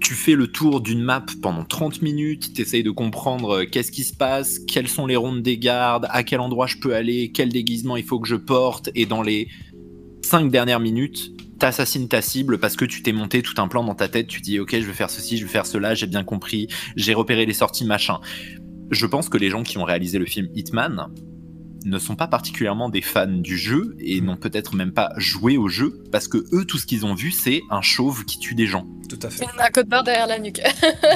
[0.00, 3.92] tu fais le tour d'une map pendant 30 minutes, tu essayes de comprendre euh, qu'est-ce
[3.92, 7.32] qui se passe, quelles sont les rondes des gardes, à quel endroit je peux aller,
[7.32, 9.48] quel déguisement il faut que je porte, et dans les
[10.22, 13.94] 5 dernières minutes, t'assassines ta cible parce que tu t'es monté tout un plan dans
[13.94, 16.24] ta tête, tu dis ok je vais faire ceci, je vais faire cela, j'ai bien
[16.24, 18.18] compris, j'ai repéré les sorties machin.
[18.90, 21.06] Je pense que les gens qui ont réalisé le film Hitman
[21.84, 25.68] ne sont pas particulièrement des fans du jeu et n'ont peut-être même pas joué au
[25.68, 28.66] jeu parce que eux tout ce qu'ils ont vu c'est un chauve qui tue des
[28.66, 28.86] gens.
[29.08, 29.44] Tout à fait.
[29.58, 30.60] Un code barre derrière la nuque.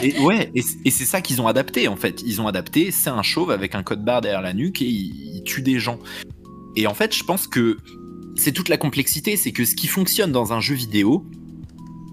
[0.03, 2.23] Et ouais, et c'est ça qu'ils ont adapté en fait.
[2.27, 5.37] Ils ont adapté, c'est un chauve avec un code barre derrière la nuque et il,
[5.37, 5.99] il tue des gens.
[6.77, 7.79] Et en fait, je pense que
[8.37, 11.25] c'est toute la complexité, c'est que ce qui fonctionne dans un jeu vidéo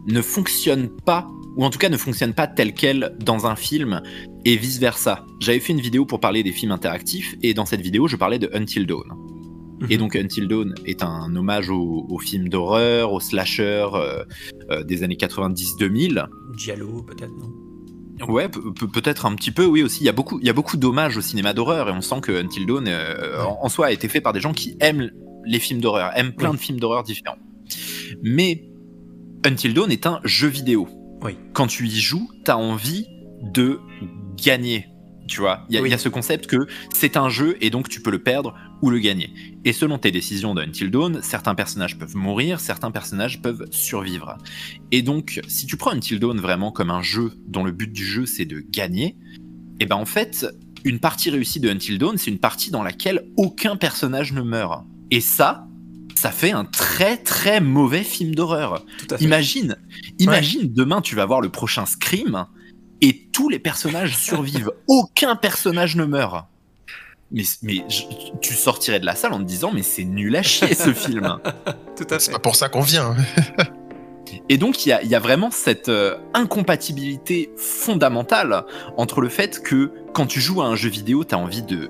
[0.08, 4.02] ne fonctionne pas, ou en tout cas ne fonctionne pas tel quel dans un film,
[4.46, 5.26] et vice versa.
[5.40, 8.40] J'avais fait une vidéo pour parler des films interactifs, et dans cette vidéo, je parlais
[8.40, 9.04] de Until Dawn.
[9.90, 14.24] Et donc Until Dawn est un hommage aux, aux films d'horreur, aux slashers euh,
[14.70, 16.28] euh, des années 90-2000.
[16.56, 17.52] Diallo peut-être non?
[18.28, 20.02] Ouais, pe- pe- peut-être un petit peu, oui aussi.
[20.04, 22.22] Il y a beaucoup, il y a beaucoup d'hommages au cinéma d'horreur et on sent
[22.22, 25.10] que Until Dawn, euh, en, en soi, a été fait par des gens qui aiment
[25.46, 26.58] les films d'horreur, aiment plein Oui.
[26.58, 27.38] de films d'horreur différents.
[28.22, 28.64] Mais
[29.46, 30.88] Until Dawn est un jeu vidéo.
[31.24, 31.36] Oui.
[31.54, 33.08] Quand tu y joues, t'as envie
[33.42, 33.80] de
[34.38, 34.88] gagner.
[35.28, 35.88] Tu vois, il y, a- Oui.
[35.90, 38.54] il y a ce concept que c'est un jeu et donc tu peux le perdre
[38.82, 39.30] ou le gagner.
[39.64, 44.38] Et selon tes décisions de Until Dawn, certains personnages peuvent mourir, certains personnages peuvent survivre.
[44.92, 48.04] Et donc, si tu prends Until Dawn vraiment comme un jeu dont le but du
[48.06, 49.16] jeu c'est de gagner,
[49.80, 50.46] et ben en fait,
[50.84, 54.84] une partie réussie de Until Dawn, c'est une partie dans laquelle aucun personnage ne meurt.
[55.12, 55.68] Et ça,
[56.16, 58.84] ça fait un très très mauvais film d'horreur.
[59.20, 59.76] Imagine,
[60.20, 62.46] imagine demain tu vas voir le prochain Scream
[63.02, 64.72] et tous les personnages survivent.
[64.88, 66.46] Aucun personnage ne meurt.
[67.34, 68.04] Mais, mais je-
[68.42, 71.40] tu sortirais de la salle en te disant mais c'est nul à chier ce film.
[71.98, 72.32] Tout à C'est fait.
[72.34, 73.16] pas pour ça qu'on vient.
[74.50, 78.64] Et donc il y a, il y a vraiment cette euh, incompatibilité fondamentale
[78.98, 81.90] entre le fait que quand tu joues à un jeu vidéo, tu as envie de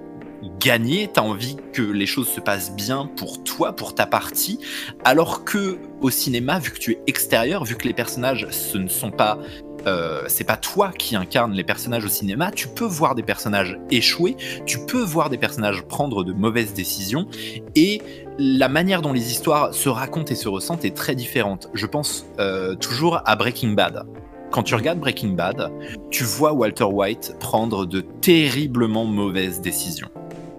[0.61, 4.59] gagner, tu as envie que les choses se passent bien pour toi, pour ta partie,
[5.03, 8.87] alors que au cinéma, vu que tu es extérieur, vu que les personnages ce ne
[8.87, 9.39] sont pas
[9.87, 13.79] euh, c'est pas toi qui incarne les personnages au cinéma, tu peux voir des personnages
[13.89, 17.27] échouer, tu peux voir des personnages prendre de mauvaises décisions,
[17.73, 18.01] et
[18.37, 21.67] la manière dont les histoires se racontent et se ressentent est très différente.
[21.73, 24.05] Je pense euh, toujours à Breaking Bad.
[24.51, 25.71] Quand tu regardes Breaking Bad,
[26.11, 30.09] tu vois Walter White prendre de terriblement mauvaises décisions.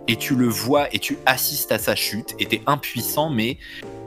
[0.09, 3.59] Et tu le vois et tu assistes à sa chute et t'es impuissant, mais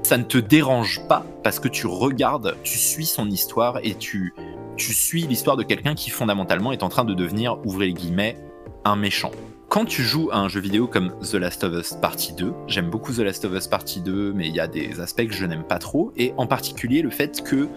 [0.04, 4.34] ça ne te dérange pas parce que tu regardes, tu suis son histoire et tu,
[4.78, 8.38] tu suis l'histoire de quelqu'un qui fondamentalement est en train de devenir, ouvrez les guillemets,
[8.84, 9.32] un méchant.
[9.70, 12.90] Quand tu joues à un jeu vidéo comme The Last of Us Partie 2, j'aime
[12.90, 15.46] beaucoup The Last of Us Partie 2, mais il y a des aspects que je
[15.46, 17.68] n'aime pas trop, et en particulier le fait que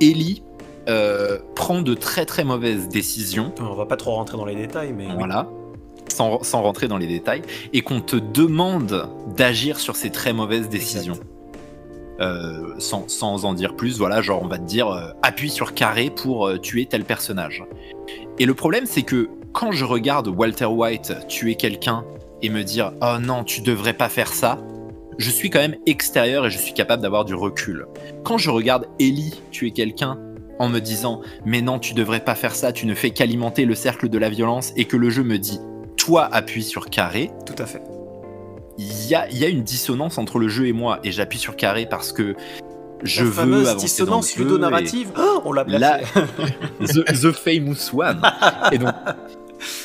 [0.00, 0.42] Ellie
[0.88, 4.92] euh, prend de très très mauvaises décisions On va pas trop rentrer dans les détails,
[4.92, 5.24] mais oui.
[6.14, 7.42] Sans rentrer dans les détails,
[7.72, 11.18] et qu'on te demande d'agir sur ces très mauvaises décisions.
[12.20, 15.74] Euh, sans, sans en dire plus, voilà, genre on va te dire euh, appuie sur
[15.74, 17.64] carré pour euh, tuer tel personnage.
[18.38, 22.04] Et le problème c'est que quand je regarde Walter White tuer quelqu'un
[22.40, 24.60] et me dire oh non tu devrais pas faire ça,
[25.18, 27.86] je suis quand même extérieur et je suis capable d'avoir du recul.
[28.22, 30.16] Quand je regarde Ellie tuer quelqu'un
[30.60, 33.74] en me disant mais non tu devrais pas faire ça, tu ne fais qu'alimenter le
[33.74, 35.58] cercle de la violence et que le jeu me dit
[35.96, 37.82] toi appuie sur carré, Tout à fait.
[38.78, 41.38] il y a, il y a une dissonance entre le jeu et moi et j'appuie
[41.38, 42.34] sur carré parce que
[43.02, 45.10] je La veux fameuse avancer dissonance ludonarrative.
[45.18, 46.00] Oh, on l'a et là,
[46.80, 48.20] the, the famous one.
[48.72, 48.94] Et donc,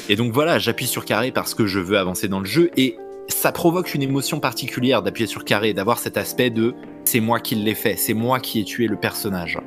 [0.07, 2.98] et donc voilà, j'appuie sur carré parce que je veux avancer dans le jeu et
[3.27, 6.73] ça provoque une émotion particulière d'appuyer sur carré, d'avoir cet aspect de
[7.06, 9.60] c'est moi qui l'ai fait, c'est moi qui ai tué le personnage.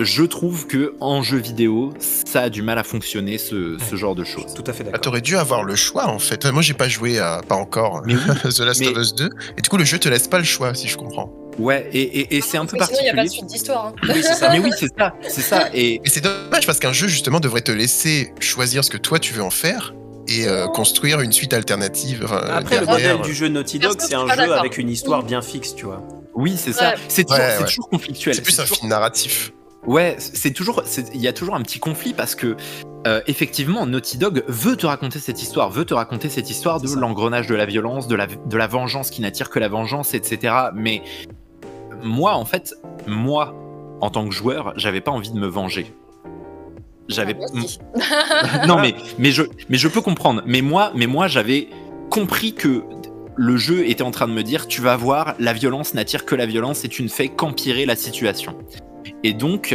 [0.00, 1.92] Je trouve que en jeu vidéo,
[2.26, 4.52] ça a du mal à fonctionner ce, ce genre de choses.
[4.54, 5.00] Tout à fait Bah, d'accord.
[5.02, 6.44] T'aurais dû avoir le choix en fait.
[6.46, 8.20] Moi j'ai pas joué à pas encore Mais oui,
[8.54, 10.44] The Last mais- of Us 2 et du coup le jeu te laisse pas le
[10.44, 11.32] choix si je comprends.
[11.58, 13.38] Ouais, et, et- et c'est un peu Mais sinon, il n'y a pas de particulier.
[13.38, 13.86] suite d'histoire.
[13.86, 13.92] hein.
[14.08, 14.50] Oui, c'est ça.
[14.50, 15.68] Mais oui, c'est ça, c'est ça.
[15.72, 19.20] Et Et c'est dommage parce qu'un jeu justement devrait te laisser choisir ce que toi
[19.20, 19.94] tu veux en faire
[20.26, 22.22] et euh, construire une suite alternative.
[22.24, 25.40] enfin, Après, le modèle du jeu Naughty Dog, c'est un jeu avec une histoire bien
[25.40, 26.02] fixe, tu vois.
[26.34, 26.90] oui, c'est ça.
[26.90, 26.94] Ouais.
[27.06, 27.68] C'est toujours, Ouais, c'est ouais.
[27.68, 28.34] toujours conflictuel.
[28.34, 29.52] C'est plus un toujours- film narratif.
[29.86, 30.82] Ouais, c'est toujours,
[31.12, 32.56] il y a toujours un petit conflit parce que
[33.06, 36.88] euh, effectivement, Naughty Dog veut te raconter cette histoire, veut te raconter cette histoire de
[36.94, 40.54] l'engrenage de la violence, de la, de la vengeance qui n'attire que la vengeance, etc.
[40.74, 41.02] Mais
[42.02, 42.74] moi, en fait,
[43.06, 43.54] moi,
[44.00, 45.92] en tant que joueur, j'avais pas envie de me venger.
[47.08, 47.36] J'avais
[48.00, 50.42] Ah, non mais mais je mais je peux comprendre.
[50.46, 51.68] Mais moi mais moi j'avais
[52.08, 52.82] compris que
[53.36, 56.34] le jeu était en train de me dire tu vas voir la violence n'attire que
[56.34, 58.56] la violence et tu ne fais qu'empirer la situation.
[59.24, 59.74] Et donc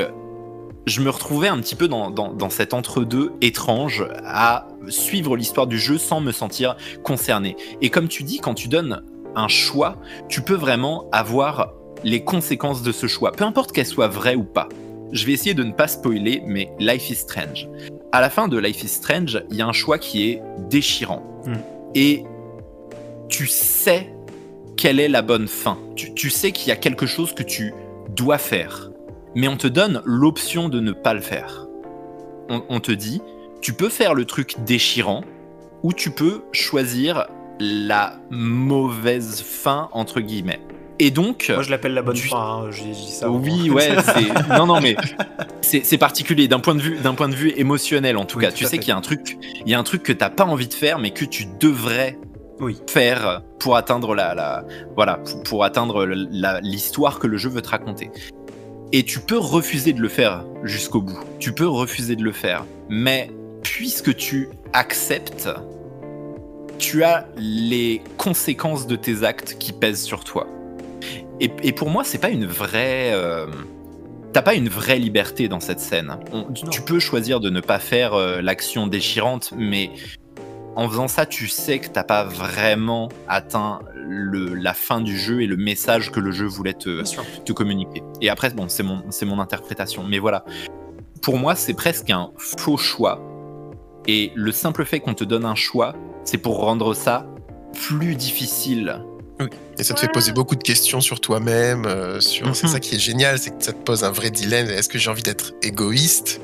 [0.85, 5.67] je me retrouvais un petit peu dans, dans, dans cet entre-deux étrange à suivre l'histoire
[5.67, 7.55] du jeu sans me sentir concerné.
[7.81, 9.03] Et comme tu dis, quand tu donnes
[9.35, 9.97] un choix,
[10.27, 11.73] tu peux vraiment avoir
[12.03, 14.69] les conséquences de ce choix, peu importe qu'elles soient vraies ou pas.
[15.11, 17.67] Je vais essayer de ne pas spoiler, mais Life is Strange.
[18.11, 21.23] À la fin de Life is Strange, il y a un choix qui est déchirant.
[21.45, 21.53] Mm.
[21.95, 22.23] Et
[23.27, 24.13] tu sais
[24.77, 25.77] quelle est la bonne fin.
[25.95, 27.73] Tu, tu sais qu'il y a quelque chose que tu
[28.15, 28.88] dois faire.
[29.39, 31.65] Mais on te donne l'option de ne pas le faire.
[32.49, 33.21] On, on te dit,
[33.61, 35.23] tu peux faire le truc déchirant,
[35.81, 37.25] ou tu peux choisir
[37.57, 40.59] la mauvaise fin, entre guillemets.
[40.99, 41.49] Et donc...
[41.53, 42.65] Moi, je l'appelle la bonne du- fin.
[42.65, 43.29] hein, dit ça.
[43.31, 44.97] Oui, ouais, c'est non, non, mais
[45.61, 48.51] c'est particulier d'un point de vue, point de vue émotionnel en tout Oui, cas.
[48.51, 50.29] tout tu sais qu'il y a un truc, il y a un truc que t'as
[50.29, 52.19] pas envie de faire, mais que tu devrais
[52.59, 52.77] Oui.
[52.89, 56.05] faire pour atteindre la, la voilà, pour, pour atteindre
[56.61, 58.11] l'histoire que le jeu veut te raconter.
[58.91, 61.19] Et tu peux refuser de le faire jusqu'au bout.
[61.39, 63.29] Tu peux refuser de le faire, mais
[63.63, 65.49] puisque tu acceptes,
[66.79, 70.47] tu as les conséquences de tes actes qui pèsent sur toi.
[71.39, 73.11] Et, et pour moi, c'est pas une vraie.
[73.13, 73.45] euh,
[74.31, 76.17] T'as pas une vraie liberté dans cette scène.
[76.31, 76.69] On- tu- Non.
[76.69, 79.89] tu peux choisir de ne pas faire euh, l'action déchirante, mais
[80.75, 85.41] en faisant ça, tu sais que t'as pas vraiment atteint le, la fin du jeu
[85.41, 87.03] et le message que le jeu voulait te,
[87.43, 88.03] te communiquer.
[88.21, 90.03] Et après, bon, c'est mon, c'est mon interprétation.
[90.03, 90.45] Mais voilà.
[91.21, 93.21] Pour moi, c'est presque un faux choix.
[94.07, 95.93] Et le simple fait qu'on te donne un choix,
[96.23, 97.25] c'est pour rendre ça
[97.73, 99.01] plus difficile.
[99.77, 101.85] Et ça te fait poser beaucoup de questions sur toi-même.
[101.85, 102.53] Euh, sur...
[102.55, 102.73] C'est mhm.
[102.73, 104.67] ça qui est génial, c'est que ça te pose un vrai dilemme.
[104.67, 106.41] Est-ce que j'ai envie d'être égoïste?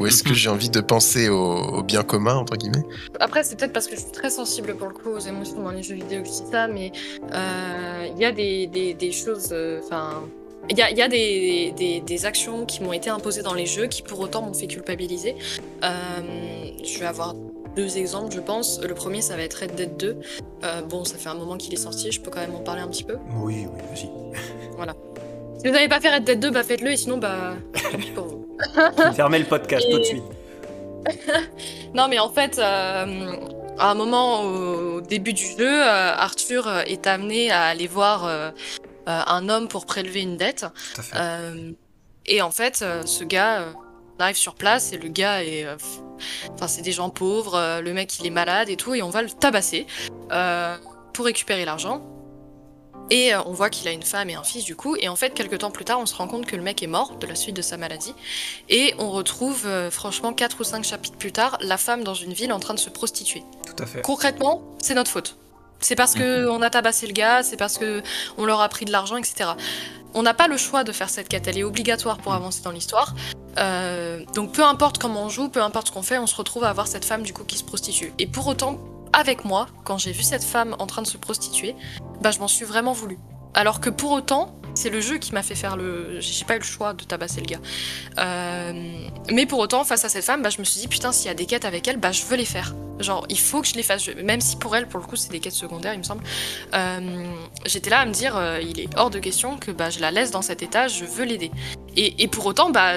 [0.00, 0.34] Ou est-ce que mhm.
[0.34, 2.84] j'ai envie de penser au, bien commun, entre guillemets?
[3.20, 5.70] Après, c'est peut-être parce que je suis très sensible pour le coup aux émotions dans
[5.70, 6.90] les jeux vidéo que je dis ça, mais
[7.32, 9.50] euh, il y a des, des, choses.
[9.52, 10.22] Euh, enfin.
[10.70, 13.66] il y a, y a des, des, des, actions qui m'ont été imposées dans les
[13.66, 15.36] jeux qui pour autant m'ont fait culpabiliser.
[15.82, 17.34] je vais avoir
[17.76, 18.80] deux exemples, je pense.
[18.80, 20.16] Le premier, ça va être Red Dead 2.
[20.64, 22.82] Euh, bon, ça fait un moment qu'il est sorti, je peux quand même en parler
[22.82, 23.16] un petit peu.
[23.36, 24.10] Oui, oui, vas-y.
[24.76, 24.94] voilà.
[25.60, 27.54] Si vous n'avez pas fait Red Dead 2, bah faites-le, et sinon, bah,
[27.90, 28.58] tant pis pour vous.
[29.14, 30.24] Fermez le podcast tout de suite.
[31.94, 33.36] non, mais en fait, euh,
[33.78, 38.52] à un moment au début du jeu, euh, Arthur est amené à aller voir
[39.06, 40.66] un homme pour prélever une dette.
[40.94, 41.74] Tout à fait.
[42.26, 43.66] et en fait, ce gars
[44.22, 45.64] arrive sur place et le gars est.
[45.64, 45.76] Euh,
[46.54, 49.10] enfin, c'est des gens pauvres, euh, le mec il est malade et tout, et on
[49.10, 49.86] va le tabasser
[50.32, 50.76] euh,
[51.12, 52.02] pour récupérer l'argent.
[53.10, 55.30] Et on voit qu'il a une femme et un fils du coup, et en fait,
[55.30, 57.34] quelques temps plus tard, on se rend compte que le mec est mort de la
[57.34, 58.14] suite de sa maladie.
[58.68, 62.52] Et on retrouve, franchement, 4 ou 5 chapitres plus tard, la femme dans une ville
[62.52, 63.42] en train de se prostituer.
[63.66, 64.02] Tout à fait.
[64.02, 65.36] Concrètement, c'est notre faute.
[65.80, 68.02] C'est parce que on a tabassé le gars, c'est parce que
[68.36, 69.50] on leur a pris de l'argent, etc.
[70.12, 72.70] On n'a pas le choix de faire cette quête, elle est obligatoire pour avancer dans
[72.70, 73.14] l'histoire.
[73.58, 76.64] Euh, donc peu importe comment on joue, peu importe ce qu'on fait, on se retrouve
[76.64, 78.12] à avoir cette femme du coup qui se prostitue.
[78.18, 78.78] Et pour autant,
[79.12, 81.74] avec moi, quand j'ai vu cette femme en train de se prostituer,
[82.20, 83.18] bah je m'en suis vraiment voulu.
[83.54, 86.20] Alors que pour autant, c'est le jeu qui m'a fait faire le.
[86.20, 87.60] J'ai pas eu le choix de tabasser le gars.
[88.18, 91.26] Euh, mais pour autant, face à cette femme, bah, je me suis dit, putain, s'il
[91.26, 92.74] y a des quêtes avec elle, bah, je veux les faire.
[93.00, 94.08] Genre, il faut que je les fasse.
[94.22, 96.22] Même si pour elle, pour le coup, c'est des quêtes secondaires, il me semble.
[96.74, 97.26] Euh,
[97.66, 100.10] j'étais là à me dire, euh, il est hors de question que bah, je la
[100.10, 101.50] laisse dans cet état, je veux l'aider.
[101.96, 102.92] Et, et, pour autant, bah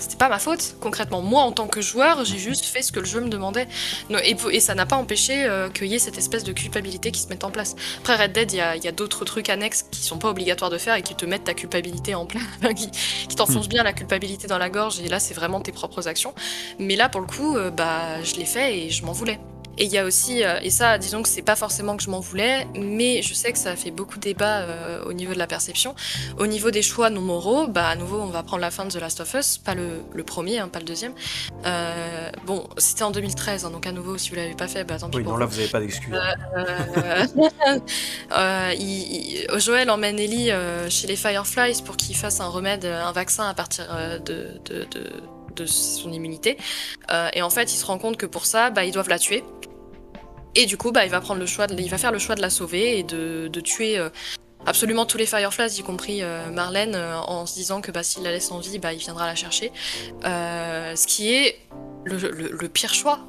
[0.00, 1.22] c'était pas ma faute, concrètement.
[1.22, 3.68] Moi, en tant que joueur, j'ai juste fait ce que le jeu me demandait.
[4.24, 7.28] Et, ça n'a pas empêché euh, qu'il y ait cette espèce de culpabilité qui se
[7.28, 7.76] mette en place.
[7.98, 10.94] Après Red Dead, il y a, d'autres trucs annexes qui sont pas obligatoires de faire
[10.94, 12.40] et qui te mettent ta culpabilité en plein.
[12.74, 13.70] qui, qui t'enfoncent hmm.
[13.70, 16.34] bien la culpabilité dans la gorge, et là, c'est vraiment tes propres actions.
[16.78, 19.38] Mais là, pour le coup, euh, bah, je l'ai fait et je m'en voulais.
[19.78, 22.10] Et il y a aussi, euh, et ça, disons que c'est pas forcément que je
[22.10, 25.32] m'en voulais, mais je sais que ça a fait beaucoup de débat euh, au niveau
[25.32, 25.94] de la perception.
[26.36, 28.90] Au niveau des choix non moraux, bah à nouveau, on va prendre la fin de
[28.90, 31.12] The Last of Us, pas le, le premier, hein, pas le deuxième.
[31.64, 34.98] Euh, bon, c'était en 2013, hein, donc à nouveau, si vous l'avez pas fait, bah
[34.98, 35.18] tant pis.
[35.18, 36.12] Oui, non, là, vous avez pas d'excuses.
[39.58, 40.50] Joël emmène Ellie
[40.90, 43.86] chez les Fireflies pour qu'il fasse un remède, un vaccin à partir
[44.24, 45.12] de, de, de
[45.56, 46.56] de son immunité.
[47.32, 49.42] et en fait, il se rend compte que pour ça, bah, ils doivent la tuer.
[50.54, 53.98] Et du coup, bah, il va faire le choix de la sauver et de, tuer
[53.98, 54.10] euh,
[54.66, 58.22] absolument tous les Fireflies, y compris euh, Marlène, euh, en se disant que bah, s'il
[58.22, 59.72] la laisse en vie, bah, il viendra la chercher.
[60.22, 61.58] ce qui est
[62.04, 63.20] le pire choix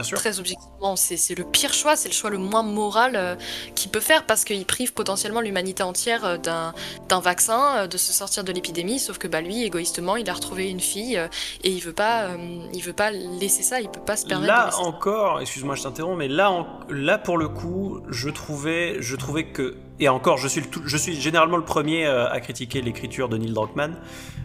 [0.00, 3.36] Très objectivement, c'est le pire choix, c'est le choix le moins moral euh,
[3.74, 8.12] qu'il peut faire parce qu'il prive potentiellement l'humanité entière euh, d'un vaccin, euh, de se
[8.12, 11.20] sortir de l'épidémie, sauf que bah, lui, égoïstement, il a retrouvé une fille
[11.62, 12.28] et il veut pas,
[12.72, 14.52] il veut pas laisser ça, il peut pas se permettre.
[14.52, 19.44] Là encore, excuse-moi, je t'interromps, mais là, là pour le coup, je trouvais, je trouvais
[19.44, 23.52] que et encore, je suis, je suis généralement le premier à critiquer l'écriture de Neil
[23.52, 23.96] Druckmann.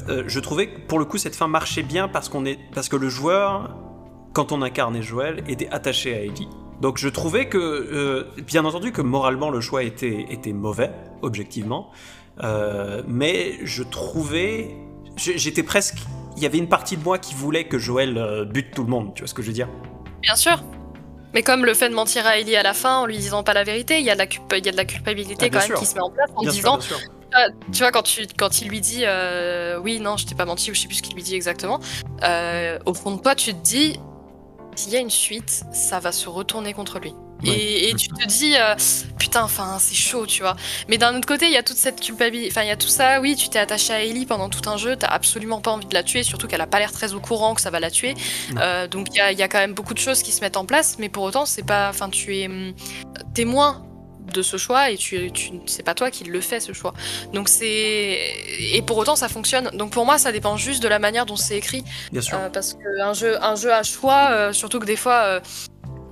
[0.07, 2.95] je trouvais que pour le coup, cette fin marchait bien parce qu'on est, parce que
[2.95, 3.86] le joueur
[4.37, 6.47] quand on incarnait Joël, était attaché à Ellie.
[6.79, 10.91] Donc je trouvais que, euh, bien entendu, que moralement le choix était, était mauvais,
[11.23, 11.89] objectivement,
[12.43, 14.77] euh, mais je trouvais,
[15.15, 15.97] j'étais presque,
[16.35, 18.89] il y avait une partie de moi qui voulait que Joël euh, bute tout le
[18.89, 19.69] monde, tu vois ce que je veux dire?
[20.21, 20.63] Bien sûr.
[21.33, 23.55] Mais comme le fait de mentir à Ellie à la fin en lui disant pas
[23.55, 25.67] la vérité, il y a de la, il y a de la culpabilité ah, quand
[25.67, 26.77] même qui se met en place en disant.
[26.77, 29.03] tu vois, quand, tu, quand il lui dit
[29.81, 31.79] oui, non, je t'ai pas menti, ou je sais plus ce qu'il lui dit exactement,
[32.85, 33.99] au fond de toi, tu te dis
[34.77, 37.13] s'il y a une suite, ça va se retourner contre lui.
[37.43, 38.75] Et, tu te dis, euh,
[39.19, 40.55] putain, enfin, c'est chaud, tu vois.
[40.87, 42.49] Mais d'un autre côté, il y a toute cette culpabilité.
[42.51, 44.77] Enfin, il y a tout ça, oui, tu t'es attaché à Ellie pendant tout un
[44.77, 47.19] jeu, t'as absolument pas envie de la tuer, surtout qu'elle a pas l'air très au
[47.19, 48.15] courant que ça va la tuer.
[48.57, 50.97] Euh, donc, il y a, quand même beaucoup de choses qui se mettent en place,
[50.99, 51.89] mais pour autant, c'est pas.
[51.89, 52.73] Enfin, tu es hum,
[53.33, 53.83] témoin
[54.33, 56.93] de ce choix et tu, tu c'est pas toi qui le fais ce choix.
[57.33, 58.19] Donc c'est
[58.73, 59.69] et pour autant ça fonctionne.
[59.73, 61.83] Donc pour moi ça dépend juste de la manière dont c'est écrit.
[62.11, 62.37] Bien sûr.
[62.37, 65.39] Euh, parce qu'un jeu un jeu à choix, euh, surtout que des fois euh,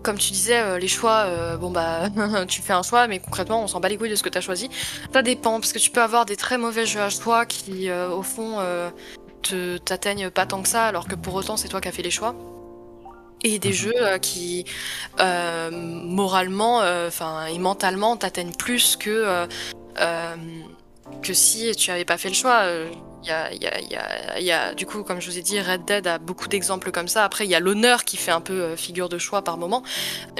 [0.03, 2.09] comme tu disais, les choix, bon bah,
[2.47, 4.37] tu fais un choix, mais concrètement, on s'en bat les couilles de ce que tu
[4.37, 4.69] as choisi.
[5.11, 8.21] Ça dépend, parce que tu peux avoir des très mauvais jeux à choix qui, au
[8.21, 8.59] fond,
[9.41, 12.03] te t'atteignent pas tant que ça, alors que pour autant, c'est toi qui as fait
[12.03, 12.35] les choix.
[13.45, 13.75] Et des Mhm.
[13.75, 14.65] jeux euh, qui
[15.19, 16.77] euh, moralement
[17.07, 19.45] enfin et mentalement t'atteignent plus que euh,
[20.01, 20.35] euh,
[21.21, 22.89] que si tu avais pas fait le choix Euh,
[23.27, 25.37] y a, y, a, il y, a, il y a- du coup comme je vous
[25.37, 28.17] ai dit Red Dead a beaucoup d'exemples comme ça après il y a l'honneur qui
[28.17, 29.83] fait un peu euh, figure de choix par moment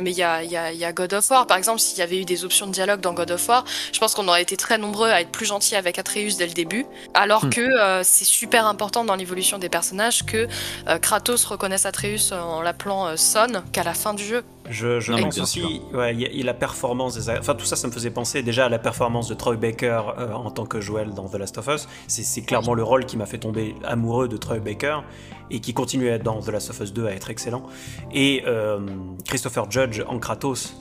[0.02, 1.80] mais il y a, il y, a, il y a God of War par exemple
[1.80, 4.28] s'il y avait eu des options de dialogue dans God of War je pense qu'on
[4.28, 7.50] aurait été très nombreux à être plus gentils avec Atreus dès le début alors Hmm.
[7.50, 10.48] que euh, c'est super important dans l'évolution des personnages que
[10.88, 14.44] euh, Kratos reconnaisse Atreus en l'appelant Son qu'à la fin du jeu.
[14.70, 17.30] Je, je mais pense aussi, ouais, y a- y a la performance des.
[17.38, 20.34] Enfin, tout ça, ça me faisait penser déjà à la performance de Troy Baker euh,
[20.34, 21.88] en tant que Joel dans The Last of Us.
[22.08, 25.00] C'est c'est clairement le rôle qui m'a fait tomber amoureux de Troy Baker
[25.52, 27.64] et qui continue à être dans The Last of Us 2 à être excellent.
[28.14, 28.80] Et euh,
[29.26, 30.76] Christopher Judge en Kratos.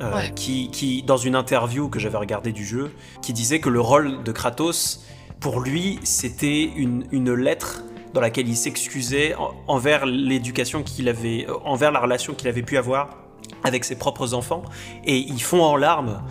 [0.00, 0.32] euh, Ouais.
[0.34, 2.90] qui, qui, dans une interview que j'avais regardée du jeu,
[3.22, 5.04] qui disait que le rôle de Kratos,
[5.40, 7.82] pour lui, c'était une, une lettre
[8.14, 12.62] dans laquelle il s'excusait en- envers l'éducation qu'il avait, euh, envers la relation qu'il avait
[12.62, 13.16] pu avoir
[13.64, 14.62] avec ses propres enfants,
[15.04, 16.22] et ils font en larmes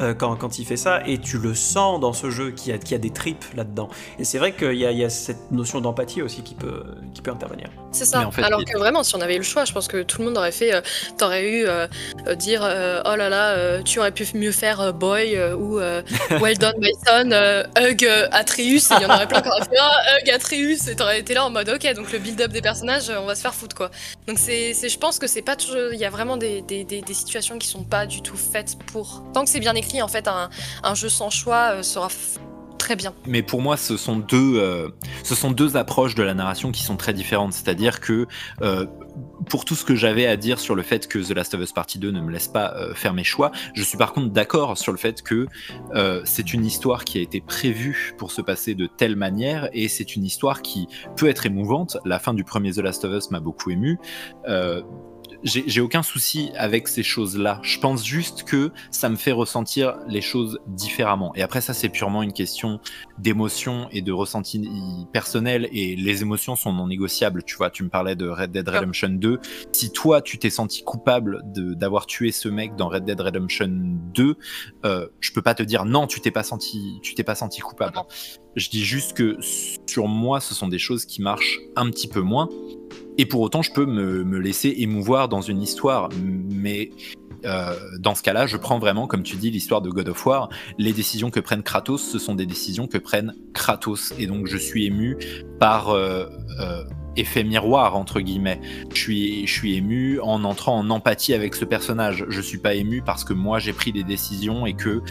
[0.00, 2.78] euh, quand, quand il fait ça, et tu le sens dans ce jeu qui a,
[2.78, 3.88] qui a des tripes là-dedans.
[4.18, 6.84] Et c'est vrai qu'il y, a- il y a cette notion d'empathie aussi qui peut,
[7.14, 7.68] qui peut intervenir.
[7.92, 8.18] C'est ça.
[8.20, 9.88] Mais en fait, Alors il- que vraiment, si on avait eu le choix, je pense
[9.88, 10.74] que tout le monde aurait fait.
[10.74, 10.80] euh,
[11.16, 11.86] T'aurais eu euh,
[12.26, 15.56] euh, dire euh, oh là là, euh, tu aurais pu mieux faire euh, Boy euh,
[15.56, 16.02] ou euh,
[16.40, 19.62] Well done my son, euh, Hug Atreus, et il y en aurait plein qui auraient
[19.64, 22.60] fait ah, Hug Atreus, et t'aurais été là en mode ok, donc le build-up des
[22.62, 23.90] personnages, on va se faire foutre quoi.
[24.26, 25.92] Donc c'est, c'est- je pense que c'est pas toujours.
[25.92, 28.76] Il y a vraiment des, des, des, des situations qui sont pas du tout faites
[28.92, 29.22] pour.
[29.32, 32.08] Tant que c'est bien écrit, en fait, un, jeu sans choix euh, sera
[32.78, 33.12] très bien.
[33.26, 34.88] Mais pour moi, ce sont deux, euh,
[35.24, 37.52] ce sont deux approches de la narration qui sont très différentes.
[37.52, 38.26] C'est-à-dire que
[38.62, 38.86] euh,
[39.50, 41.72] pour tout ce que j'avais à dire sur le fait que The Last of Us
[41.72, 44.92] Partie 2 ne me laisse pas faire mes choix, je suis par contre d'accord sur
[44.92, 45.46] le fait que
[46.24, 50.16] c'est une histoire qui a été prévue pour se passer de telle manière et c'est
[50.16, 50.86] une histoire qui
[51.16, 51.96] peut être émouvante.
[52.04, 53.98] La fin du premier The Last of Us m'a beaucoup ému.
[55.44, 57.60] J'ai aucun souci avec ces choses-là.
[57.62, 61.32] Je pense juste que ça me fait ressentir les choses différemment.
[61.36, 62.80] Et après, ça, c'est purement une question
[63.18, 64.68] d'émotion et de ressenti
[65.12, 65.68] personnel.
[65.70, 67.44] Et les émotions sont non négociables.
[67.44, 69.38] Tu vois, tu me parlais de Red Dead Redemption 2.
[69.72, 74.34] Si toi, tu t'es senti coupable d'avoir tué ce mec dans Red Dead Redemption 2,
[74.84, 77.60] euh, je peux pas te dire non, tu t'es pas senti, tu t'es pas senti
[77.60, 77.96] coupable.
[78.56, 79.38] Je dis juste que
[79.86, 82.48] sur moi, ce sont des choses qui marchent un petit peu moins.
[83.18, 86.08] Et pour autant, je peux me, laisser émouvoir dans une histoire.
[86.22, 86.90] Mais
[87.44, 90.48] euh, dans ce cas-là, je prends vraiment, comme tu dis, l'histoire de God of War.
[90.78, 94.14] Les décisions que prennent Kratos, ce sont des décisions que prennent Kratos.
[94.18, 95.18] Et donc, je suis ému
[95.58, 96.26] par euh,
[96.60, 96.84] euh,
[97.16, 98.60] effet miroir, entre guillemets.
[98.94, 102.24] Je suis, je suis ému en entrant en empathie avec ce personnage.
[102.28, 105.02] Je suis pas ému parce que moi, j'ai pris des décisions et que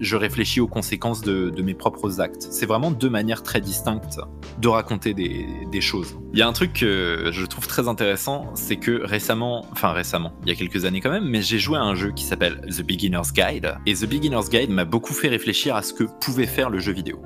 [0.00, 2.46] je réfléchis aux conséquences de, mes propres actes.
[2.50, 4.18] C'est vraiment deux manières très distinctes
[4.58, 6.18] de raconter des, des choses.
[6.32, 10.32] Il y a un truc que je trouve très intéressant, c'est que récemment, enfin récemment,
[10.42, 12.60] il y a quelques années quand même, mais j'ai joué à un jeu qui s'appelle
[12.70, 13.76] The Beginner's Guide.
[13.86, 16.92] Et The Beginner's Guide m'a beaucoup fait réfléchir à ce que pouvait faire le jeu
[16.92, 17.20] vidéo.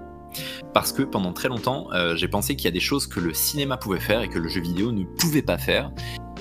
[0.73, 3.33] Parce que pendant très longtemps, euh, j'ai pensé qu'il y a des choses que le
[3.33, 5.93] cinéma pouvait faire et que le jeu vidéo ne pouvait pas faire.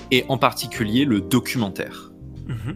[0.10, 2.12] Et en particulier le documentaire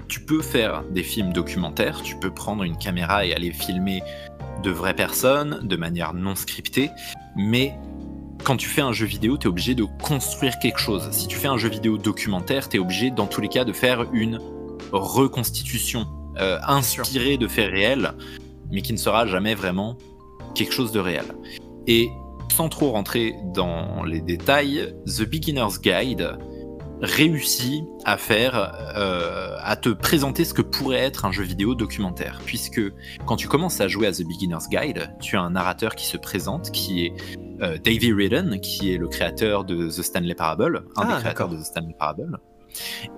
[0.08, 4.02] tu peux faire des films documentaires, tu peux prendre une caméra et aller filmer
[4.64, 6.90] de vraies personnes de manière non scriptée,
[7.36, 7.74] mais
[8.44, 11.10] quand tu fais un jeu vidéo, tu es obligé de construire quelque chose.
[11.12, 13.74] Si tu fais un jeu vidéo documentaire, tu es obligé dans tous les cas de
[13.74, 14.40] faire une
[14.92, 16.08] reconstitution
[16.40, 18.14] euh, inspirée de faits réels,
[18.72, 19.98] mais qui ne sera jamais vraiment
[20.56, 21.26] quelque chose de réel.
[21.88, 22.10] Et
[22.56, 26.38] sans trop rentrer dans les détails, The Beginner's Guide
[27.02, 32.42] réussit à faire, euh, à te présenter ce que pourrait être un jeu vidéo documentaire.
[32.46, 32.82] Puisque
[33.26, 36.18] quand tu commences à jouer à The Beginner's Guide, tu as un narrateur qui se
[36.18, 37.14] présente, qui est
[37.62, 41.50] euh, Davey Ridden, qui est le créateur de The Stanley Parable, un Ah, des créateurs
[41.50, 42.40] de The Stanley Parable.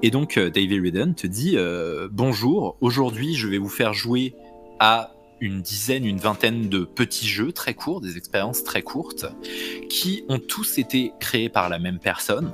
[0.02, 4.36] Et donc euh, Davey Ridden te dit euh, bonjour, aujourd'hui je vais vous faire jouer
[4.80, 9.26] à une dizaine, une vingtaine de petits jeux très courts, des expériences très courtes,
[9.90, 12.52] qui ont tous été créés par la même personne,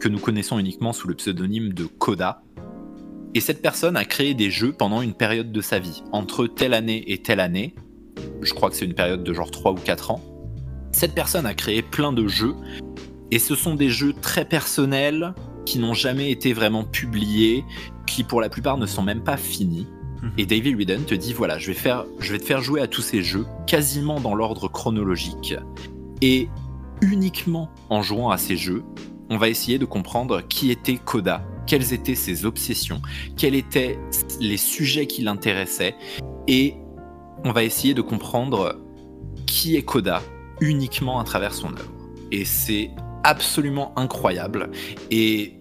[0.00, 2.42] que nous connaissons uniquement sous le pseudonyme de Coda.
[3.34, 6.74] Et cette personne a créé des jeux pendant une période de sa vie, entre telle
[6.74, 7.74] année et telle année.
[8.42, 10.20] Je crois que c'est une période de genre 3 ou 4 ans.
[10.92, 12.54] Cette personne a créé plein de jeux,
[13.30, 15.34] et ce sont des jeux très personnels,
[15.66, 17.64] qui n'ont jamais été vraiment publiés,
[18.06, 19.86] qui pour la plupart ne sont même pas finis.
[20.38, 22.86] Et David Ridden te dit voilà, je vais, faire, je vais te faire jouer à
[22.86, 25.54] tous ces jeux, quasiment dans l'ordre chronologique.
[26.22, 26.48] Et
[27.00, 28.82] uniquement en jouant à ces jeux,
[29.30, 33.00] on va essayer de comprendre qui était Koda, quelles étaient ses obsessions,
[33.36, 33.98] quels étaient
[34.40, 35.96] les sujets qui l'intéressaient,
[36.46, 36.74] et
[37.44, 38.80] on va essayer de comprendre
[39.46, 40.22] qui est Koda
[40.60, 41.92] uniquement à travers son œuvre.
[42.32, 42.90] Et c'est
[43.22, 44.70] absolument incroyable.
[45.10, 45.54] Et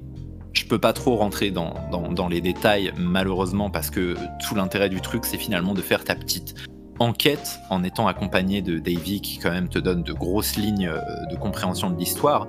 [0.54, 4.16] je peux pas trop rentrer dans, les détails, malheureusement, parce que
[4.48, 6.56] tout l'intérêt du truc, c'est finalement de faire ta petite
[7.00, 11.00] enquête en étant accompagné de Davy qui quand même te donne de grosses lignes euh,
[11.32, 12.48] de compréhension de l'histoire.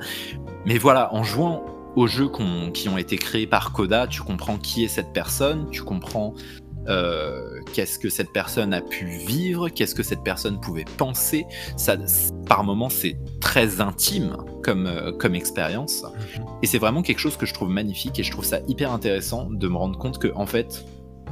[0.66, 1.64] Mais voilà, en jouant
[1.96, 2.28] aux jeux
[2.72, 6.34] qui ont été créés par Coda, tu comprends qui est cette personne, tu comprends
[6.88, 11.46] euh, qu'est-ce que cette personne a pu vivre, qu'est-ce que cette personne pouvait penser?
[11.76, 11.96] Ça,
[12.46, 16.02] par moments, c'est très intime comme, euh, comme expérience.
[16.04, 16.44] Mhm.
[16.62, 19.48] Et c'est vraiment quelque chose que je trouve magnifique et je trouve ça hyper intéressant
[19.50, 20.84] de me rendre compte que, en fait,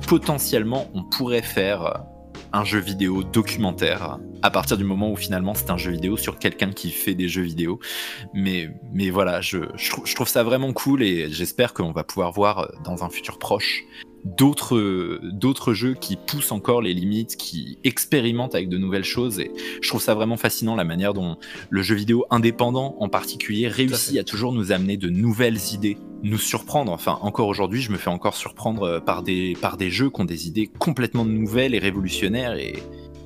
[0.06, 2.04] potentiellement, on pourrait faire
[2.52, 6.38] un jeu vidéo documentaire à partir du moment où finalement c'est un jeu vidéo sur
[6.38, 7.80] quelqu'un qui fait des jeux vidéo.
[8.34, 12.70] Mais, mais voilà, je, je trouve ça vraiment cool et j'espère qu'on va pouvoir voir
[12.84, 13.84] dans un futur proche
[14.24, 19.50] d'autres d'autres jeux qui poussent encore les limites, qui expérimentent avec de nouvelles choses et
[19.80, 21.36] je trouve ça vraiment fascinant la manière dont
[21.70, 26.38] le jeu vidéo indépendant en particulier réussit à toujours nous amener de nouvelles idées, nous
[26.38, 26.92] surprendre.
[26.92, 30.20] Enfin, encore aujourd'hui, je me fais encore surprendre euh, par des par des jeux qui
[30.20, 32.74] ont des idées complètement nouvelles et révolutionnaires et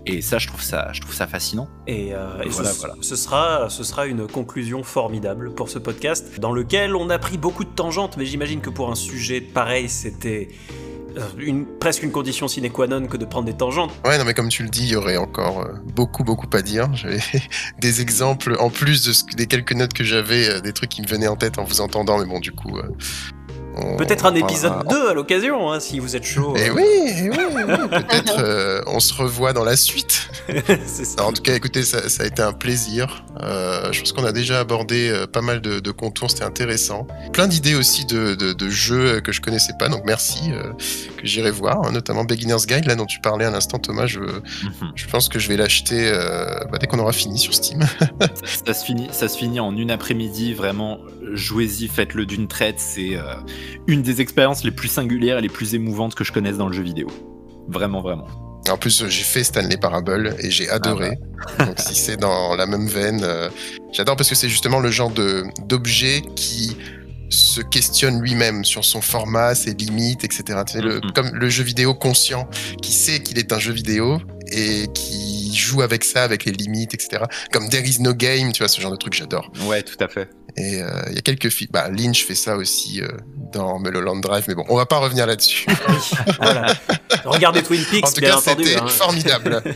[0.06, 1.68] et ça, je trouve ça, je trouve ça fascinant.
[1.86, 2.94] Et, euh, voilà, ce, voilà.
[3.00, 7.38] ce, sera, ce sera une conclusion formidable pour ce podcast, dans lequel on a pris
[7.38, 10.48] beaucoup de tangentes, mais j'imagine que pour un sujet pareil, c'était
[11.16, 13.90] euh, une, presque une condition sine qua non que de prendre des tangentes.
[14.04, 16.62] Ouais, non, mais comme tu le dis, il y aurait encore euh, beaucoup, beaucoup à
[16.62, 16.88] dire.
[16.94, 17.20] J'avais
[17.80, 21.08] des exemples, en plus de ce, des quelques notes que j'avais, des trucs qui me
[21.08, 22.78] venaient en tête en vous entendant, mais bon, du coup,
[23.98, 26.54] Peut-être un épisode 2 à l'occasion, hein, si vous êtes chaud.
[26.56, 27.36] Et eh oui, eh oui,
[27.90, 30.30] peut-être euh, on se revoit dans la suite.
[31.18, 33.24] en tout cas, écoutez, ça, a été un plaisir.
[33.42, 37.06] Euh, je pense qu'on a déjà abordé euh, pas mal de, contours, c'était intéressant.
[37.32, 40.50] Plein d'idées aussi de, jeux que je connaissais pas, donc merci,
[41.16, 44.06] que j'irai voir, hein, notamment Beginner's Guide, là dont tu parlais à l'instant, Thomas.
[44.06, 44.92] Je, mhm.
[44.94, 46.10] je pense que je vais l'acheter
[46.70, 47.80] bah, dès qu'on aura fini sur Steam.
[48.66, 50.98] ça, se finit, ça se finit en une après-midi, vraiment,
[51.32, 53.16] jouez-y, faites-le d'une traite, c'est
[53.86, 56.72] une des expériences les plus singulières et les plus émouvantes que je connaisse dans le
[56.72, 57.08] jeu vidéo.
[57.68, 58.26] Vraiment, vraiment.
[58.70, 61.12] En plus, j'ai fait Stanley Parable et j'ai adoré.
[61.12, 61.64] Ah bah.
[61.66, 63.48] Donc, si c'est dans la même veine, euh,
[63.92, 66.76] j'adore parce que c'est justement le genre d'objet qui
[67.28, 70.42] se questionne lui-même sur son format, ses limites, etc.
[70.48, 71.12] Mm-hmm.
[71.12, 72.48] Comme le jeu vidéo conscient
[72.82, 74.18] qui sait qu'il est un jeu vidéo
[74.52, 77.24] et qui joue avec ça, avec les limites, etc.
[77.52, 79.50] Comme There is no game, tu vois, ce genre de truc, j'adore.
[79.66, 80.28] Ouais, tout à fait.
[80.58, 81.70] Et euh, il y a quelques films.
[81.72, 83.08] Bah, Lynch fait ça aussi euh,
[83.52, 85.66] dans Mulholland Drive, mais bon, on va pas revenir là-dessus.
[86.40, 86.74] voilà.
[87.24, 88.86] Regardez Twin Peaks, en tout cas, c'était hein.
[88.88, 89.62] formidable.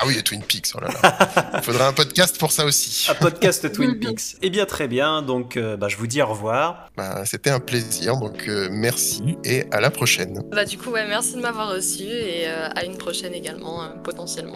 [0.00, 1.50] Ah oui, il y a Twin Peaks, oh là là.
[1.54, 3.10] Il faudrait un podcast pour ça aussi.
[3.10, 4.36] Un podcast Twin Peaks.
[4.42, 5.22] Eh bien, très bien.
[5.22, 6.88] Donc, euh, bah, je vous dis au revoir.
[6.96, 8.16] Bah, c'était un plaisir.
[8.16, 10.40] Donc, merci et à la prochaine.
[10.52, 14.54] Bah, du coup, ouais, merci de m'avoir reçu et à une prochaine également, potentiellement.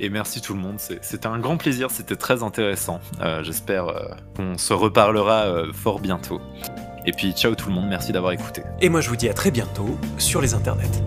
[0.00, 3.00] Et merci tout le monde, c'était un grand plaisir, c'était très intéressant.
[3.20, 6.40] Euh, j'espère euh, qu'on se reparlera euh, fort bientôt.
[7.04, 8.62] Et puis ciao tout le monde, merci d'avoir écouté.
[8.80, 11.02] Et moi je vous dis à très bientôt sur les internets.